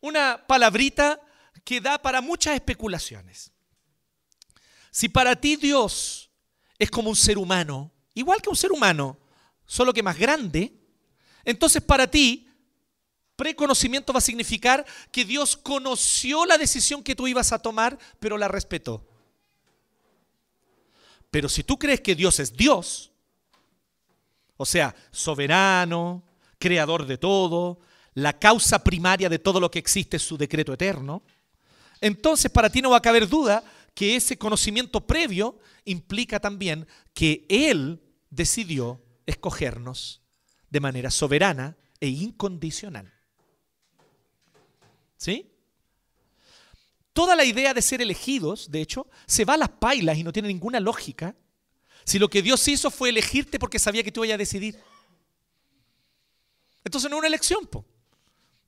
Una 0.00 0.46
palabrita 0.46 1.20
que 1.64 1.80
da 1.80 2.00
para 2.00 2.20
muchas 2.20 2.54
especulaciones. 2.54 3.50
Si 4.90 5.08
para 5.08 5.36
ti 5.36 5.56
Dios 5.56 6.21
es 6.82 6.90
como 6.90 7.10
un 7.10 7.16
ser 7.16 7.38
humano, 7.38 7.92
igual 8.12 8.42
que 8.42 8.50
un 8.50 8.56
ser 8.56 8.72
humano, 8.72 9.16
solo 9.64 9.92
que 9.92 10.02
más 10.02 10.18
grande, 10.18 10.72
entonces 11.44 11.80
para 11.80 12.08
ti 12.08 12.48
preconocimiento 13.36 14.12
va 14.12 14.18
a 14.18 14.22
significar 14.22 14.84
que 15.12 15.24
Dios 15.24 15.56
conoció 15.56 16.44
la 16.44 16.58
decisión 16.58 17.04
que 17.04 17.14
tú 17.14 17.28
ibas 17.28 17.52
a 17.52 17.60
tomar, 17.60 17.96
pero 18.18 18.36
la 18.36 18.48
respetó. 18.48 19.06
Pero 21.30 21.48
si 21.48 21.62
tú 21.62 21.78
crees 21.78 22.00
que 22.00 22.16
Dios 22.16 22.40
es 22.40 22.56
Dios, 22.56 23.12
o 24.56 24.66
sea, 24.66 24.94
soberano, 25.12 26.24
creador 26.58 27.06
de 27.06 27.16
todo, 27.16 27.78
la 28.14 28.38
causa 28.40 28.82
primaria 28.82 29.28
de 29.28 29.38
todo 29.38 29.60
lo 29.60 29.70
que 29.70 29.78
existe 29.78 30.16
es 30.16 30.22
su 30.24 30.36
decreto 30.36 30.72
eterno, 30.72 31.22
entonces 32.00 32.50
para 32.50 32.70
ti 32.70 32.82
no 32.82 32.90
va 32.90 32.96
a 32.96 33.02
caber 33.02 33.28
duda 33.28 33.62
que 33.94 34.16
ese 34.16 34.38
conocimiento 34.38 35.06
previo 35.06 35.58
implica 35.84 36.40
también 36.40 36.86
que 37.12 37.46
Él 37.48 38.02
decidió 38.30 39.02
escogernos 39.26 40.22
de 40.70 40.80
manera 40.80 41.10
soberana 41.10 41.76
e 42.00 42.08
incondicional. 42.08 43.12
¿Sí? 45.16 45.52
Toda 47.12 47.36
la 47.36 47.44
idea 47.44 47.74
de 47.74 47.82
ser 47.82 48.00
elegidos, 48.00 48.70
de 48.70 48.80
hecho, 48.80 49.06
se 49.26 49.44
va 49.44 49.54
a 49.54 49.58
las 49.58 49.68
pailas 49.68 50.16
y 50.16 50.24
no 50.24 50.32
tiene 50.32 50.48
ninguna 50.48 50.80
lógica. 50.80 51.36
Si 52.04 52.18
lo 52.18 52.28
que 52.28 52.42
Dios 52.42 52.66
hizo 52.68 52.90
fue 52.90 53.10
elegirte 53.10 53.58
porque 53.58 53.78
sabía 53.78 54.02
que 54.02 54.10
tú 54.10 54.24
ibas 54.24 54.34
a 54.34 54.38
decidir. 54.38 54.80
Entonces 56.84 57.10
no 57.10 57.16
es 57.16 57.20
una 57.20 57.28
elección, 57.28 57.66
po. 57.66 57.84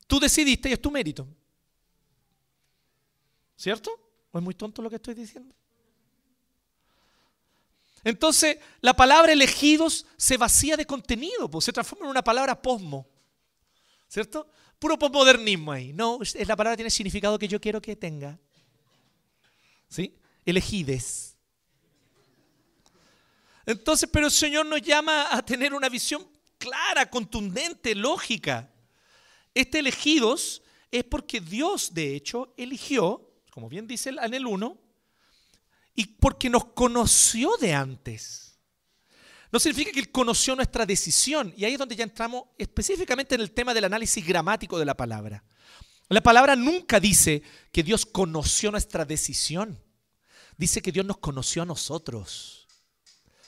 Tú 0.07 0.21
decidiste 0.21 0.69
y 0.69 0.75
es 0.75 0.83
tu 0.83 0.91
mérito. 0.91 1.27
¿Cierto? 3.57 4.04
¿O 4.35 4.39
es 4.39 4.43
muy 4.43 4.55
tonto 4.55 4.83
lo 4.83 4.91
que 4.91 4.97
estoy 4.97 5.15
diciendo? 5.15 5.55
Entonces, 8.03 8.59
la 8.81 8.93
palabra 8.93 9.33
elegidos 9.33 10.07
se 10.17 10.37
vacía 10.37 10.77
de 10.77 10.85
contenido, 10.85 11.49
pues, 11.49 11.67
se 11.67 11.73
transforma 11.73 12.07
en 12.07 12.11
una 12.11 12.25
palabra 12.25 12.61
posmo. 12.61 13.07
¿Cierto? 14.09 14.49
Puro 14.81 14.99
posmodernismo 14.99 15.71
ahí. 15.71 15.93
No, 15.93 16.19
la 16.49 16.57
palabra 16.57 16.75
tiene 16.75 16.89
el 16.89 16.93
significado 16.93 17.39
que 17.39 17.47
yo 17.47 17.61
quiero 17.61 17.81
que 17.81 17.95
tenga. 17.95 18.37
¿Sí? 19.89 20.19
Elegides. 20.45 21.37
Entonces, 23.65 24.09
pero 24.13 24.27
el 24.27 24.33
Señor 24.33 24.67
nos 24.67 24.83
llama 24.83 25.29
a 25.31 25.45
tener 25.45 25.73
una 25.75 25.89
visión 25.89 26.29
clara, 26.59 27.09
contundente, 27.09 27.95
lógica. 27.95 28.69
Este 29.55 29.79
elegidos 29.79 30.61
es 30.91 31.05
porque 31.05 31.41
Dios, 31.41 31.95
de 31.95 32.17
hecho, 32.17 32.53
eligió, 32.57 33.24
como 33.55 33.69
bien 33.69 33.87
dice 33.87 34.11
en 34.11 34.35
el 34.35 34.47
1, 34.47 34.77
y 35.95 36.07
porque 36.07 36.51
nos 36.51 36.65
conoció 36.73 37.57
de 37.61 37.73
antes. 37.73 38.59
No 39.53 39.61
significa 39.61 39.93
que 39.93 40.01
Él 40.01 40.11
conoció 40.11 40.57
nuestra 40.57 40.85
decisión. 40.85 41.55
Y 41.57 41.65
ahí 41.65 41.75
es 41.75 41.79
donde 41.79 41.95
ya 41.95 42.03
entramos 42.03 42.47
específicamente 42.59 43.37
en 43.37 43.41
el 43.43 43.53
tema 43.53 43.73
del 43.73 43.85
análisis 43.85 44.27
gramático 44.27 44.77
de 44.77 44.85
la 44.85 44.97
palabra. 44.97 45.45
La 46.09 46.21
palabra 46.21 46.57
nunca 46.57 46.99
dice 46.99 47.43
que 47.71 47.85
Dios 47.85 48.05
conoció 48.05 48.73
nuestra 48.73 49.05
decisión. 49.05 49.81
Dice 50.57 50.83
que 50.83 50.91
Dios 50.91 51.07
nos 51.07 51.19
conoció 51.19 51.63
a 51.63 51.67
nosotros. 51.67 52.67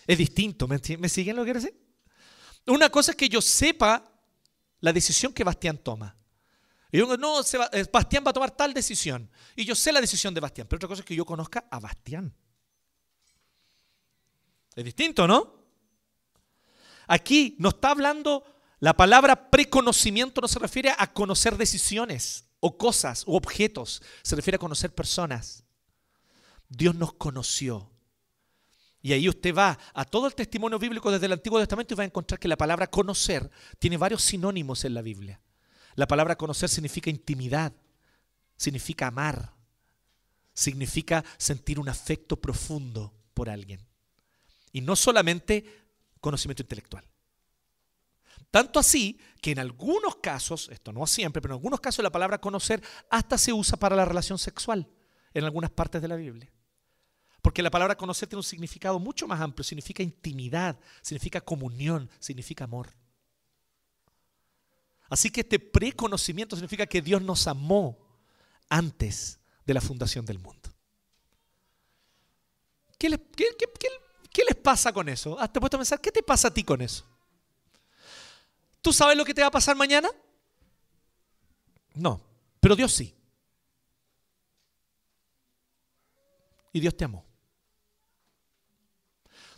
Es 0.07 0.17
distinto. 0.17 0.69
¿Me, 0.69 0.81
enti- 0.81 0.99
¿me 0.99 1.09
siguen 1.09 1.35
lo 1.35 1.43
que 1.43 1.47
quiero 1.53 1.61
decir? 1.61 1.77
Una 2.69 2.89
cosa 2.91 3.11
es 3.11 3.17
que 3.17 3.29
yo 3.29 3.43
sepa 3.43 4.09
la 4.79 4.93
decisión 4.93 5.33
que 5.33 5.43
Bastián 5.43 5.79
toma. 5.79 6.16
Y 6.97 6.99
yo 7.01 7.15
no, 7.19 7.43
eh, 7.43 7.85
Bastián 7.93 8.25
va 8.27 8.31
a 8.31 8.33
tomar 8.33 8.53
tal 8.53 8.73
decisión. 8.73 9.31
Y 9.55 9.67
yo 9.67 9.75
sé 9.75 9.93
la 9.93 10.01
decisión 10.01 10.33
de 10.33 10.41
Bastián. 10.41 10.67
Pero 10.67 10.79
otra 10.79 10.89
cosa 10.89 11.01
es 11.01 11.05
que 11.05 11.15
yo 11.15 11.27
conozca 11.27 11.67
a 11.71 11.79
Bastián. 11.79 12.35
Es 14.75 14.83
distinto, 14.83 15.27
¿no? 15.27 15.57
Aquí 17.07 17.55
no 17.59 17.69
está 17.69 17.91
hablando, 17.91 18.47
la 18.81 18.97
palabra 18.97 19.51
preconocimiento 19.51 20.41
no 20.41 20.49
se 20.49 20.59
refiere 20.59 20.91
a 20.97 21.13
conocer 21.13 21.59
decisiones 21.59 22.47
o 22.61 22.79
cosas 22.79 23.25
o 23.27 23.37
objetos. 23.37 24.01
Se 24.23 24.35
refiere 24.35 24.57
a 24.57 24.59
conocer 24.59 24.95
personas. 24.95 25.65
Dios 26.67 26.95
nos 26.95 27.13
conoció. 27.13 27.91
Y 29.03 29.13
ahí 29.13 29.29
usted 29.29 29.55
va 29.55 29.79
a 29.93 30.07
todo 30.07 30.29
el 30.29 30.35
testimonio 30.35 30.79
bíblico 30.79 31.11
desde 31.11 31.27
el 31.27 31.33
Antiguo 31.33 31.59
Testamento 31.59 31.93
y 31.93 31.97
va 31.99 32.05
a 32.05 32.07
encontrar 32.07 32.41
que 32.41 32.49
la 32.49 32.57
palabra 32.57 32.87
conocer 32.87 33.51
tiene 33.79 33.99
varios 33.99 34.23
sinónimos 34.23 34.87
en 34.87 34.95
la 34.95 35.03
Biblia. 35.03 35.43
La 35.97 36.07
palabra 36.07 36.37
conocer 36.37 36.69
significa 36.69 37.11
intimidad, 37.11 37.73
significa 38.57 39.09
amar, 39.09 39.55
significa 40.53 41.25
sentir 41.39 41.81
un 41.81 41.89
afecto 41.89 42.41
profundo 42.41 43.13
por 43.35 43.51
alguien. 43.51 43.81
Y 44.73 44.83
no 44.83 44.95
solamente 44.95 45.65
conocimiento 46.21 46.63
intelectual. 46.63 47.05
Tanto 48.51 48.79
así 48.79 49.19
que 49.41 49.53
en 49.53 49.59
algunos 49.59 50.17
casos, 50.17 50.69
esto 50.71 50.93
no 50.93 51.07
siempre, 51.07 51.43
pero 51.43 51.55
en 51.55 51.59
algunos 51.59 51.81
casos 51.81 52.03
la 52.03 52.13
palabra 52.13 52.41
conocer 52.41 52.83
hasta 53.11 53.39
se 53.39 53.53
usa 53.53 53.79
para 53.79 53.97
la 53.97 54.05
relación 54.05 54.39
sexual 54.39 54.89
en 55.35 55.45
algunas 55.45 55.71
partes 55.71 56.03
de 56.03 56.09
la 56.09 56.17
Biblia. 56.17 56.53
Porque 57.41 57.63
la 57.63 57.71
palabra 57.71 57.97
conocer 57.97 58.29
tiene 58.29 58.41
un 58.41 58.45
significado 58.45 58.99
mucho 58.99 59.27
más 59.27 59.41
amplio, 59.41 59.65
significa 59.65 60.03
intimidad, 60.03 60.79
significa 61.01 61.41
comunión, 61.41 62.11
significa 62.19 62.65
amor. 62.65 62.95
Así 65.09 65.31
que 65.31 65.43
este 65.43 65.59
preconocimiento 65.59 66.57
significa 66.57 66.87
que 66.87 67.03
Dios 67.03 67.23
nos 67.23 67.47
amó 67.47 67.99
antes 68.69 69.39
de 69.65 69.75
la 69.75 69.81
fundación 69.81 70.25
del 70.25 70.39
mundo. 70.39 70.71
¿Qué 72.99 73.09
les, 73.09 73.21
pasa 74.63 74.93
con 74.93 75.09
eso? 75.09 75.39
¿Has 75.39 75.53
te 75.53 75.61
puesto 75.61 75.77
a 75.77 75.81
pensar 75.81 76.01
qué 76.01 76.11
te 76.11 76.23
pasa 76.23 76.49
a 76.49 76.55
ti 76.55 76.65
con 76.65 76.81
eso? 76.81 77.05
¿Tú 78.81 78.93
sabes 78.93 79.17
lo 79.17 79.25
que 79.25 79.35
te 79.35 79.43
va 79.43 79.49
a 79.49 79.51
pasar 79.51 79.77
mañana? 79.77 80.09
No, 81.95 82.21
pero 82.61 82.75
Dios 82.75 82.93
sí. 82.93 83.15
Y 86.73 86.81
Dios 86.81 86.97
te 86.97 87.05
amó. 87.05 87.26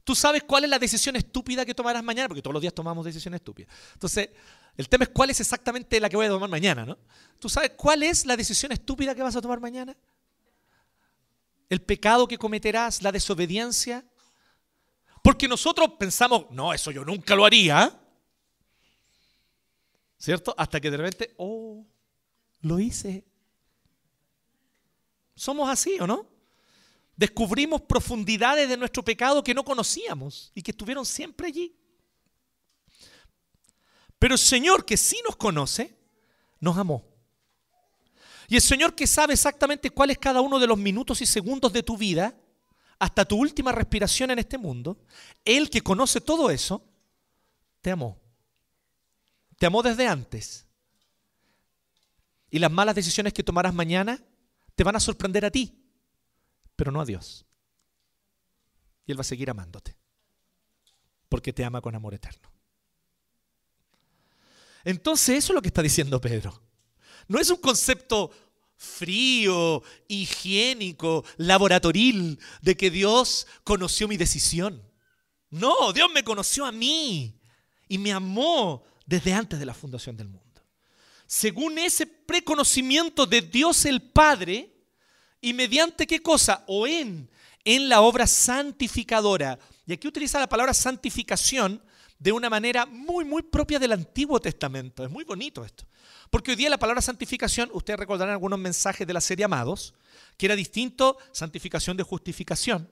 ¿Tú 0.09 0.15
sabes 0.15 0.43
cuál 0.45 0.65
es 0.65 0.71
la 0.71 0.79
decisión 0.79 1.17
estúpida 1.17 1.67
que 1.67 1.75
tomarás 1.75 2.03
mañana? 2.03 2.29
Porque 2.29 2.41
todos 2.41 2.55
los 2.55 2.63
días 2.63 2.73
tomamos 2.73 3.05
decisiones 3.05 3.41
estúpidas. 3.41 3.71
Entonces, 3.93 4.31
el 4.75 4.89
tema 4.89 5.05
es 5.05 5.11
cuál 5.11 5.29
es 5.29 5.39
exactamente 5.39 6.01
la 6.01 6.09
que 6.09 6.17
voy 6.17 6.25
a 6.25 6.31
tomar 6.31 6.49
mañana, 6.49 6.87
¿no? 6.87 6.97
¿Tú 7.39 7.51
sabes 7.51 7.73
cuál 7.77 8.03
es 8.03 8.25
la 8.25 8.35
decisión 8.35 8.73
estúpida 8.73 9.15
que 9.15 9.23
vas 9.23 9.37
a 9.37 9.43
tomar 9.43 9.61
mañana? 9.61 9.95
¿El 11.69 11.83
pecado 11.83 12.27
que 12.27 12.39
cometerás? 12.39 13.03
¿La 13.03 13.13
desobediencia? 13.13 14.03
Porque 15.23 15.47
nosotros 15.47 15.91
pensamos, 15.99 16.47
no, 16.53 16.73
eso 16.73 16.91
yo 16.91 17.05
nunca 17.05 17.37
lo 17.37 17.45
haría. 17.45 17.95
¿Cierto? 20.17 20.55
Hasta 20.57 20.81
que 20.81 20.91
de 20.91 20.97
repente, 20.97 21.35
oh, 21.37 21.85
lo 22.63 22.79
hice. 22.79 23.27
Somos 25.35 25.69
así, 25.69 26.01
¿o 26.01 26.07
no? 26.07 26.38
Descubrimos 27.19 27.81
profundidades 27.81 28.69
de 28.69 28.77
nuestro 28.77 29.05
pecado 29.05 29.43
que 29.43 29.53
no 29.53 29.65
conocíamos 29.65 30.53
y 30.55 30.63
que 30.63 30.71
estuvieron 30.71 31.05
siempre 31.05 31.49
allí. 31.49 31.77
Pero 34.21 34.35
el 34.35 34.39
Señor, 34.39 34.85
que 34.85 34.97
sí 34.97 35.21
nos 35.27 35.35
conoce, 35.35 35.99
nos 36.61 36.79
amó. 36.79 37.05
Y 38.47 38.55
el 38.55 38.63
Señor 38.63 38.95
que 38.95 39.09
sabe 39.09 39.33
exactamente 39.33 39.91
cuál 39.91 40.11
es 40.11 40.19
cada 40.19 40.41
uno 40.41 40.61
de 40.61 40.69
los 40.69 40.79
minutos 40.79 41.21
y 41.21 41.27
segundos 41.27 41.73
de 41.73 41.83
tu 41.83 41.97
vida, 41.97 42.37
hasta 43.01 43.25
tu 43.25 43.37
última 43.37 43.73
respiración 43.73 44.31
en 44.31 44.39
este 44.39 44.57
mundo, 44.57 45.05
Él 45.45 45.71
que 45.71 45.81
conoce 45.81 46.21
todo 46.21 46.51
eso, 46.51 46.85
te 47.81 47.91
amó. 47.91 48.17
Te 49.59 49.67
amó 49.67 49.83
desde 49.83 50.07
antes. 50.07 50.69
Y 52.49 52.61
las 52.61 52.71
malas 52.71 52.95
decisiones 52.95 53.33
que 53.33 53.43
tomarás 53.43 53.75
mañana 53.75 54.23
te 54.77 54.85
van 54.85 54.95
a 54.95 55.01
sorprender 55.01 55.45
a 55.45 55.51
ti, 55.51 55.78
pero 56.79 56.93
no 56.93 57.01
a 57.01 57.05
Dios. 57.05 57.45
Y 59.05 59.11
Él 59.11 59.19
va 59.19 59.23
a 59.23 59.25
seguir 59.25 59.51
amándote, 59.51 59.97
porque 61.29 61.53
te 61.53 61.65
ama 61.65 61.81
con 61.81 61.97
amor 61.97 62.15
eterno. 62.15 62.49
Entonces 64.85 65.39
eso 65.39 65.53
es 65.53 65.55
lo 65.57 65.61
que 65.61 65.69
está 65.69 65.83
diciendo 65.83 66.21
Pedro. 66.21 66.63
No 67.27 67.41
es 67.41 67.51
un 67.51 67.57
concepto 67.57 68.31
frío, 68.77 69.83
higiénico, 70.07 71.25
laboratoril, 71.37 72.39
de 72.63 72.77
que 72.77 72.93
Dios 72.93 73.49
conoció 73.65 74.07
mi 74.07 74.17
decisión. 74.17 74.81
No, 75.51 75.93
Dios 75.93 76.09
me 76.15 76.23
conoció 76.23 76.65
a 76.65 76.71
mí 76.71 77.41
y 77.89 77.99
me 77.99 78.13
amó 78.13 78.85
desde 79.05 79.33
antes 79.33 79.59
de 79.59 79.67
la 79.67 79.75
fundación 79.75 80.17
del 80.17 80.29
mundo. 80.29 80.63
Según 81.27 81.77
ese 81.79 82.07
preconocimiento 82.07 83.27
de 83.27 83.43
Dios 83.43 83.85
el 83.85 84.01
Padre, 84.01 84.78
y 85.41 85.53
mediante 85.53 86.07
qué 86.07 86.21
cosa, 86.21 86.65
o 86.67 86.87
en 86.87 87.29
en 87.69 87.89
la 87.91 88.01
obra 88.01 88.27
santificadora. 88.27 89.59
Y 89.87 89.93
aquí 89.93 90.09
utiliza 90.09 90.41
la 90.41 90.49
palabra 90.49 90.73
santificación 90.73 91.83
de 92.19 92.33
una 92.33 92.49
manera 92.49 92.87
muy, 92.87 93.27
muy 93.27 93.43
propia 93.43 93.79
del 93.79 93.93
Antiguo 93.93 94.41
Testamento. 94.41 95.05
Es 95.05 95.11
muy 95.11 95.25
bonito 95.25 95.63
esto. 95.63 95.85
Porque 96.31 96.53
hoy 96.53 96.57
día 96.57 96.71
la 96.71 96.79
palabra 96.79 97.03
santificación, 97.03 97.69
ustedes 97.75 97.99
recordarán 97.99 98.33
algunos 98.33 98.59
mensajes 98.59 99.07
de 99.07 99.13
la 99.13 99.21
serie 99.21 99.45
Amados, 99.45 99.93
que 100.39 100.47
era 100.47 100.57
distinto 100.57 101.19
santificación 101.31 101.95
de 101.99 102.05
justificación. 102.05 102.91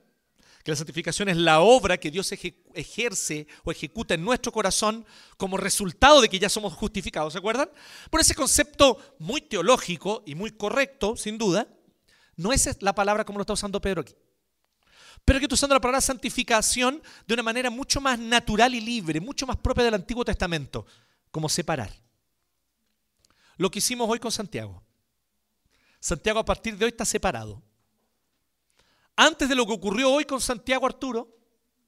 Que 0.62 0.72
la 0.72 0.76
santificación 0.76 1.30
es 1.30 1.38
la 1.38 1.60
obra 1.60 1.96
que 1.96 2.10
Dios 2.10 2.30
ejerce 2.74 3.46
o 3.64 3.70
ejecuta 3.70 4.12
en 4.12 4.24
nuestro 4.24 4.52
corazón 4.52 5.06
como 5.38 5.56
resultado 5.56 6.20
de 6.20 6.28
que 6.28 6.38
ya 6.38 6.50
somos 6.50 6.74
justificados, 6.74 7.32
¿se 7.32 7.38
acuerdan? 7.38 7.70
Por 8.10 8.20
ese 8.20 8.34
concepto 8.34 8.98
muy 9.18 9.40
teológico 9.40 10.22
y 10.26 10.34
muy 10.34 10.50
correcto, 10.50 11.16
sin 11.16 11.38
duda, 11.38 11.66
no 12.36 12.52
es 12.52 12.82
la 12.82 12.94
palabra 12.94 13.24
como 13.24 13.38
lo 13.38 13.42
está 13.42 13.54
usando 13.54 13.80
Pedro 13.80 14.02
aquí. 14.02 14.14
Pero 15.24 15.38
que 15.38 15.46
está 15.46 15.54
usando 15.54 15.74
la 15.74 15.80
palabra 15.80 16.00
santificación 16.00 17.02
de 17.26 17.34
una 17.34 17.42
manera 17.42 17.70
mucho 17.70 18.00
más 18.00 18.18
natural 18.18 18.74
y 18.74 18.80
libre, 18.80 19.20
mucho 19.20 19.46
más 19.46 19.56
propia 19.56 19.84
del 19.84 19.94
Antiguo 19.94 20.24
Testamento, 20.24 20.86
como 21.30 21.48
separar. 21.48 21.90
Lo 23.56 23.70
que 23.70 23.78
hicimos 23.78 24.08
hoy 24.08 24.18
con 24.18 24.30
Santiago. 24.30 24.82
Santiago 25.98 26.38
a 26.38 26.44
partir 26.44 26.76
de 26.76 26.84
hoy 26.84 26.90
está 26.90 27.04
separado. 27.04 27.62
Antes 29.16 29.48
de 29.48 29.54
lo 29.54 29.66
que 29.66 29.72
ocurrió 29.72 30.12
hoy 30.12 30.26
con 30.26 30.40
Santiago 30.40 30.86
Arturo, 30.86 31.36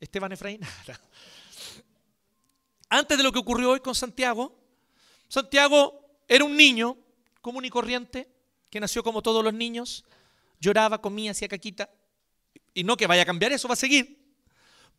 Esteban 0.00 0.32
Efraín, 0.32 0.60
antes 2.88 3.18
de 3.18 3.22
lo 3.22 3.30
que 3.30 3.38
ocurrió 3.38 3.70
hoy 3.72 3.80
con 3.80 3.94
Santiago, 3.94 4.58
Santiago 5.28 6.18
era 6.26 6.44
un 6.44 6.56
niño 6.56 6.96
común 7.42 7.66
y 7.66 7.70
corriente, 7.70 8.32
que 8.70 8.80
nació 8.80 9.02
como 9.02 9.22
todos 9.22 9.44
los 9.44 9.54
niños, 9.54 10.04
lloraba, 10.60 11.00
comía, 11.00 11.30
hacía 11.30 11.48
caquita, 11.48 11.90
y 12.74 12.84
no 12.84 12.96
que 12.96 13.06
vaya 13.06 13.22
a 13.22 13.26
cambiar 13.26 13.52
eso, 13.52 13.68
va 13.68 13.74
a 13.74 13.76
seguir. 13.76 14.18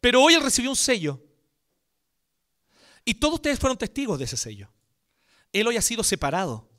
Pero 0.02 0.22
hoy 0.22 0.34
él 0.34 0.42
recibió 0.42 0.70
un 0.70 0.76
sello. 0.76 1.22
Y 3.06 3.16
todos 3.16 3.36
ustedes 3.36 3.60
fueron 3.60 3.78
testigos 3.78 4.20
de 4.20 4.26
ese 4.26 4.38
sello. 4.38 4.72
Él 5.52 5.68
hoy 5.68 5.78
ha 5.78 5.82
sido 5.82 6.04
separado 6.04 6.70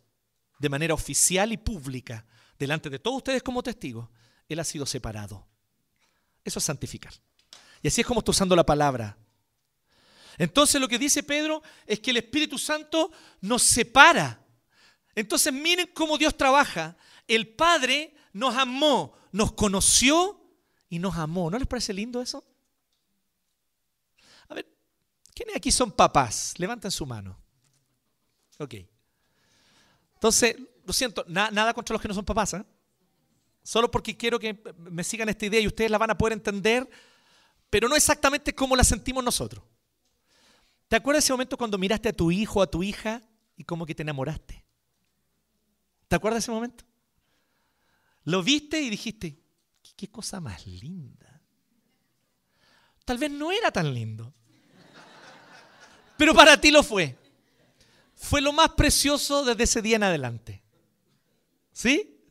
de 0.58 0.68
manera 0.68 0.94
oficial 0.94 1.52
y 1.52 1.56
pública 1.56 2.26
delante 2.58 2.90
de 2.90 2.98
todos 2.98 3.18
ustedes 3.18 3.42
como 3.42 3.62
testigos 3.62 4.08
él 4.54 4.58
ha 4.58 4.64
sido 4.64 4.84
separado. 4.84 5.46
Eso 6.44 6.58
es 6.58 6.64
santificar. 6.64 7.12
Y 7.82 7.88
así 7.88 8.00
es 8.00 8.06
como 8.06 8.20
está 8.20 8.32
usando 8.32 8.56
la 8.56 8.66
palabra. 8.66 9.16
Entonces 10.38 10.80
lo 10.80 10.88
que 10.88 10.98
dice 10.98 11.22
Pedro 11.22 11.62
es 11.86 12.00
que 12.00 12.10
el 12.10 12.18
Espíritu 12.18 12.58
Santo 12.58 13.10
nos 13.40 13.62
separa. 13.62 14.44
Entonces 15.14 15.52
miren 15.52 15.90
cómo 15.94 16.18
Dios 16.18 16.36
trabaja. 16.36 16.96
El 17.26 17.48
Padre 17.54 18.14
nos 18.32 18.54
amó, 18.56 19.14
nos 19.32 19.52
conoció 19.52 20.40
y 20.88 20.98
nos 20.98 21.16
amó. 21.16 21.50
¿No 21.50 21.58
les 21.58 21.66
parece 21.66 21.92
lindo 21.92 22.20
eso? 22.20 22.44
A 24.48 24.54
ver, 24.54 24.68
¿quiénes 25.34 25.56
aquí 25.56 25.70
son 25.70 25.92
papás? 25.92 26.54
Levanten 26.58 26.90
su 26.90 27.06
mano. 27.06 27.38
Ok. 28.58 28.74
Entonces, 30.14 30.56
lo 30.84 30.92
siento, 30.92 31.24
nada 31.28 31.72
contra 31.72 31.94
los 31.94 32.02
que 32.02 32.08
no 32.08 32.14
son 32.14 32.24
papás. 32.24 32.54
¿eh? 32.54 32.64
Solo 33.62 33.90
porque 33.90 34.16
quiero 34.16 34.38
que 34.38 34.62
me 34.76 35.04
sigan 35.04 35.28
esta 35.28 35.46
idea 35.46 35.60
y 35.60 35.66
ustedes 35.66 35.90
la 35.90 35.98
van 35.98 36.10
a 36.10 36.18
poder 36.18 36.32
entender, 36.32 36.88
pero 37.70 37.88
no 37.88 37.96
exactamente 37.96 38.54
como 38.54 38.76
la 38.76 38.84
sentimos 38.84 39.24
nosotros. 39.24 39.64
¿Te 40.88 40.96
acuerdas 40.96 41.24
ese 41.24 41.32
momento 41.32 41.56
cuando 41.56 41.78
miraste 41.78 42.08
a 42.08 42.12
tu 42.12 42.30
hijo 42.32 42.60
a 42.60 42.66
tu 42.66 42.82
hija 42.82 43.22
y 43.56 43.64
como 43.64 43.86
que 43.86 43.94
te 43.94 44.02
enamoraste? 44.02 44.64
¿Te 46.08 46.16
acuerdas 46.16 46.42
ese 46.42 46.50
momento? 46.50 46.84
Lo 48.24 48.42
viste 48.42 48.80
y 48.80 48.90
dijiste, 48.90 49.38
qué 49.96 50.10
cosa 50.10 50.40
más 50.40 50.66
linda. 50.66 51.42
Tal 53.04 53.18
vez 53.18 53.30
no 53.30 53.52
era 53.52 53.70
tan 53.70 53.92
lindo, 53.92 54.32
pero 56.16 56.34
para 56.34 56.60
ti 56.60 56.70
lo 56.70 56.82
fue. 56.82 57.16
Fue 58.14 58.40
lo 58.40 58.52
más 58.52 58.70
precioso 58.70 59.44
desde 59.44 59.64
ese 59.64 59.82
día 59.82 59.96
en 59.96 60.02
adelante. 60.02 60.62
¿Sí? 61.72 62.22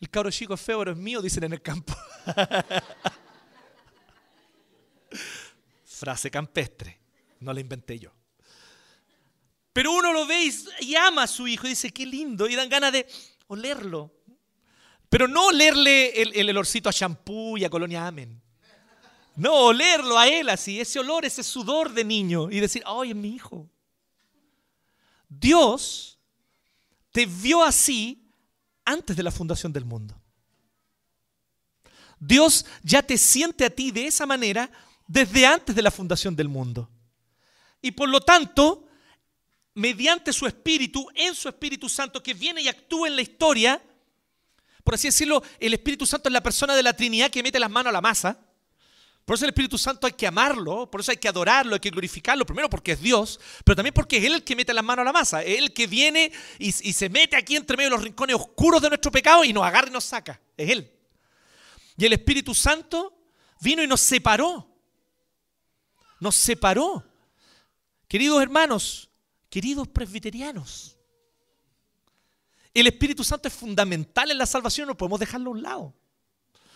El 0.00 0.10
cabro 0.10 0.30
chico 0.30 0.54
es 0.54 0.60
feo, 0.60 0.80
pero 0.80 0.90
es 0.92 0.98
mío, 0.98 1.22
dicen 1.22 1.44
en 1.44 1.52
el 1.52 1.62
campo. 1.62 1.94
Frase 5.84 6.30
campestre, 6.30 7.00
no 7.40 7.52
la 7.52 7.60
inventé 7.60 7.98
yo. 7.98 8.12
Pero 9.72 9.92
uno 9.92 10.12
lo 10.12 10.26
ve 10.26 10.50
y, 10.80 10.94
ama 10.94 11.22
a 11.24 11.26
su 11.26 11.48
hijo 11.48 11.66
y 11.66 11.70
dice, 11.70 11.92
qué 11.92 12.04
lindo, 12.04 12.48
y 12.48 12.54
dan 12.54 12.68
ganas 12.68 12.92
de 12.92 13.06
olerlo. 13.46 14.12
Pero 15.14 15.28
no 15.28 15.46
olerle 15.46 16.22
el, 16.22 16.34
el 16.34 16.50
olorcito 16.50 16.88
a 16.88 16.92
champú 16.92 17.56
y 17.56 17.64
a 17.64 17.70
colonia 17.70 18.04
Amen. 18.04 18.42
No, 19.36 19.66
olerlo 19.66 20.18
a 20.18 20.26
él 20.26 20.48
así, 20.48 20.80
ese 20.80 20.98
olor, 20.98 21.24
ese 21.24 21.44
sudor 21.44 21.92
de 21.92 22.02
niño 22.02 22.50
y 22.50 22.58
decir, 22.58 22.82
ay, 22.84 23.10
es 23.10 23.14
mi 23.14 23.32
hijo. 23.32 23.70
Dios 25.28 26.18
te 27.12 27.26
vio 27.26 27.62
así 27.62 28.28
antes 28.84 29.16
de 29.16 29.22
la 29.22 29.30
fundación 29.30 29.72
del 29.72 29.84
mundo. 29.84 30.20
Dios 32.18 32.66
ya 32.82 33.00
te 33.00 33.16
siente 33.16 33.64
a 33.64 33.70
ti 33.70 33.92
de 33.92 34.08
esa 34.08 34.26
manera 34.26 34.68
desde 35.06 35.46
antes 35.46 35.76
de 35.76 35.82
la 35.82 35.92
fundación 35.92 36.34
del 36.34 36.48
mundo. 36.48 36.90
Y 37.80 37.92
por 37.92 38.08
lo 38.08 38.20
tanto, 38.20 38.88
mediante 39.74 40.32
su 40.32 40.44
Espíritu, 40.44 41.06
en 41.14 41.36
su 41.36 41.48
Espíritu 41.48 41.88
Santo 41.88 42.20
que 42.20 42.34
viene 42.34 42.62
y 42.62 42.66
actúa 42.66 43.06
en 43.06 43.14
la 43.14 43.22
historia, 43.22 43.80
por 44.84 44.94
así 44.94 45.08
decirlo, 45.08 45.42
el 45.58 45.72
Espíritu 45.72 46.06
Santo 46.06 46.28
es 46.28 46.32
la 46.32 46.42
persona 46.42 46.76
de 46.76 46.82
la 46.82 46.94
Trinidad 46.94 47.30
que 47.30 47.42
mete 47.42 47.58
las 47.58 47.70
manos 47.70 47.88
a 47.88 47.92
la 47.92 48.02
masa. 48.02 48.38
Por 49.24 49.36
eso 49.36 49.46
el 49.46 49.50
Espíritu 49.50 49.78
Santo 49.78 50.06
hay 50.06 50.12
que 50.12 50.26
amarlo, 50.26 50.90
por 50.90 51.00
eso 51.00 51.10
hay 51.10 51.16
que 51.16 51.28
adorarlo, 51.28 51.72
hay 51.72 51.80
que 51.80 51.88
glorificarlo, 51.88 52.44
primero 52.44 52.68
porque 52.68 52.92
es 52.92 53.00
Dios, 53.00 53.40
pero 53.64 53.74
también 53.74 53.94
porque 53.94 54.18
es 54.18 54.24
Él 54.24 54.34
el 54.34 54.44
que 54.44 54.54
mete 54.54 54.74
las 54.74 54.84
manos 54.84 55.02
a 55.02 55.04
la 55.04 55.12
masa, 55.12 55.42
es 55.42 55.56
Él 55.56 55.64
el 55.64 55.72
que 55.72 55.86
viene 55.86 56.30
y, 56.58 56.72
se 56.72 57.08
mete 57.08 57.34
aquí 57.34 57.56
entre 57.56 57.78
medio 57.78 57.88
de 57.88 57.96
los 57.96 58.04
rincones 58.04 58.36
oscuros 58.36 58.82
de 58.82 58.90
nuestro 58.90 59.10
pecado 59.10 59.42
y 59.42 59.54
nos 59.54 59.64
agarra 59.64 59.88
y 59.88 59.92
nos 59.92 60.04
saca, 60.04 60.38
es 60.58 60.68
Él. 60.68 60.92
Y 61.96 62.04
el 62.04 62.12
Espíritu 62.12 62.54
Santo 62.54 63.16
vino 63.62 63.82
y 63.82 63.86
nos 63.86 64.02
separó, 64.02 64.68
nos 66.20 66.36
separó. 66.36 67.02
Queridos 68.06 68.42
hermanos, 68.42 69.08
queridos 69.48 69.88
presbiterianos, 69.88 70.93
el 72.80 72.88
Espíritu 72.88 73.22
Santo 73.22 73.48
es 73.48 73.54
fundamental 73.54 74.30
en 74.30 74.38
la 74.38 74.46
salvación, 74.46 74.88
no 74.88 74.96
podemos 74.96 75.20
dejarlo 75.20 75.50
a 75.50 75.52
un 75.52 75.62
lado. 75.62 75.94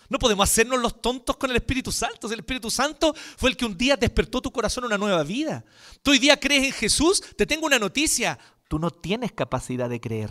No 0.09 0.19
podemos 0.19 0.49
hacernos 0.49 0.81
los 0.81 1.03
tontos 1.03 1.37
con 1.37 1.51
el 1.51 1.57
Espíritu 1.57 1.93
Santo. 1.93 2.33
El 2.33 2.39
Espíritu 2.39 2.71
Santo 2.71 3.15
fue 3.37 3.51
el 3.51 3.57
que 3.57 3.67
un 3.67 3.77
día 3.77 3.97
despertó 3.97 4.41
tu 4.41 4.51
corazón 4.51 4.85
a 4.85 4.87
una 4.87 4.97
nueva 4.97 5.23
vida. 5.23 5.65
Tú 6.03 6.13
hoy 6.13 6.19
día 6.19 6.41
crees 6.41 6.65
en 6.65 6.73
Jesús, 6.73 7.23
te 7.37 7.45
tengo 7.45 7.67
una 7.67 7.79
noticia. 7.79 8.39
Tú 8.69 8.79
no 8.79 8.91
tienes 8.91 9.33
capacidad 9.33 9.89
de 9.89 10.01
creer. 10.01 10.31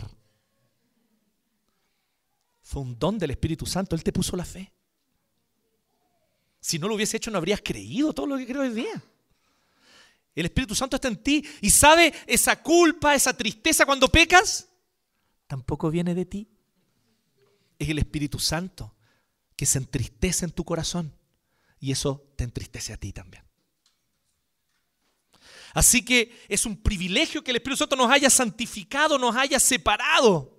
Fue 2.62 2.82
un 2.82 2.98
don 2.98 3.18
del 3.18 3.30
Espíritu 3.30 3.66
Santo. 3.66 3.94
Él 3.94 4.02
te 4.02 4.12
puso 4.12 4.36
la 4.36 4.44
fe. 4.44 4.72
Si 6.60 6.78
no 6.78 6.88
lo 6.88 6.96
hubiese 6.96 7.16
hecho, 7.16 7.30
no 7.30 7.38
habrías 7.38 7.60
creído 7.62 8.12
todo 8.12 8.26
lo 8.26 8.36
que 8.36 8.46
creo 8.46 8.62
hoy 8.62 8.70
día. 8.70 9.02
El 10.34 10.46
Espíritu 10.46 10.74
Santo 10.74 10.96
está 10.96 11.08
en 11.08 11.22
ti 11.22 11.44
y 11.60 11.70
sabe 11.70 12.12
esa 12.26 12.60
culpa, 12.62 13.14
esa 13.14 13.36
tristeza 13.36 13.86
cuando 13.86 14.08
pecas, 14.08 14.67
tampoco 15.48 15.90
viene 15.90 16.14
de 16.14 16.24
ti. 16.24 16.48
Es 17.78 17.88
el 17.88 17.98
Espíritu 17.98 18.38
Santo 18.38 18.94
que 19.56 19.66
se 19.66 19.78
entristece 19.78 20.44
en 20.44 20.52
tu 20.52 20.64
corazón 20.64 21.12
y 21.80 21.90
eso 21.90 22.30
te 22.36 22.44
entristece 22.44 22.92
a 22.92 22.96
ti 22.96 23.12
también. 23.12 23.42
Así 25.74 26.04
que 26.04 26.44
es 26.48 26.64
un 26.66 26.76
privilegio 26.76 27.42
que 27.42 27.50
el 27.50 27.56
Espíritu 27.56 27.78
Santo 27.78 27.96
nos 27.96 28.10
haya 28.10 28.30
santificado, 28.30 29.18
nos 29.18 29.34
haya 29.34 29.58
separado. 29.58 30.56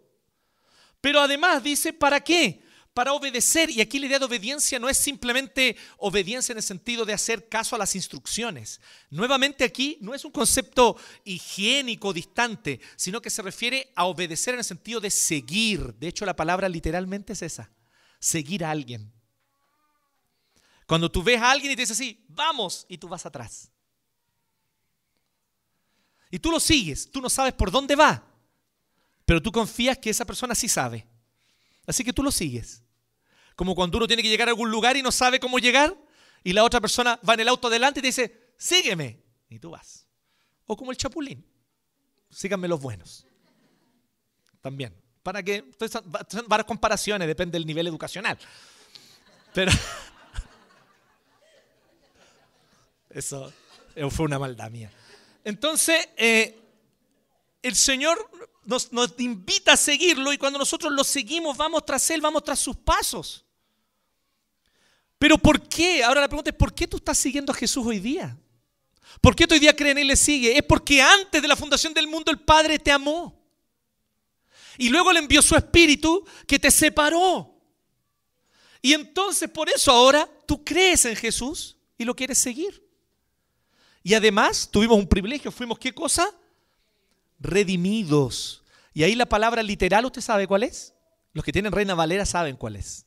Pero 1.01 1.21
además 1.21 1.63
dice, 1.63 1.93
¿para 1.93 2.19
qué? 2.19 2.61
Para 2.99 3.13
obedecer. 3.13 3.69
Y 3.69 3.79
aquí 3.79 3.97
la 3.97 4.07
idea 4.07 4.19
de 4.19 4.25
obediencia 4.25 4.77
no 4.77 4.89
es 4.89 4.97
simplemente 4.97 5.77
obediencia 5.99 6.51
en 6.51 6.57
el 6.57 6.63
sentido 6.63 7.05
de 7.05 7.13
hacer 7.13 7.47
caso 7.47 7.73
a 7.73 7.79
las 7.79 7.95
instrucciones. 7.95 8.81
Nuevamente 9.09 9.63
aquí 9.63 9.97
no 10.01 10.13
es 10.13 10.25
un 10.25 10.33
concepto 10.33 10.97
higiénico, 11.23 12.11
distante, 12.11 12.81
sino 12.97 13.21
que 13.21 13.29
se 13.29 13.41
refiere 13.41 13.89
a 13.95 14.03
obedecer 14.03 14.53
en 14.53 14.59
el 14.59 14.65
sentido 14.65 14.99
de 14.99 15.11
seguir. 15.11 15.93
De 15.93 16.09
hecho, 16.09 16.25
la 16.25 16.35
palabra 16.35 16.67
literalmente 16.67 17.31
es 17.31 17.41
esa 17.41 17.71
seguir 18.19 18.65
a 18.65 18.71
alguien. 18.71 19.09
Cuando 20.85 21.09
tú 21.09 21.23
ves 21.23 21.41
a 21.41 21.51
alguien 21.51 21.71
y 21.71 21.77
te 21.77 21.83
dice 21.83 21.93
así, 21.93 22.25
vamos, 22.27 22.85
y 22.89 22.97
tú 22.97 23.07
vas 23.07 23.25
atrás. 23.25 23.71
Y 26.29 26.39
tú 26.39 26.51
lo 26.51 26.59
sigues, 26.59 27.09
tú 27.09 27.21
no 27.21 27.29
sabes 27.29 27.53
por 27.53 27.71
dónde 27.71 27.95
va, 27.95 28.27
pero 29.23 29.41
tú 29.41 29.53
confías 29.53 29.97
que 29.97 30.09
esa 30.09 30.25
persona 30.25 30.53
sí 30.53 30.67
sabe. 30.67 31.07
Así 31.87 32.03
que 32.03 32.11
tú 32.11 32.23
lo 32.23 32.31
sigues. 32.33 32.83
Como 33.59 33.75
cuando 33.75 33.97
uno 33.97 34.07
tiene 34.07 34.23
que 34.23 34.29
llegar 34.29 34.47
a 34.47 34.51
algún 34.51 34.71
lugar 34.71 34.95
y 34.95 35.01
no 35.01 35.11
sabe 35.11 35.37
cómo 35.37 35.59
llegar, 35.59 35.93
y 36.45 36.53
la 36.53 36.63
otra 36.63 36.79
persona 36.79 37.19
va 37.27 37.33
en 37.33 37.41
el 37.41 37.49
auto 37.49 37.67
adelante 37.67 37.99
y 37.99 38.03
te 38.03 38.07
dice, 38.07 38.53
sígueme, 38.57 39.21
y 39.49 39.59
tú 39.59 39.71
vas. 39.71 40.07
O 40.65 40.77
como 40.77 40.91
el 40.91 40.97
chapulín, 40.97 41.45
síganme 42.29 42.69
los 42.69 42.79
buenos. 42.79 43.27
También. 44.61 44.95
Para 45.21 45.43
que, 45.43 45.69
son 45.89 46.05
varias 46.47 46.65
comparaciones, 46.65 47.27
depende 47.27 47.57
del 47.57 47.67
nivel 47.67 47.85
educacional. 47.87 48.39
Pero, 49.53 49.73
Eso 53.09 53.51
fue 54.09 54.25
una 54.25 54.39
maldad 54.39 54.71
mía. 54.71 54.89
Entonces, 55.43 56.07
eh, 56.15 56.57
el 57.61 57.75
Señor 57.75 58.17
nos, 58.63 58.93
nos 58.93 59.19
invita 59.19 59.73
a 59.73 59.77
seguirlo 59.77 60.31
y 60.31 60.37
cuando 60.37 60.57
nosotros 60.57 60.93
lo 60.93 61.03
seguimos, 61.03 61.57
vamos 61.57 61.85
tras 61.85 62.09
Él, 62.09 62.21
vamos 62.21 62.45
tras 62.45 62.59
sus 62.59 62.77
pasos. 62.77 63.43
Pero 65.19 65.37
¿por 65.37 65.67
qué? 65.67 66.01
Ahora 66.03 66.21
la 66.21 66.29
pregunta 66.29 66.49
es, 66.49 66.55
¿por 66.55 66.73
qué 66.73 66.87
tú 66.87 66.97
estás 66.97 67.17
siguiendo 67.17 67.51
a 67.51 67.55
Jesús 67.55 67.85
hoy 67.85 67.99
día? 67.99 68.35
¿Por 69.21 69.35
qué 69.35 69.45
tú 69.45 69.53
hoy 69.53 69.59
día 69.59 69.75
crees 69.75 69.91
en 69.91 69.97
Él 69.99 70.05
y 70.05 70.07
le 70.07 70.15
sigue? 70.15 70.57
Es 70.57 70.63
porque 70.63 71.01
antes 71.01 71.41
de 71.41 71.47
la 71.47 71.57
fundación 71.57 71.93
del 71.93 72.07
mundo 72.07 72.31
el 72.31 72.39
Padre 72.39 72.79
te 72.79 72.89
amó. 72.89 73.37
Y 74.77 74.87
luego 74.87 75.11
le 75.11 75.19
envió 75.19 75.41
su 75.41 75.55
Espíritu 75.55 76.25
que 76.47 76.57
te 76.57 76.71
separó. 76.71 77.53
Y 78.81 78.93
entonces 78.93 79.49
por 79.49 79.69
eso 79.69 79.91
ahora 79.91 80.27
tú 80.47 80.63
crees 80.63 81.03
en 81.03 81.17
Jesús 81.17 81.75
y 81.97 82.05
lo 82.05 82.15
quieres 82.15 82.37
seguir. 82.37 82.81
Y 84.01 84.13
además 84.13 84.69
tuvimos 84.71 84.97
un 84.97 85.07
privilegio, 85.07 85.51
fuimos 85.51 85.77
qué 85.77 85.93
cosa? 85.93 86.33
Redimidos. 87.39 88.63
Y 88.93 89.03
ahí 89.03 89.15
la 89.15 89.27
palabra 89.27 89.61
literal, 89.61 90.05
¿usted 90.05 90.21
sabe 90.21 90.47
cuál 90.47 90.63
es? 90.63 90.93
Los 91.33 91.43
que 91.43 91.51
tienen 91.51 91.73
Reina 91.73 91.93
Valera 91.93 92.25
saben 92.25 92.55
cuál 92.55 92.77
es. 92.77 93.05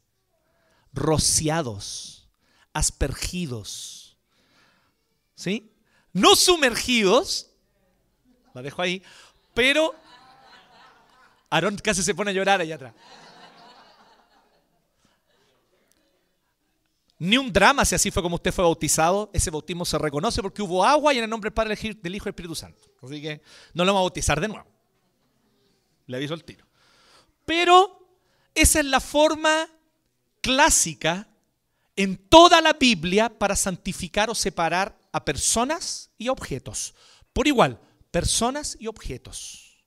Rociados, 0.93 2.29
aspergidos. 2.73 4.17
¿Sí? 5.35 5.73
No 6.13 6.37
sumergidos, 6.37 7.51
la 8.55 8.63
dejo 8.63 8.83
ahí, 8.83 9.03
pero 9.55 9.95
Aarón 11.51 11.77
casi 11.77 12.03
se 12.03 12.15
pone 12.15 12.31
a 12.31 12.35
llorar 12.35 12.61
allá 12.61 12.75
atrás. 12.75 12.95
Ni 17.19 17.37
un 17.39 17.53
drama 17.53 17.85
si 17.85 17.95
así 17.95 18.11
fue 18.11 18.21
como 18.21 18.35
usted 18.35 18.53
fue 18.53 18.65
bautizado. 18.65 19.31
Ese 19.33 19.49
bautismo 19.51 19.85
se 19.85 19.97
reconoce 19.97 20.43
porque 20.43 20.61
hubo 20.61 20.85
agua 20.85 21.15
y 21.15 21.19
en 21.19 21.25
el 21.25 21.31
nombre 21.31 21.51
del 21.51 21.55
Padre, 21.55 21.77
del 21.77 22.15
Hijo 22.17 22.25
y 22.25 22.27
del 22.27 22.33
Espíritu 22.33 22.55
Santo. 22.57 22.83
Así 23.01 23.23
que 23.23 23.43
no 23.75 23.85
lo 23.85 23.93
vamos 23.93 24.01
a 24.01 24.09
bautizar 24.09 24.41
de 24.41 24.49
nuevo. 24.49 24.67
Le 26.07 26.17
aviso 26.17 26.35
el 26.35 26.43
tiro. 26.43 26.67
Pero 27.45 28.09
esa 28.55 28.81
es 28.81 28.87
la 28.87 28.99
forma 28.99 29.69
clásica 30.43 31.29
en 31.97 32.17
toda 32.17 32.61
la 32.61 32.75
Biblia 32.75 33.31
para 33.31 33.57
santificar 33.57 34.29
o 34.29 34.35
separar 34.35 34.99
a 35.13 35.25
personas 35.25 36.11
y 36.19 36.29
objetos. 36.29 36.95
Por 37.33 37.47
igual, 37.47 37.81
personas 38.11 38.77
y 38.79 38.87
objetos. 38.87 39.85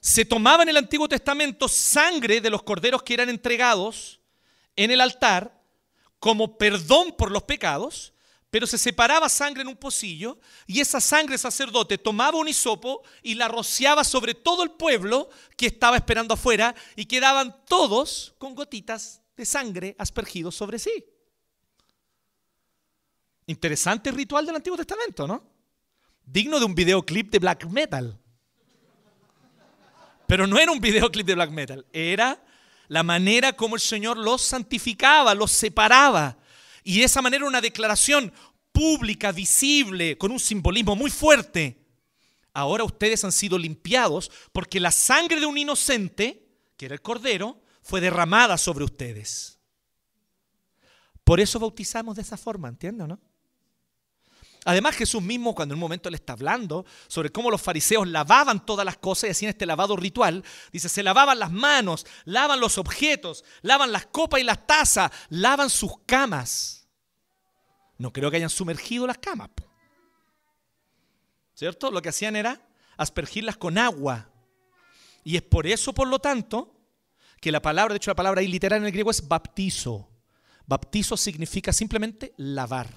Se 0.00 0.24
tomaba 0.24 0.62
en 0.62 0.70
el 0.70 0.76
Antiguo 0.76 1.08
Testamento 1.08 1.68
sangre 1.68 2.40
de 2.40 2.50
los 2.50 2.62
corderos 2.62 3.02
que 3.02 3.14
eran 3.14 3.28
entregados 3.28 4.20
en 4.74 4.90
el 4.90 5.00
altar 5.00 5.60
como 6.18 6.56
perdón 6.56 7.14
por 7.16 7.30
los 7.30 7.42
pecados, 7.44 8.12
pero 8.50 8.66
se 8.66 8.78
separaba 8.78 9.28
sangre 9.28 9.62
en 9.62 9.68
un 9.68 9.76
pocillo 9.76 10.38
y 10.66 10.80
esa 10.80 11.00
sangre 11.00 11.36
sacerdote 11.36 11.98
tomaba 11.98 12.38
un 12.38 12.48
hisopo 12.48 13.02
y 13.22 13.34
la 13.34 13.48
rociaba 13.48 14.04
sobre 14.04 14.34
todo 14.34 14.62
el 14.62 14.70
pueblo 14.70 15.28
que 15.56 15.66
estaba 15.66 15.96
esperando 15.96 16.34
afuera 16.34 16.74
y 16.96 17.04
quedaban 17.04 17.64
todos 17.66 18.34
con 18.38 18.54
gotitas 18.54 19.20
de 19.36 19.44
sangre 19.44 19.94
aspergidos 19.98 20.54
sobre 20.54 20.78
sí. 20.78 21.04
Interesante 23.46 24.10
ritual 24.10 24.46
del 24.46 24.56
Antiguo 24.56 24.76
Testamento, 24.76 25.26
¿no? 25.26 25.42
Digno 26.24 26.58
de 26.58 26.64
un 26.64 26.74
videoclip 26.74 27.30
de 27.30 27.38
black 27.38 27.66
metal. 27.66 28.18
Pero 30.26 30.46
no 30.46 30.58
era 30.58 30.72
un 30.72 30.80
videoclip 30.80 31.26
de 31.26 31.34
black 31.34 31.50
metal, 31.50 31.86
era 31.92 32.42
la 32.88 33.02
manera 33.02 33.52
como 33.52 33.76
el 33.76 33.80
Señor 33.80 34.16
los 34.16 34.42
santificaba, 34.42 35.34
los 35.34 35.52
separaba. 35.52 36.38
Y 36.88 37.00
de 37.00 37.04
esa 37.04 37.20
manera 37.20 37.44
una 37.44 37.60
declaración 37.60 38.32
pública, 38.72 39.30
visible, 39.30 40.16
con 40.16 40.30
un 40.30 40.40
simbolismo 40.40 40.96
muy 40.96 41.10
fuerte. 41.10 41.84
Ahora 42.54 42.82
ustedes 42.82 43.22
han 43.24 43.32
sido 43.32 43.58
limpiados 43.58 44.30
porque 44.52 44.80
la 44.80 44.90
sangre 44.90 45.38
de 45.38 45.44
un 45.44 45.58
inocente, 45.58 46.48
que 46.78 46.86
era 46.86 46.94
el 46.94 47.02
cordero, 47.02 47.60
fue 47.82 48.00
derramada 48.00 48.56
sobre 48.56 48.84
ustedes. 48.84 49.58
Por 51.24 51.40
eso 51.40 51.58
bautizamos 51.58 52.16
de 52.16 52.22
esa 52.22 52.38
forma, 52.38 52.68
¿entienden? 52.68 53.08
No? 53.08 53.20
Además 54.64 54.96
Jesús 54.96 55.20
mismo 55.20 55.54
cuando 55.54 55.74
en 55.74 55.76
un 55.76 55.82
momento 55.82 56.08
le 56.08 56.16
está 56.16 56.32
hablando 56.32 56.86
sobre 57.06 57.30
cómo 57.30 57.50
los 57.50 57.60
fariseos 57.60 58.08
lavaban 58.08 58.64
todas 58.64 58.86
las 58.86 58.96
cosas 58.96 59.28
y 59.28 59.32
hacían 59.32 59.50
este 59.50 59.66
lavado 59.66 59.94
ritual, 59.94 60.42
dice, 60.72 60.88
se 60.88 61.02
lavaban 61.02 61.38
las 61.38 61.52
manos, 61.52 62.06
lavan 62.24 62.60
los 62.60 62.78
objetos, 62.78 63.44
lavan 63.60 63.92
las 63.92 64.06
copas 64.06 64.40
y 64.40 64.44
las 64.44 64.66
tazas, 64.66 65.10
lavan 65.28 65.68
sus 65.68 65.92
camas. 66.06 66.77
No 67.98 68.12
creo 68.12 68.30
que 68.30 68.36
hayan 68.36 68.50
sumergido 68.50 69.06
las 69.06 69.18
camas. 69.18 69.50
¿Cierto? 71.54 71.90
Lo 71.90 72.00
que 72.00 72.08
hacían 72.08 72.36
era 72.36 72.60
aspergirlas 72.96 73.56
con 73.56 73.76
agua. 73.76 74.30
Y 75.24 75.36
es 75.36 75.42
por 75.42 75.66
eso, 75.66 75.92
por 75.92 76.06
lo 76.06 76.20
tanto, 76.20 76.74
que 77.40 77.52
la 77.52 77.60
palabra, 77.60 77.92
de 77.92 77.96
hecho 77.96 78.10
la 78.10 78.16
palabra 78.16 78.40
ahí 78.40 78.48
literal 78.48 78.80
en 78.80 78.86
el 78.86 78.92
griego 78.92 79.10
es 79.10 79.26
baptizo. 79.26 80.08
Baptizo 80.66 81.16
significa 81.16 81.72
simplemente 81.72 82.32
lavar. 82.36 82.88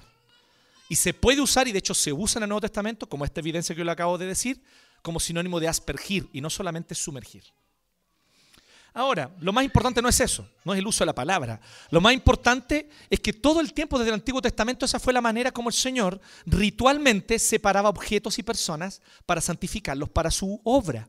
Y 0.88 0.96
se 0.96 1.14
puede 1.14 1.40
usar, 1.40 1.66
y 1.66 1.72
de 1.72 1.78
hecho 1.78 1.94
se 1.94 2.12
usa 2.12 2.38
en 2.38 2.44
el 2.44 2.48
Nuevo 2.50 2.60
Testamento, 2.60 3.08
como 3.08 3.24
esta 3.24 3.40
evidencia 3.40 3.74
que 3.74 3.80
yo 3.80 3.84
le 3.84 3.92
acabo 3.92 4.18
de 4.18 4.26
decir, 4.26 4.62
como 5.00 5.18
sinónimo 5.18 5.58
de 5.58 5.68
aspergir 5.68 6.28
y 6.32 6.40
no 6.40 6.50
solamente 6.50 6.94
sumergir. 6.94 7.44
Ahora, 8.94 9.34
lo 9.40 9.52
más 9.54 9.64
importante 9.64 10.02
no 10.02 10.08
es 10.08 10.20
eso, 10.20 10.46
no 10.64 10.74
es 10.74 10.78
el 10.78 10.86
uso 10.86 11.02
de 11.02 11.06
la 11.06 11.14
palabra. 11.14 11.60
Lo 11.90 12.00
más 12.02 12.12
importante 12.12 12.90
es 13.08 13.20
que 13.20 13.32
todo 13.32 13.60
el 13.60 13.72
tiempo 13.72 13.98
desde 13.98 14.10
el 14.10 14.16
Antiguo 14.16 14.42
Testamento 14.42 14.84
esa 14.84 15.00
fue 15.00 15.14
la 15.14 15.22
manera 15.22 15.50
como 15.50 15.70
el 15.70 15.74
Señor 15.74 16.20
ritualmente 16.44 17.38
separaba 17.38 17.88
objetos 17.88 18.38
y 18.38 18.42
personas 18.42 19.00
para 19.24 19.40
santificarlos 19.40 20.10
para 20.10 20.30
su 20.30 20.60
obra. 20.64 21.08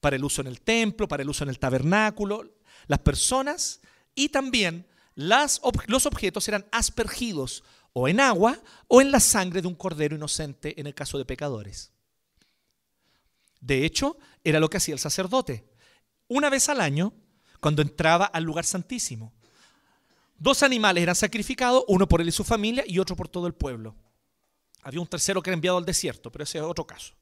Para 0.00 0.16
el 0.16 0.24
uso 0.24 0.40
en 0.40 0.48
el 0.48 0.60
templo, 0.60 1.06
para 1.06 1.22
el 1.22 1.28
uso 1.28 1.44
en 1.44 1.50
el 1.50 1.60
tabernáculo. 1.60 2.56
Las 2.88 2.98
personas 2.98 3.80
y 4.16 4.30
también 4.30 4.86
los 5.14 6.06
objetos 6.06 6.48
eran 6.48 6.66
aspergidos 6.72 7.62
o 7.92 8.08
en 8.08 8.18
agua 8.18 8.58
o 8.88 9.00
en 9.00 9.12
la 9.12 9.20
sangre 9.20 9.62
de 9.62 9.68
un 9.68 9.76
cordero 9.76 10.16
inocente 10.16 10.78
en 10.80 10.88
el 10.88 10.94
caso 10.94 11.18
de 11.18 11.24
pecadores. 11.24 11.92
De 13.60 13.84
hecho, 13.84 14.18
era 14.42 14.58
lo 14.58 14.68
que 14.68 14.76
hacía 14.78 14.94
el 14.94 15.00
sacerdote. 15.00 15.64
Una 16.34 16.50
vez 16.50 16.68
al 16.68 16.80
año, 16.80 17.12
cuando 17.60 17.80
entraba 17.80 18.24
al 18.24 18.42
lugar 18.42 18.64
santísimo, 18.64 19.32
dos 20.36 20.64
animales 20.64 21.00
eran 21.00 21.14
sacrificados, 21.14 21.84
uno 21.86 22.08
por 22.08 22.20
él 22.20 22.26
y 22.26 22.32
su 22.32 22.42
familia 22.42 22.82
y 22.88 22.98
otro 22.98 23.14
por 23.14 23.28
todo 23.28 23.46
el 23.46 23.54
pueblo. 23.54 23.94
Había 24.82 25.00
un 25.00 25.06
tercero 25.06 25.40
que 25.40 25.50
era 25.50 25.54
enviado 25.54 25.78
al 25.78 25.84
desierto, 25.84 26.32
pero 26.32 26.42
ese 26.42 26.58
es 26.58 26.64
otro 26.64 26.88
caso. 26.88 27.14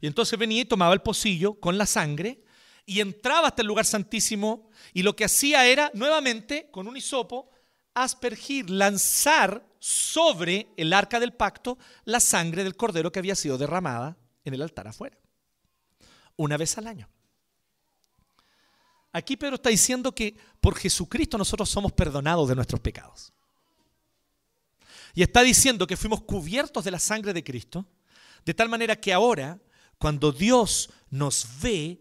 Y 0.00 0.06
entonces 0.06 0.38
venía 0.38 0.62
y 0.62 0.66
tomaba 0.66 0.94
el 0.94 1.02
pocillo 1.02 1.54
con 1.54 1.78
la 1.78 1.84
sangre 1.84 2.44
y 2.86 3.00
entraba 3.00 3.48
hasta 3.48 3.62
el 3.62 3.66
lugar 3.66 3.86
santísimo 3.86 4.70
y 4.94 5.02
lo 5.02 5.16
que 5.16 5.24
hacía 5.24 5.66
era, 5.66 5.90
nuevamente, 5.92 6.68
con 6.70 6.86
un 6.86 6.96
hisopo, 6.96 7.50
aspergir, 7.94 8.70
lanzar 8.70 9.66
sobre 9.80 10.68
el 10.76 10.92
arca 10.92 11.18
del 11.18 11.32
pacto 11.32 11.76
la 12.04 12.20
sangre 12.20 12.62
del 12.62 12.76
cordero 12.76 13.10
que 13.10 13.18
había 13.18 13.34
sido 13.34 13.58
derramada 13.58 14.16
en 14.44 14.54
el 14.54 14.62
altar 14.62 14.86
afuera. 14.86 15.18
Una 16.36 16.56
vez 16.56 16.78
al 16.78 16.86
año. 16.86 17.08
Aquí 19.12 19.36
Pedro 19.36 19.56
está 19.56 19.70
diciendo 19.70 20.14
que 20.14 20.36
por 20.60 20.76
Jesucristo 20.76 21.36
nosotros 21.36 21.68
somos 21.68 21.92
perdonados 21.92 22.48
de 22.48 22.54
nuestros 22.54 22.80
pecados. 22.80 23.32
Y 25.14 25.22
está 25.22 25.42
diciendo 25.42 25.86
que 25.86 25.96
fuimos 25.96 26.22
cubiertos 26.22 26.84
de 26.84 26.92
la 26.92 26.98
sangre 26.98 27.32
de 27.32 27.42
Cristo, 27.42 27.86
de 28.44 28.54
tal 28.54 28.68
manera 28.68 28.96
que 28.96 29.12
ahora, 29.12 29.58
cuando 29.98 30.30
Dios 30.30 30.90
nos 31.10 31.46
ve, 31.60 32.00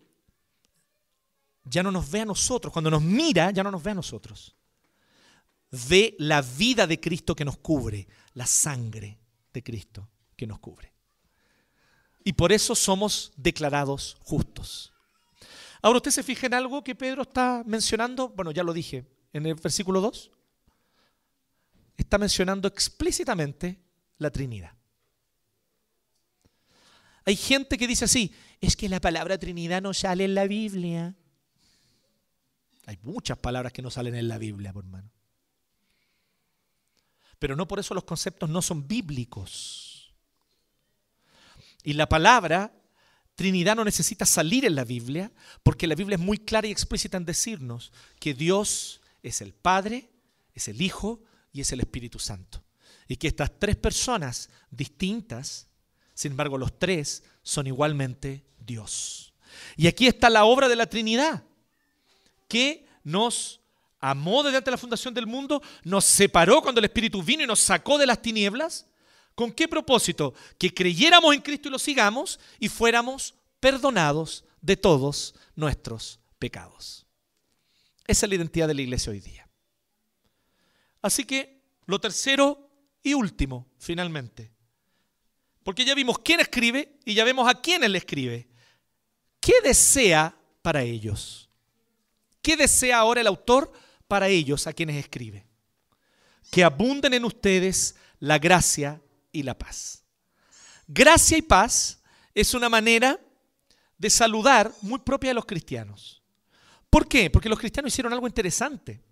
ya 1.64 1.82
no 1.82 1.92
nos 1.92 2.10
ve 2.10 2.22
a 2.22 2.26
nosotros, 2.26 2.72
cuando 2.72 2.92
nos 2.92 3.02
mira, 3.02 3.52
ya 3.52 3.64
no 3.64 3.72
nos 3.72 3.82
ve 3.82 3.92
a 3.92 3.96
nosotros 3.96 4.56
ve 5.72 6.16
la 6.20 6.42
vida 6.42 6.88
de 6.88 7.00
Cristo 7.00 7.36
que 7.36 7.46
nos 7.46 7.58
cubre, 7.58 8.08
la 8.34 8.46
sangre 8.46 9.20
de 9.54 9.64
Cristo 9.64 10.10
que 10.36 10.48
nos 10.48 10.60
cubre. 10.60 10.94
Y 12.24 12.34
por 12.34 12.52
eso 12.52 12.76
somos 12.76 13.32
declarados 13.38 14.18
justos. 14.22 14.94
Ahora 15.82 15.98
usted 15.98 16.12
se 16.12 16.24
fija 16.24 16.48
en 16.48 16.54
algo 16.54 16.84
que 16.84 16.96
Pedro 16.96 17.22
está 17.22 17.64
mencionando, 17.66 18.30
bueno, 18.30 18.52
ya 18.52 18.64
lo 18.64 18.74
dije 18.74 19.06
en 19.32 19.46
el 19.46 19.56
versículo 19.56 20.02
2, 20.02 20.32
está 21.96 22.18
mencionando 22.18 22.68
explícitamente 22.68 23.80
la 24.18 24.30
Trinidad. 24.30 24.74
Hay 27.26 27.36
gente 27.36 27.78
que 27.78 27.88
dice 27.88 28.06
así, 28.06 28.34
es 28.60 28.76
que 28.76 28.90
la 28.90 29.00
palabra 29.00 29.38
Trinidad 29.38 29.82
no 29.82 29.94
sale 29.94 30.26
en 30.26 30.36
la 30.36 30.48
Biblia. 30.48 31.16
Hay 32.86 32.98
muchas 33.04 33.38
palabras 33.38 33.72
que 33.72 33.82
no 33.82 33.92
salen 33.92 34.16
en 34.16 34.28
la 34.28 34.38
Biblia, 34.38 34.74
por 34.74 34.84
hermano. 34.84 35.12
Pero 37.38 37.56
no 37.56 37.68
por 37.68 37.80
eso 37.80 37.94
los 37.94 38.04
conceptos 38.04 38.50
no 38.50 38.62
son 38.62 38.88
bíblicos. 38.88 40.14
Y 41.84 41.94
la 41.94 42.10
palabra 42.10 42.74
Trinidad 43.40 43.78
no 43.78 43.86
necesita 43.86 44.26
salir 44.26 44.66
en 44.66 44.76
la 44.76 44.84
Biblia, 44.84 45.32
porque 45.64 45.88
la 45.88 45.96
Biblia 45.96 46.16
es 46.16 46.22
muy 46.22 46.40
clara 46.40 46.68
y 46.68 46.72
explícita 46.72 47.16
en 47.16 47.24
decirnos 47.24 47.94
que 48.20 48.34
Dios 48.34 49.00
es 49.24 49.40
el 49.40 49.54
Padre, 49.54 50.10
es 50.54 50.68
el 50.68 50.82
Hijo 50.82 51.22
y 51.54 51.62
es 51.62 51.72
el 51.72 51.80
Espíritu 51.80 52.20
Santo. 52.20 52.62
y 53.08 53.16
que 53.16 53.30
estas 53.30 53.58
tres 53.58 53.78
personas 53.78 54.50
distintas, 54.70 55.70
sin 56.14 56.34
embargo 56.34 56.58
los 56.58 56.78
tres 56.78 57.24
son 57.42 57.66
igualmente 57.66 58.44
Dios. 58.60 59.32
Y 59.78 59.88
aquí 59.88 60.06
está 60.06 60.30
la 60.30 60.44
obra 60.44 60.68
de 60.68 60.76
la 60.76 60.90
Trinidad, 60.90 61.46
que 62.50 62.86
nos 63.06 63.62
amó 64.02 64.44
desde 64.44 64.70
la 64.70 64.78
fundación 64.78 65.14
del 65.14 65.28
mundo, 65.28 65.62
nos 65.86 66.04
separó 66.04 66.62
cuando 66.62 66.80
el 66.80 66.86
Espíritu 66.86 67.24
vino 67.24 67.44
y 67.44 67.48
nos 67.48 67.62
sacó 67.62 67.98
de 67.98 68.06
las 68.06 68.22
tinieblas. 68.22 68.86
¿Con 69.40 69.54
qué 69.54 69.70
propósito? 69.70 70.34
Que 70.58 70.74
creyéramos 70.74 71.34
en 71.34 71.40
Cristo 71.40 71.70
y 71.70 71.72
lo 71.72 71.80
sigamos 71.80 72.42
y 72.60 72.68
fuéramos 72.68 73.36
perdonados 73.62 74.44
de 74.60 74.76
todos 74.76 75.34
nuestros 75.56 76.20
pecados. 76.38 77.06
Esa 78.06 78.26
es 78.26 78.30
la 78.30 78.36
identidad 78.36 78.68
de 78.68 78.74
la 78.74 78.82
iglesia 78.82 79.14
hoy 79.14 79.22
día. 79.22 79.48
Así 81.02 81.24
que 81.24 81.62
lo 81.86 82.02
tercero 82.02 82.70
y 83.02 83.14
último, 83.14 83.66
finalmente. 83.78 84.52
Porque 85.64 85.86
ya 85.86 85.96
vimos 85.96 86.20
quién 86.20 86.42
escribe 86.42 87.00
y 87.06 87.14
ya 87.14 87.24
vemos 87.24 87.50
a 87.50 87.62
quién 87.62 87.90
le 87.90 87.98
escribe. 87.98 88.50
¿Qué 89.40 89.54
desea 89.64 90.38
para 90.62 90.84
ellos? 90.84 91.50
¿Qué 92.42 92.58
desea 92.58 92.98
ahora 92.98 93.22
el 93.22 93.28
autor 93.28 93.72
para 94.06 94.28
ellos 94.28 94.68
a 94.68 94.74
quienes 94.74 94.98
escribe? 94.98 95.48
Que 96.52 96.66
abunden 96.66 97.14
en 97.14 97.24
ustedes 97.24 97.96
la 98.20 98.38
gracia 98.38 99.02
y 99.32 99.44
la 99.44 99.58
paz. 99.58 100.04
Gracia 100.88 101.38
y 101.38 101.42
paz 101.42 102.02
es 102.34 102.54
una 102.54 102.70
manera 102.70 103.20
de 103.98 104.10
saludar 104.10 104.74
muy 104.82 105.00
propia 105.00 105.32
de 105.32 105.36
los 105.36 105.46
cristianos. 105.46 106.24
¿Por 106.90 107.08
qué? 107.08 107.30
Porque 107.30 107.50
los 107.50 107.60
cristianos 107.60 107.94
hicieron 107.94 108.14
algo 108.14 108.28
interesante. 108.28 109.04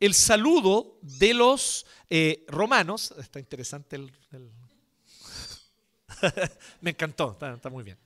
El 0.00 0.14
saludo 0.14 0.98
de 1.02 1.34
los 1.34 1.86
eh, 2.08 2.44
romanos, 2.48 3.14
está 3.18 3.38
interesante 3.38 3.96
el... 3.96 4.12
Me 6.80 6.90
encantó, 6.90 7.32
está, 7.32 7.54
está 7.54 7.70
muy 7.70 7.84
bien. 7.84 7.98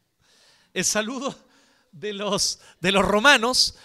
El 0.75 0.85
saludo 0.85 1.35
de 1.93 2.13
los, 2.13 2.61
de 2.81 2.93
los 2.93 3.05
romanos 3.05 3.77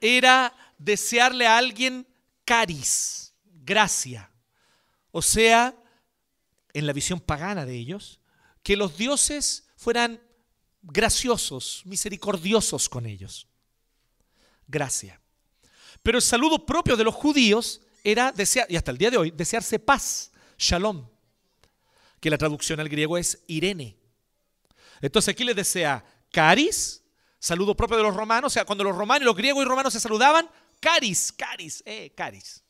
era 0.00 0.54
desearle 0.78 1.46
a 1.46 1.58
alguien 1.58 2.06
caris, 2.44 3.34
gracia. 3.44 4.30
O 5.10 5.22
sea, 5.22 5.74
en 6.74 6.86
la 6.86 6.92
visión 6.92 7.20
pagana 7.20 7.66
de 7.66 7.76
ellos, 7.76 8.20
que 8.62 8.76
los 8.76 8.96
dioses 8.96 9.68
fueran 9.76 10.20
graciosos, 10.82 11.82
misericordiosos 11.84 12.88
con 12.88 13.06
ellos. 13.06 13.46
Gracia. 14.66 15.20
Pero 16.02 16.18
el 16.18 16.22
saludo 16.22 16.64
propio 16.66 16.96
de 16.96 17.04
los 17.04 17.14
judíos 17.14 17.82
era 18.04 18.32
desear, 18.32 18.66
y 18.68 18.76
hasta 18.76 18.90
el 18.90 18.98
día 18.98 19.10
de 19.10 19.16
hoy, 19.16 19.30
desearse 19.30 19.78
paz, 19.78 20.32
shalom, 20.58 21.08
que 22.20 22.30
la 22.30 22.38
traducción 22.38 22.80
al 22.80 22.88
griego 22.88 23.16
es 23.16 23.42
Irene. 23.46 23.96
Entonces 25.00 25.32
aquí 25.32 25.44
les 25.44 25.56
desea 25.56 26.04
caris, 26.30 27.02
saludo 27.38 27.76
propio 27.76 27.96
de 27.96 28.02
los 28.02 28.14
romanos, 28.14 28.52
o 28.52 28.54
sea, 28.54 28.64
cuando 28.64 28.84
los 28.84 28.96
romanos, 28.96 29.26
los 29.26 29.36
griegos 29.36 29.64
y 29.64 29.68
romanos 29.68 29.92
se 29.92 30.00
saludaban, 30.00 30.48
caris, 30.80 31.32
caris, 31.32 31.82
eh, 31.86 32.12
caris. 32.16 32.62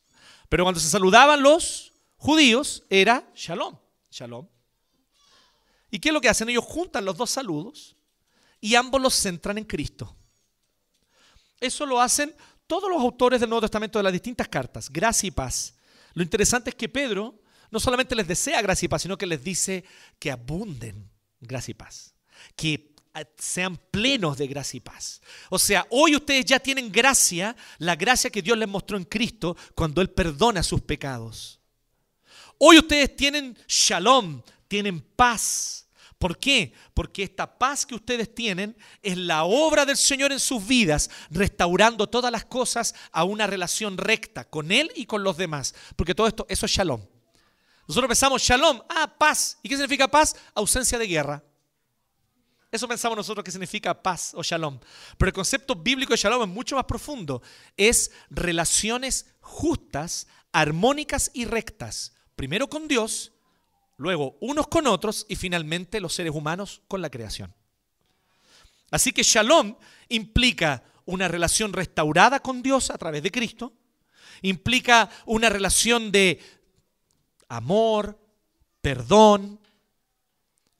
Pero 0.49 0.65
cuando 0.65 0.81
se 0.81 0.89
saludaban 0.89 1.43
los 1.43 1.93
judíos, 2.17 2.85
era 2.91 3.27
shalom, 3.35 3.77
shalom. 4.13 4.47
¿Y 5.91 5.99
qué 5.99 6.09
es 6.09 6.13
lo 6.13 6.21
que 6.21 6.29
hacen? 6.29 6.49
Ellos 6.49 6.65
juntan 6.65 7.05
los 7.05 7.17
dos 7.17 7.31
saludos 7.31 7.97
y 8.61 8.75
ambos 8.77 9.01
los 9.01 9.15
centran 9.15 9.59
en 9.59 9.65
Cristo. 9.65 10.17
Eso 11.61 11.85
lo 11.85 12.01
hacen 12.01 12.35
todos 12.67 12.89
los 12.91 13.01
autores 13.01 13.41
del 13.41 13.51
Nuevo 13.51 13.63
Testamento 13.63 13.99
de 13.99 14.05
las 14.05 14.13
distintas 14.13 14.49
cartas, 14.49 14.91
gracia 14.91 15.27
y 15.27 15.31
paz. 15.31 15.75
Lo 16.15 16.23
interesante 16.23 16.71
es 16.71 16.77
que 16.77 16.89
Pedro 16.89 17.41
no 17.71 17.81
solamente 17.81 18.15
les 18.15 18.29
desea 18.29 18.63
gracia 18.63 18.87
y 18.87 18.89
paz, 18.89 19.03
sino 19.03 19.19
que 19.19 19.27
les 19.27 19.43
dice 19.43 19.85
que 20.19 20.31
abunden 20.31 21.11
gracia 21.41 21.73
y 21.73 21.75
paz, 21.75 22.15
que 22.57 22.95
eh, 23.15 23.25
sean 23.39 23.77
plenos 23.91 24.39
de 24.39 24.47
gracia 24.47 24.79
y 24.79 24.81
paz. 24.81 25.21
O 25.51 25.59
sea, 25.59 25.87
hoy 25.91 26.17
ustedes 26.17 26.45
ya 26.45 26.59
tienen 26.59 26.91
gracia, 26.91 27.57
la 27.79 27.97
gracia 27.97 28.31
que 28.31 28.43
Dios 28.43 28.57
les 28.57 28.69
mostró 28.69 28.97
en 28.97 29.05
Cristo 29.05 29.57
cuando 29.75 30.01
Él 30.01 30.11
perdona 30.11 30.63
sus 30.63 30.81
pecados. 30.81 31.62
Hoy 32.65 32.79
ustedes 32.79 33.17
tienen 33.17 33.59
shalom, 33.67 34.41
tienen 34.69 35.01
paz. 35.01 35.89
¿Por 36.17 36.39
qué? 36.39 36.73
Porque 36.95 37.25
esta 37.25 37.59
paz 37.59 37.85
que 37.85 37.97
ustedes 37.97 38.33
tienen 38.33 38.77
es 39.03 39.19
la 39.19 39.43
obra 39.43 39.85
del 39.85 39.97
Señor 39.97 40.31
en 40.31 40.39
sus 40.39 40.65
vidas, 40.65 41.11
restaurando 41.29 42.09
todas 42.09 42.31
las 42.31 42.45
cosas 42.45 42.95
a 43.11 43.25
una 43.25 43.49
relación 43.49 43.99
recta 43.99 44.49
con 44.49 44.71
Él 44.71 44.93
y 44.95 45.07
con 45.07 45.25
los 45.25 45.37
demás. 45.37 45.75
Porque 45.97 46.15
todo 46.15 46.29
esto, 46.29 46.47
eso 46.49 46.67
es 46.67 46.71
shalom. 46.71 47.05
Nosotros 47.89 48.07
pensamos 48.07 48.41
shalom, 48.41 48.81
ah, 48.91 49.13
paz. 49.19 49.59
¿Y 49.65 49.69
qué 49.69 49.75
significa 49.75 50.07
paz? 50.07 50.37
Ausencia 50.55 50.99
de 50.99 51.09
guerra. 51.09 51.43
Eso 52.71 52.87
pensamos 52.87 53.17
nosotros 53.17 53.43
que 53.43 53.51
significa 53.51 54.01
paz 54.01 54.35
o 54.37 54.43
shalom. 54.45 54.79
Pero 55.19 55.31
el 55.31 55.35
concepto 55.35 55.75
bíblico 55.75 56.13
de 56.13 56.19
shalom 56.19 56.43
es 56.43 56.49
mucho 56.49 56.77
más 56.77 56.85
profundo. 56.85 57.43
Es 57.77 58.13
relaciones 58.31 59.35
justas, 59.41 60.29
armónicas 60.53 61.33
y 61.35 61.45
rectas. 61.45 62.13
Primero 62.43 62.68
con 62.68 62.88
Dios, 62.88 63.30
luego 63.99 64.36
unos 64.40 64.66
con 64.66 64.88
otros 64.88 65.26
y 65.28 65.36
finalmente 65.36 66.01
los 66.01 66.12
seres 66.12 66.34
humanos 66.34 66.82
con 66.88 67.01
la 67.01 67.09
creación. 67.09 67.55
Así 68.90 69.12
que 69.12 69.22
shalom 69.22 69.76
implica 70.09 70.82
una 71.05 71.28
relación 71.28 71.72
restaurada 71.72 72.40
con 72.40 72.61
Dios 72.61 72.90
a 72.90 72.99
través 72.99 73.22
de 73.22 73.30
Cristo, 73.30 73.74
implica 74.40 75.09
una 75.24 75.51
relación 75.51 76.11
de 76.11 76.40
amor, 77.47 78.18
perdón, 78.80 79.61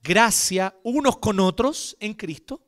gracia 0.02 0.74
unos 0.82 1.18
con 1.18 1.38
otros 1.38 1.96
en 2.00 2.14
Cristo 2.14 2.60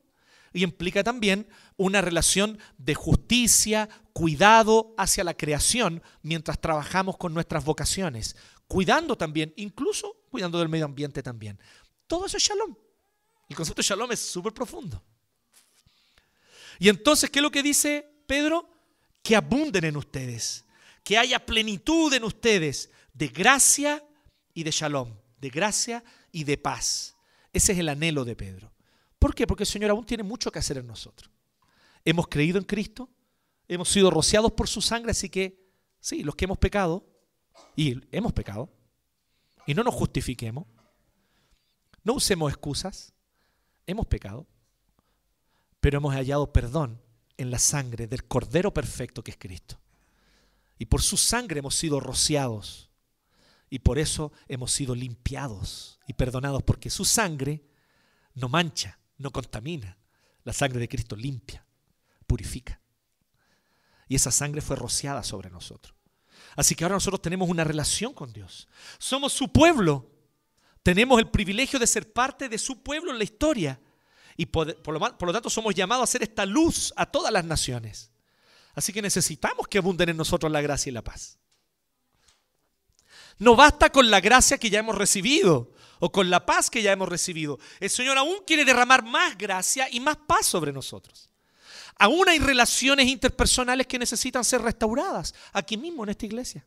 y 0.55 0.63
implica 0.63 1.03
también 1.03 1.49
una 1.75 1.99
relación 1.99 2.57
de 2.77 2.95
justicia, 2.95 3.89
cuidado 4.13 4.95
hacia 4.97 5.25
la 5.25 5.35
creación 5.35 6.01
mientras 6.21 6.61
trabajamos 6.61 7.17
con 7.17 7.33
nuestras 7.33 7.65
vocaciones, 7.65 8.37
cuidando 8.65 9.17
también, 9.17 9.53
incluso 9.57 10.15
cuidando 10.31 10.57
del 10.57 10.69
medio 10.69 10.85
ambiente 10.85 11.21
también. 11.21 11.59
Todo 12.07 12.25
eso 12.25 12.37
es 12.37 12.43
shalom. 12.43 12.73
El 13.49 13.55
concepto 13.57 13.81
de 13.81 13.87
shalom 13.87 14.09
es 14.13 14.19
súper 14.21 14.53
profundo. 14.53 15.03
Y 16.79 16.87
entonces, 16.87 17.29
¿qué 17.29 17.39
es 17.39 17.43
lo 17.43 17.51
que 17.51 17.61
dice 17.61 18.07
Pedro? 18.25 18.69
Que 19.21 19.35
abunden 19.35 19.83
en 19.83 19.97
ustedes, 19.97 20.63
que 21.03 21.17
haya 21.17 21.45
plenitud 21.45 22.13
en 22.13 22.23
ustedes 22.23 22.91
de 23.11 23.27
gracia 23.27 24.01
y 24.53 24.63
de 24.63 24.71
shalom, 24.71 25.17
de 25.37 25.49
gracia 25.49 26.01
y 26.31 26.45
de 26.45 26.57
paz. 26.57 27.17
Ese 27.51 27.73
es 27.73 27.79
el 27.79 27.89
anhelo 27.89 28.23
de 28.23 28.37
Pedro. 28.37 28.74
¿Por 29.25 29.33
qué? 29.33 29.47
Porque 29.47 29.63
el 29.63 29.67
Señor 29.67 29.89
aún 29.89 30.05
tiene 30.05 30.21
mucho 30.21 30.51
que 30.51 30.59
hacer 30.59 30.77
en 30.77 30.85
nosotros. 30.85 31.31
Hemos 32.03 32.27
creído 32.27 32.59
en 32.59 32.63
Cristo, 32.63 33.09
hemos 33.67 33.89
sido 33.89 34.11
rociados 34.11 34.51
por 34.51 34.67
su 34.67 34.83
sangre, 34.83 35.09
así 35.09 35.29
que 35.29 35.65
sí, 35.99 36.21
los 36.21 36.35
que 36.35 36.45
hemos 36.45 36.59
pecado, 36.59 37.03
y 37.75 37.99
hemos 38.15 38.33
pecado, 38.33 38.69
y 39.65 39.73
no 39.73 39.83
nos 39.83 39.95
justifiquemos, 39.95 40.67
no 42.03 42.13
usemos 42.13 42.51
excusas, 42.51 43.13
hemos 43.87 44.05
pecado, 44.05 44.45
pero 45.79 45.97
hemos 45.97 46.13
hallado 46.13 46.53
perdón 46.53 47.01
en 47.35 47.49
la 47.49 47.57
sangre 47.57 48.05
del 48.05 48.25
Cordero 48.25 48.75
Perfecto 48.75 49.23
que 49.23 49.31
es 49.31 49.37
Cristo. 49.37 49.81
Y 50.77 50.85
por 50.85 51.01
su 51.01 51.17
sangre 51.17 51.61
hemos 51.61 51.73
sido 51.73 51.99
rociados. 51.99 52.91
Y 53.71 53.79
por 53.79 53.97
eso 53.97 54.31
hemos 54.47 54.71
sido 54.71 54.93
limpiados 54.93 55.99
y 56.05 56.13
perdonados, 56.13 56.61
porque 56.61 56.91
su 56.91 57.05
sangre 57.05 57.65
no 58.35 58.49
mancha, 58.49 58.99
no 59.17 59.31
contamina. 59.31 59.97
La 60.43 60.53
sangre 60.53 60.79
de 60.79 60.87
Cristo 60.87 61.15
limpia, 61.15 61.65
purifica. 62.27 62.79
Y 64.07 64.15
esa 64.15 64.31
sangre 64.31 64.61
fue 64.61 64.75
rociada 64.75 65.23
sobre 65.23 65.49
nosotros. 65.49 65.95
Así 66.55 66.75
que 66.75 66.83
ahora 66.83 66.95
nosotros 66.95 67.21
tenemos 67.21 67.49
una 67.49 67.63
relación 67.63 68.13
con 68.13 68.31
Dios. 68.31 68.67
Somos 68.97 69.33
su 69.33 69.51
pueblo. 69.51 70.11
Tenemos 70.83 71.19
el 71.19 71.29
privilegio 71.29 71.79
de 71.79 71.87
ser 71.87 72.13
parte 72.13 72.47
de 72.47 72.57
su 72.57 72.83
pueblo 72.83 73.11
en 73.11 73.17
la 73.17 73.23
historia. 73.23 73.79
Y 74.37 74.45
por, 74.45 74.67
lo, 74.67 75.33
tanto 75.33 75.49
somos 75.49 75.73
llamados 75.73 76.01
a 76.01 76.03
hacer 76.03 76.23
esta 76.23 76.45
luz 76.45 76.93
a 76.95 77.05
todas 77.05 77.31
las 77.31 77.45
naciones. 77.45 78.11
Así 78.75 78.93
que 78.93 79.01
necesitamos 79.01 79.67
que 79.67 79.77
abunden 79.77 80.09
en 80.09 80.17
nosotros 80.17 80.51
la 80.51 80.61
gracia 80.61 80.89
y 80.89 80.93
la 80.93 81.03
paz. 81.03 81.39
No 83.37 83.55
basta 83.55 83.91
con 83.91 84.09
la 84.11 84.21
gracia 84.21 84.57
que 84.57 84.69
ya 84.69 84.79
hemos 84.79 84.97
recibido 84.97 85.73
o 86.05 86.11
con 86.11 86.29
la 86.29 86.45
paz 86.45 86.69
que 86.69 86.83
ya 86.83 86.91
hemos 86.91 87.09
recibido. 87.09 87.57
El 87.79 87.89
Señor 87.89 88.15
aún 88.19 88.43
quiere 88.45 88.63
derramar 88.63 89.03
más 89.03 89.35
gracia 89.35 89.89
y 89.89 89.99
más 89.99 90.15
paz 90.17 90.45
sobre 90.45 90.71
nosotros. 90.71 91.31
Aún 91.97 92.29
hay 92.29 92.37
relaciones 92.37 93.07
interpersonales 93.07 93.87
que 93.87 93.97
necesitan 93.97 94.43
ser 94.43 94.61
restauradas 94.61 95.33
aquí 95.51 95.77
mismo 95.77 96.03
en 96.03 96.11
esta 96.11 96.27
iglesia. 96.27 96.63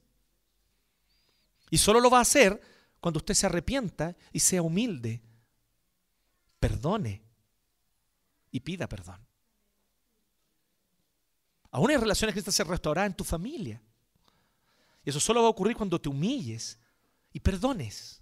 Y 1.71 1.79
solo 1.79 2.01
lo 2.01 2.11
va 2.11 2.19
a 2.19 2.23
hacer 2.23 2.61
cuando 2.99 3.19
usted 3.19 3.35
se 3.35 3.47
arrepienta 3.47 4.17
y 4.33 4.41
sea 4.41 4.61
humilde, 4.61 5.23
perdone 6.59 7.23
y 8.51 8.59
pida 8.59 8.89
perdón. 8.89 9.25
Aún 11.71 11.93
hay 11.93 11.97
relaciones 11.97 12.35
que 12.35 12.41
necesitan 12.41 12.67
ser 12.67 12.71
restauradas 12.73 13.11
en 13.11 13.17
tu 13.17 13.23
familia. 13.23 13.81
Y 15.05 15.11
eso 15.11 15.21
solo 15.21 15.43
va 15.43 15.47
a 15.47 15.51
ocurrir 15.51 15.77
cuando 15.77 16.01
te 16.01 16.09
humilles 16.09 16.77
y 16.83 16.89
y 17.33 17.41
perdones 17.41 18.18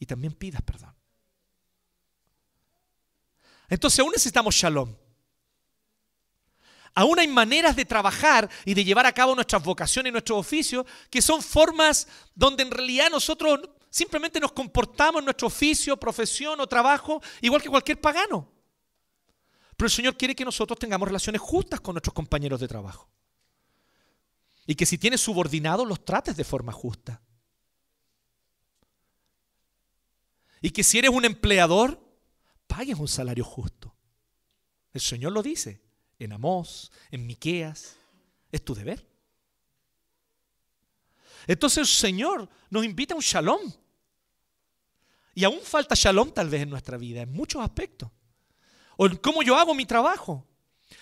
y 0.00 0.06
también 0.06 0.32
pidas 0.32 0.62
perdón. 0.62 0.92
Entonces 3.68 4.00
aún 4.00 4.10
necesitamos 4.10 4.56
shalom. 4.56 4.92
Aún 6.94 7.20
hay 7.20 7.28
maneras 7.28 7.76
de 7.76 7.84
trabajar 7.84 8.50
y 8.64 8.74
de 8.74 8.82
llevar 8.82 9.06
a 9.06 9.12
cabo 9.12 9.36
nuestras 9.36 9.62
vocaciones 9.62 10.10
y 10.10 10.12
nuestros 10.12 10.40
oficios 10.40 10.84
que 11.08 11.22
son 11.22 11.40
formas 11.40 12.08
donde 12.34 12.64
en 12.64 12.70
realidad 12.72 13.10
nosotros 13.10 13.60
simplemente 13.88 14.40
nos 14.40 14.50
comportamos 14.50 15.20
en 15.20 15.26
nuestro 15.26 15.46
oficio, 15.46 15.96
profesión 15.96 16.60
o 16.60 16.66
trabajo 16.66 17.22
igual 17.40 17.62
que 17.62 17.68
cualquier 17.68 18.00
pagano. 18.00 18.50
Pero 19.76 19.86
el 19.86 19.92
Señor 19.92 20.16
quiere 20.16 20.34
que 20.34 20.44
nosotros 20.44 20.78
tengamos 20.78 21.06
relaciones 21.06 21.40
justas 21.40 21.80
con 21.80 21.94
nuestros 21.94 22.12
compañeros 22.12 22.58
de 22.58 22.68
trabajo. 22.68 23.08
Y 24.66 24.74
que 24.74 24.84
si 24.84 24.98
tienes 24.98 25.20
subordinados 25.20 25.86
los 25.86 26.04
trates 26.04 26.36
de 26.36 26.44
forma 26.44 26.72
justa. 26.72 27.22
Y 30.60 30.70
que 30.70 30.84
si 30.84 30.98
eres 30.98 31.10
un 31.10 31.24
empleador, 31.24 32.02
pagues 32.66 32.98
un 32.98 33.08
salario 33.08 33.44
justo. 33.44 33.94
El 34.92 35.00
Señor 35.00 35.32
lo 35.32 35.42
dice 35.42 35.80
en 36.18 36.32
Amós, 36.32 36.90
en 37.10 37.26
Miqueas. 37.26 37.96
Es 38.52 38.64
tu 38.64 38.74
deber. 38.74 39.06
Entonces 41.46 41.78
el 41.78 41.86
Señor 41.86 42.48
nos 42.68 42.84
invita 42.84 43.14
a 43.14 43.16
un 43.16 43.22
shalom. 43.22 43.60
Y 45.34 45.44
aún 45.44 45.60
falta 45.62 45.94
shalom 45.94 46.32
tal 46.32 46.48
vez 46.48 46.62
en 46.62 46.70
nuestra 46.70 46.96
vida, 46.98 47.22
en 47.22 47.32
muchos 47.32 47.62
aspectos. 47.62 48.10
O 48.96 49.06
en 49.06 49.16
cómo 49.16 49.42
yo 49.42 49.56
hago 49.56 49.74
mi 49.74 49.86
trabajo. 49.86 50.46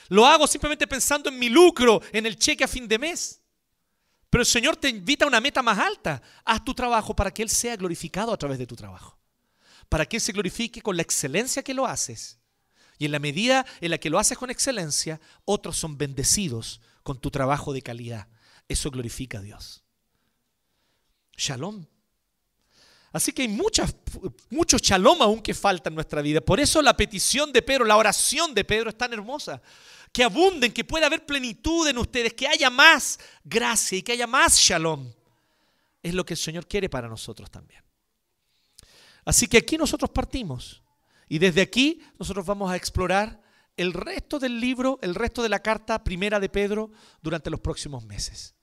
Lo 0.09 0.27
hago 0.27 0.47
simplemente 0.47 0.87
pensando 0.87 1.29
en 1.29 1.39
mi 1.39 1.49
lucro, 1.49 2.01
en 2.13 2.27
el 2.27 2.37
cheque 2.37 2.65
a 2.65 2.69
fin 2.69 2.87
de 2.87 2.99
mes. 2.99 3.43
Pero 4.31 4.43
el 4.43 4.47
Señor 4.47 4.77
te 4.77 4.89
invita 4.89 5.25
a 5.25 5.29
una 5.29 5.41
meta 5.41 5.63
más 5.63 5.79
alta. 5.79 6.23
Haz 6.45 6.65
tu 6.65 6.75
trabajo 6.75 7.17
para 7.17 7.33
que 7.33 7.43
Él 7.43 7.49
sea 7.49 7.77
glorificado 7.77 8.33
a 8.33 8.37
través 8.37 8.59
de 8.59 8.67
tu 8.67 8.77
trabajo. 8.77 9.18
Para 9.89 10.07
que 10.07 10.17
Él 10.17 10.21
se 10.21 10.33
glorifique 10.33 10.83
con 10.83 10.97
la 10.97 11.03
excelencia 11.03 11.63
que 11.63 11.75
lo 11.75 11.87
haces. 11.87 12.39
Y 12.99 13.05
en 13.07 13.13
la 13.13 13.19
medida 13.19 13.65
en 13.81 13.91
la 13.91 13.99
que 13.99 14.11
lo 14.11 14.19
haces 14.19 14.37
con 14.37 14.51
excelencia, 14.51 15.21
otros 15.45 15.77
son 15.77 15.97
bendecidos 15.97 16.81
con 17.03 17.21
tu 17.21 17.31
trabajo 17.31 17.73
de 17.73 17.83
calidad. 17.83 18.29
Eso 18.69 18.91
glorifica 18.91 19.39
a 19.39 19.43
Dios. 19.43 19.85
Shalom. 21.37 21.87
Así 23.13 23.33
que 23.33 23.43
hay 23.43 23.49
muchas, 23.49 23.95
mucho 24.51 24.77
shalom 24.79 25.23
aún 25.23 25.41
que 25.41 25.55
falta 25.55 25.89
en 25.89 25.95
nuestra 25.95 26.21
vida. 26.21 26.41
Por 26.41 26.61
eso 26.61 26.83
la 26.83 26.97
petición 26.97 27.53
de 27.53 27.63
Pedro, 27.63 27.85
la 27.85 27.97
oración 27.97 28.53
de 28.53 28.65
Pedro 28.65 28.91
es 28.91 28.99
tan 28.99 29.13
hermosa. 29.13 29.63
Que 30.13 30.25
abunden, 30.25 30.73
que 30.73 30.85
pueda 30.85 31.07
haber 31.07 31.25
plenitud 31.25 31.87
en 31.89 31.99
ustedes, 31.99 32.35
que 32.35 32.47
haya 32.47 32.69
más 32.69 33.19
gracia 33.45 33.99
y 33.99 34.03
que 34.03 34.13
haya 34.13 34.27
más 34.27 34.59
shalom. 34.59 35.11
Es 36.03 36.15
lo 36.15 36.25
que 36.25 36.35
el 36.35 36.39
Señor 36.39 36.67
quiere 36.67 36.89
para 36.89 37.09
nosotros 37.09 37.51
también. 37.51 37.83
Así 39.29 39.47
que 39.47 39.59
aquí 39.59 39.77
nosotros 39.77 40.11
partimos. 40.11 40.83
Y 41.29 41.39
desde 41.39 41.61
aquí 41.61 42.01
nosotros 42.19 42.47
vamos 42.47 42.71
a 42.71 42.77
explorar 42.77 43.43
el 43.77 43.93
resto 43.93 44.39
del 44.39 44.59
libro, 44.59 44.99
el 45.03 45.15
resto 45.15 45.43
de 45.43 45.51
la 45.51 45.61
carta 45.61 46.03
primera 46.03 46.41
de 46.41 46.49
Pedro 46.49 46.91
durante 47.21 47.51
los 47.51 47.61
próximos 47.61 48.07
meses. 48.07 48.55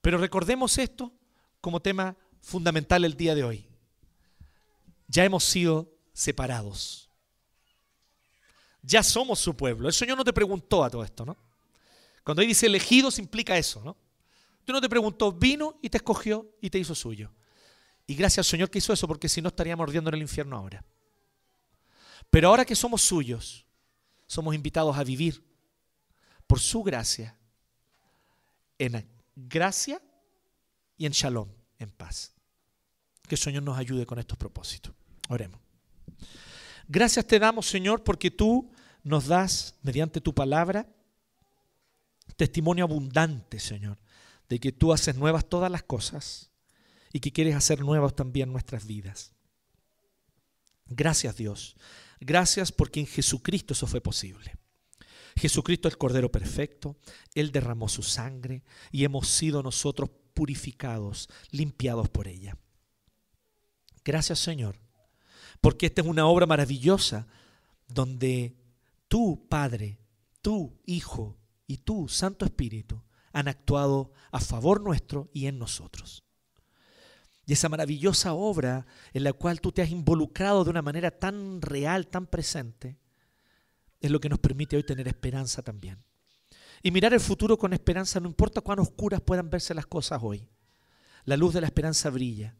Pero 0.00 0.18
recordemos 0.18 0.76
esto 0.78 1.12
como 1.60 1.78
tema 1.78 2.16
fundamental 2.40 3.04
el 3.04 3.16
día 3.16 3.36
de 3.36 3.44
hoy. 3.44 3.68
Ya 5.06 5.24
hemos 5.24 5.44
sido 5.44 5.94
separados. 6.12 7.08
Ya 8.82 9.04
somos 9.04 9.38
su 9.38 9.56
pueblo. 9.56 9.86
El 9.86 9.94
Señor 9.94 10.18
no 10.18 10.24
te 10.24 10.32
preguntó 10.32 10.82
a 10.82 10.90
todo 10.90 11.04
esto, 11.04 11.24
¿no? 11.24 11.36
Cuando 12.24 12.42
ahí 12.42 12.48
dice 12.48 12.66
elegidos 12.66 13.20
implica 13.20 13.56
eso, 13.56 13.80
¿no? 13.84 13.96
Tú 14.64 14.72
no 14.72 14.80
te 14.80 14.88
preguntó, 14.88 15.30
vino 15.30 15.78
y 15.80 15.88
te 15.90 15.98
escogió 15.98 16.50
y 16.60 16.70
te 16.70 16.80
hizo 16.80 16.96
suyo. 16.96 17.30
Y 18.12 18.14
gracias 18.14 18.46
al 18.46 18.50
Señor 18.50 18.68
que 18.68 18.76
hizo 18.76 18.92
eso, 18.92 19.08
porque 19.08 19.26
si 19.26 19.40
no 19.40 19.48
estaríamos 19.48 19.84
ardiendo 19.84 20.10
en 20.10 20.16
el 20.16 20.20
infierno 20.20 20.54
ahora. 20.54 20.84
Pero 22.28 22.48
ahora 22.48 22.66
que 22.66 22.76
somos 22.76 23.00
suyos, 23.00 23.64
somos 24.26 24.54
invitados 24.54 24.94
a 24.98 25.02
vivir 25.02 25.42
por 26.46 26.60
su 26.60 26.82
gracia, 26.82 27.38
en 28.78 29.08
gracia 29.34 29.98
y 30.98 31.06
en 31.06 31.12
shalom, 31.12 31.48
en 31.78 31.90
paz. 31.90 32.34
Que 33.26 33.36
el 33.36 33.40
Señor 33.40 33.62
nos 33.62 33.78
ayude 33.78 34.04
con 34.04 34.18
estos 34.18 34.36
propósitos. 34.36 34.92
Oremos. 35.30 35.62
Gracias 36.88 37.26
te 37.26 37.38
damos, 37.38 37.64
Señor, 37.64 38.04
porque 38.04 38.30
tú 38.30 38.70
nos 39.02 39.26
das, 39.26 39.76
mediante 39.80 40.20
tu 40.20 40.34
palabra, 40.34 40.86
testimonio 42.36 42.84
abundante, 42.84 43.58
Señor, 43.58 43.96
de 44.50 44.60
que 44.60 44.70
tú 44.70 44.92
haces 44.92 45.16
nuevas 45.16 45.48
todas 45.48 45.70
las 45.70 45.82
cosas 45.82 46.51
y 47.12 47.20
que 47.20 47.32
quieres 47.32 47.54
hacer 47.54 47.80
nuevas 47.80 48.14
también 48.14 48.52
nuestras 48.52 48.86
vidas. 48.86 49.32
Gracias, 50.86 51.36
Dios. 51.36 51.76
Gracias 52.20 52.72
porque 52.72 53.00
en 53.00 53.06
Jesucristo 53.06 53.74
eso 53.74 53.86
fue 53.86 54.00
posible. 54.00 54.56
Jesucristo 55.36 55.88
es 55.88 55.94
el 55.94 55.98
Cordero 55.98 56.30
Perfecto, 56.30 56.96
Él 57.34 57.52
derramó 57.52 57.88
su 57.88 58.02
sangre 58.02 58.62
y 58.90 59.04
hemos 59.04 59.28
sido 59.28 59.62
nosotros 59.62 60.10
purificados, 60.34 61.28
limpiados 61.50 62.08
por 62.10 62.28
ella. 62.28 62.58
Gracias 64.04 64.40
Señor, 64.40 64.76
porque 65.60 65.86
esta 65.86 66.02
es 66.02 66.06
una 66.06 66.26
obra 66.26 66.46
maravillosa 66.46 67.26
donde 67.88 68.56
tú, 69.08 69.46
Padre, 69.48 69.98
tú, 70.42 70.78
Hijo 70.84 71.38
y 71.66 71.78
tú, 71.78 72.08
Santo 72.08 72.44
Espíritu, 72.44 73.02
han 73.32 73.48
actuado 73.48 74.12
a 74.30 74.40
favor 74.40 74.82
nuestro 74.82 75.30
y 75.32 75.46
en 75.46 75.58
nosotros. 75.58 76.22
Esa 77.52 77.68
maravillosa 77.68 78.32
obra 78.32 78.86
en 79.12 79.24
la 79.24 79.34
cual 79.34 79.60
tú 79.60 79.72
te 79.72 79.82
has 79.82 79.90
involucrado 79.90 80.64
de 80.64 80.70
una 80.70 80.80
manera 80.80 81.10
tan 81.10 81.60
real, 81.60 82.06
tan 82.06 82.26
presente, 82.26 82.96
es 84.00 84.10
lo 84.10 84.20
que 84.20 84.30
nos 84.30 84.38
permite 84.38 84.74
hoy 84.74 84.84
tener 84.84 85.06
esperanza 85.06 85.60
también. 85.60 86.02
Y 86.82 86.90
mirar 86.90 87.12
el 87.12 87.20
futuro 87.20 87.58
con 87.58 87.74
esperanza, 87.74 88.20
no 88.20 88.26
importa 88.26 88.62
cuán 88.62 88.78
oscuras 88.78 89.20
puedan 89.20 89.50
verse 89.50 89.74
las 89.74 89.84
cosas 89.84 90.20
hoy. 90.22 90.48
La 91.24 91.36
luz 91.36 91.52
de 91.52 91.60
la 91.60 91.66
esperanza 91.66 92.08
brilla. 92.08 92.56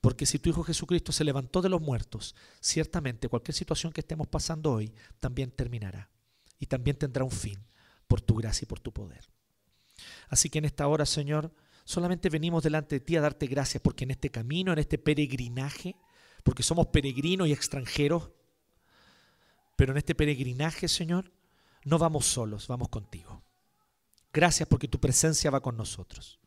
Porque 0.00 0.24
si 0.24 0.38
tu 0.38 0.50
Hijo 0.50 0.62
Jesucristo 0.62 1.10
se 1.10 1.24
levantó 1.24 1.60
de 1.60 1.68
los 1.68 1.80
muertos, 1.80 2.36
ciertamente 2.60 3.28
cualquier 3.28 3.56
situación 3.56 3.92
que 3.92 4.02
estemos 4.02 4.28
pasando 4.28 4.70
hoy 4.70 4.94
también 5.18 5.50
terminará. 5.50 6.10
Y 6.60 6.66
también 6.66 6.96
tendrá 6.96 7.24
un 7.24 7.32
fin 7.32 7.58
por 8.06 8.20
tu 8.20 8.36
gracia 8.36 8.66
y 8.66 8.68
por 8.68 8.78
tu 8.78 8.92
poder. 8.92 9.28
Así 10.28 10.48
que 10.48 10.58
en 10.58 10.64
esta 10.64 10.86
hora, 10.86 11.06
Señor, 11.06 11.52
solamente 11.84 12.28
venimos 12.28 12.62
delante 12.62 12.96
de 12.96 13.00
ti 13.00 13.16
a 13.16 13.20
darte 13.20 13.46
gracias 13.46 13.82
porque 13.82 14.04
en 14.04 14.12
este 14.12 14.30
camino, 14.30 14.72
en 14.72 14.78
este 14.78 14.98
peregrinaje, 14.98 15.96
porque 16.42 16.62
somos 16.62 16.88
peregrinos 16.88 17.48
y 17.48 17.52
extranjeros, 17.52 18.30
pero 19.76 19.92
en 19.92 19.98
este 19.98 20.14
peregrinaje, 20.14 20.88
Señor, 20.88 21.32
no 21.84 21.98
vamos 21.98 22.26
solos, 22.26 22.68
vamos 22.68 22.88
contigo. 22.88 23.42
Gracias 24.32 24.68
porque 24.68 24.88
tu 24.88 24.98
presencia 24.98 25.50
va 25.50 25.60
con 25.60 25.76
nosotros, 25.76 26.40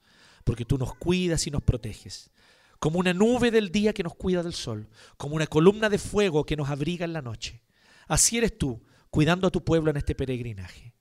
porque 0.44 0.66
tú 0.66 0.78
nos 0.78 0.96
cuidas 0.96 1.46
y 1.48 1.52
nos 1.52 1.64
proteges, 1.64 2.32
como 2.80 3.00
una 3.00 3.14
nube 3.14 3.52
del 3.52 3.72
día 3.72 3.94
que 3.94 4.04
nos 4.04 4.16
cuida 4.16 4.44
del 4.44 4.54
sol, 4.54 4.90
como 5.18 5.36
una 5.36 5.48
columna 5.48 5.90
de 5.90 5.98
fuego 5.98 6.46
que 6.46 6.56
nos 6.56 6.70
abriga 6.70 7.06
en 7.06 7.14
la 7.14 7.22
noche. 7.22 7.62
Así 8.08 8.38
eres 8.38 8.58
tú, 8.58 8.84
cuidando 9.10 9.48
a 9.48 9.52
tu 9.52 9.64
pueblo 9.64 9.92
en 9.92 9.98
este 9.98 10.16
peregrinaje. 10.16 10.94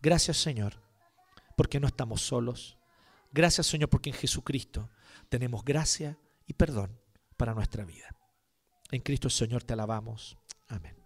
Gracias 0.00 0.36
Señor, 0.36 0.82
porque 1.56 1.80
no 1.80 1.86
estamos 1.86 2.22
solos. 2.22 2.79
Gracias 3.30 3.66
Señor, 3.66 3.88
porque 3.88 4.10
en 4.10 4.16
Jesucristo 4.16 4.90
tenemos 5.28 5.64
gracia 5.64 6.18
y 6.46 6.54
perdón 6.54 6.98
para 7.36 7.54
nuestra 7.54 7.84
vida. 7.84 8.14
En 8.90 9.00
Cristo 9.00 9.30
Señor 9.30 9.62
te 9.62 9.72
alabamos. 9.72 10.36
Amén. 10.68 10.99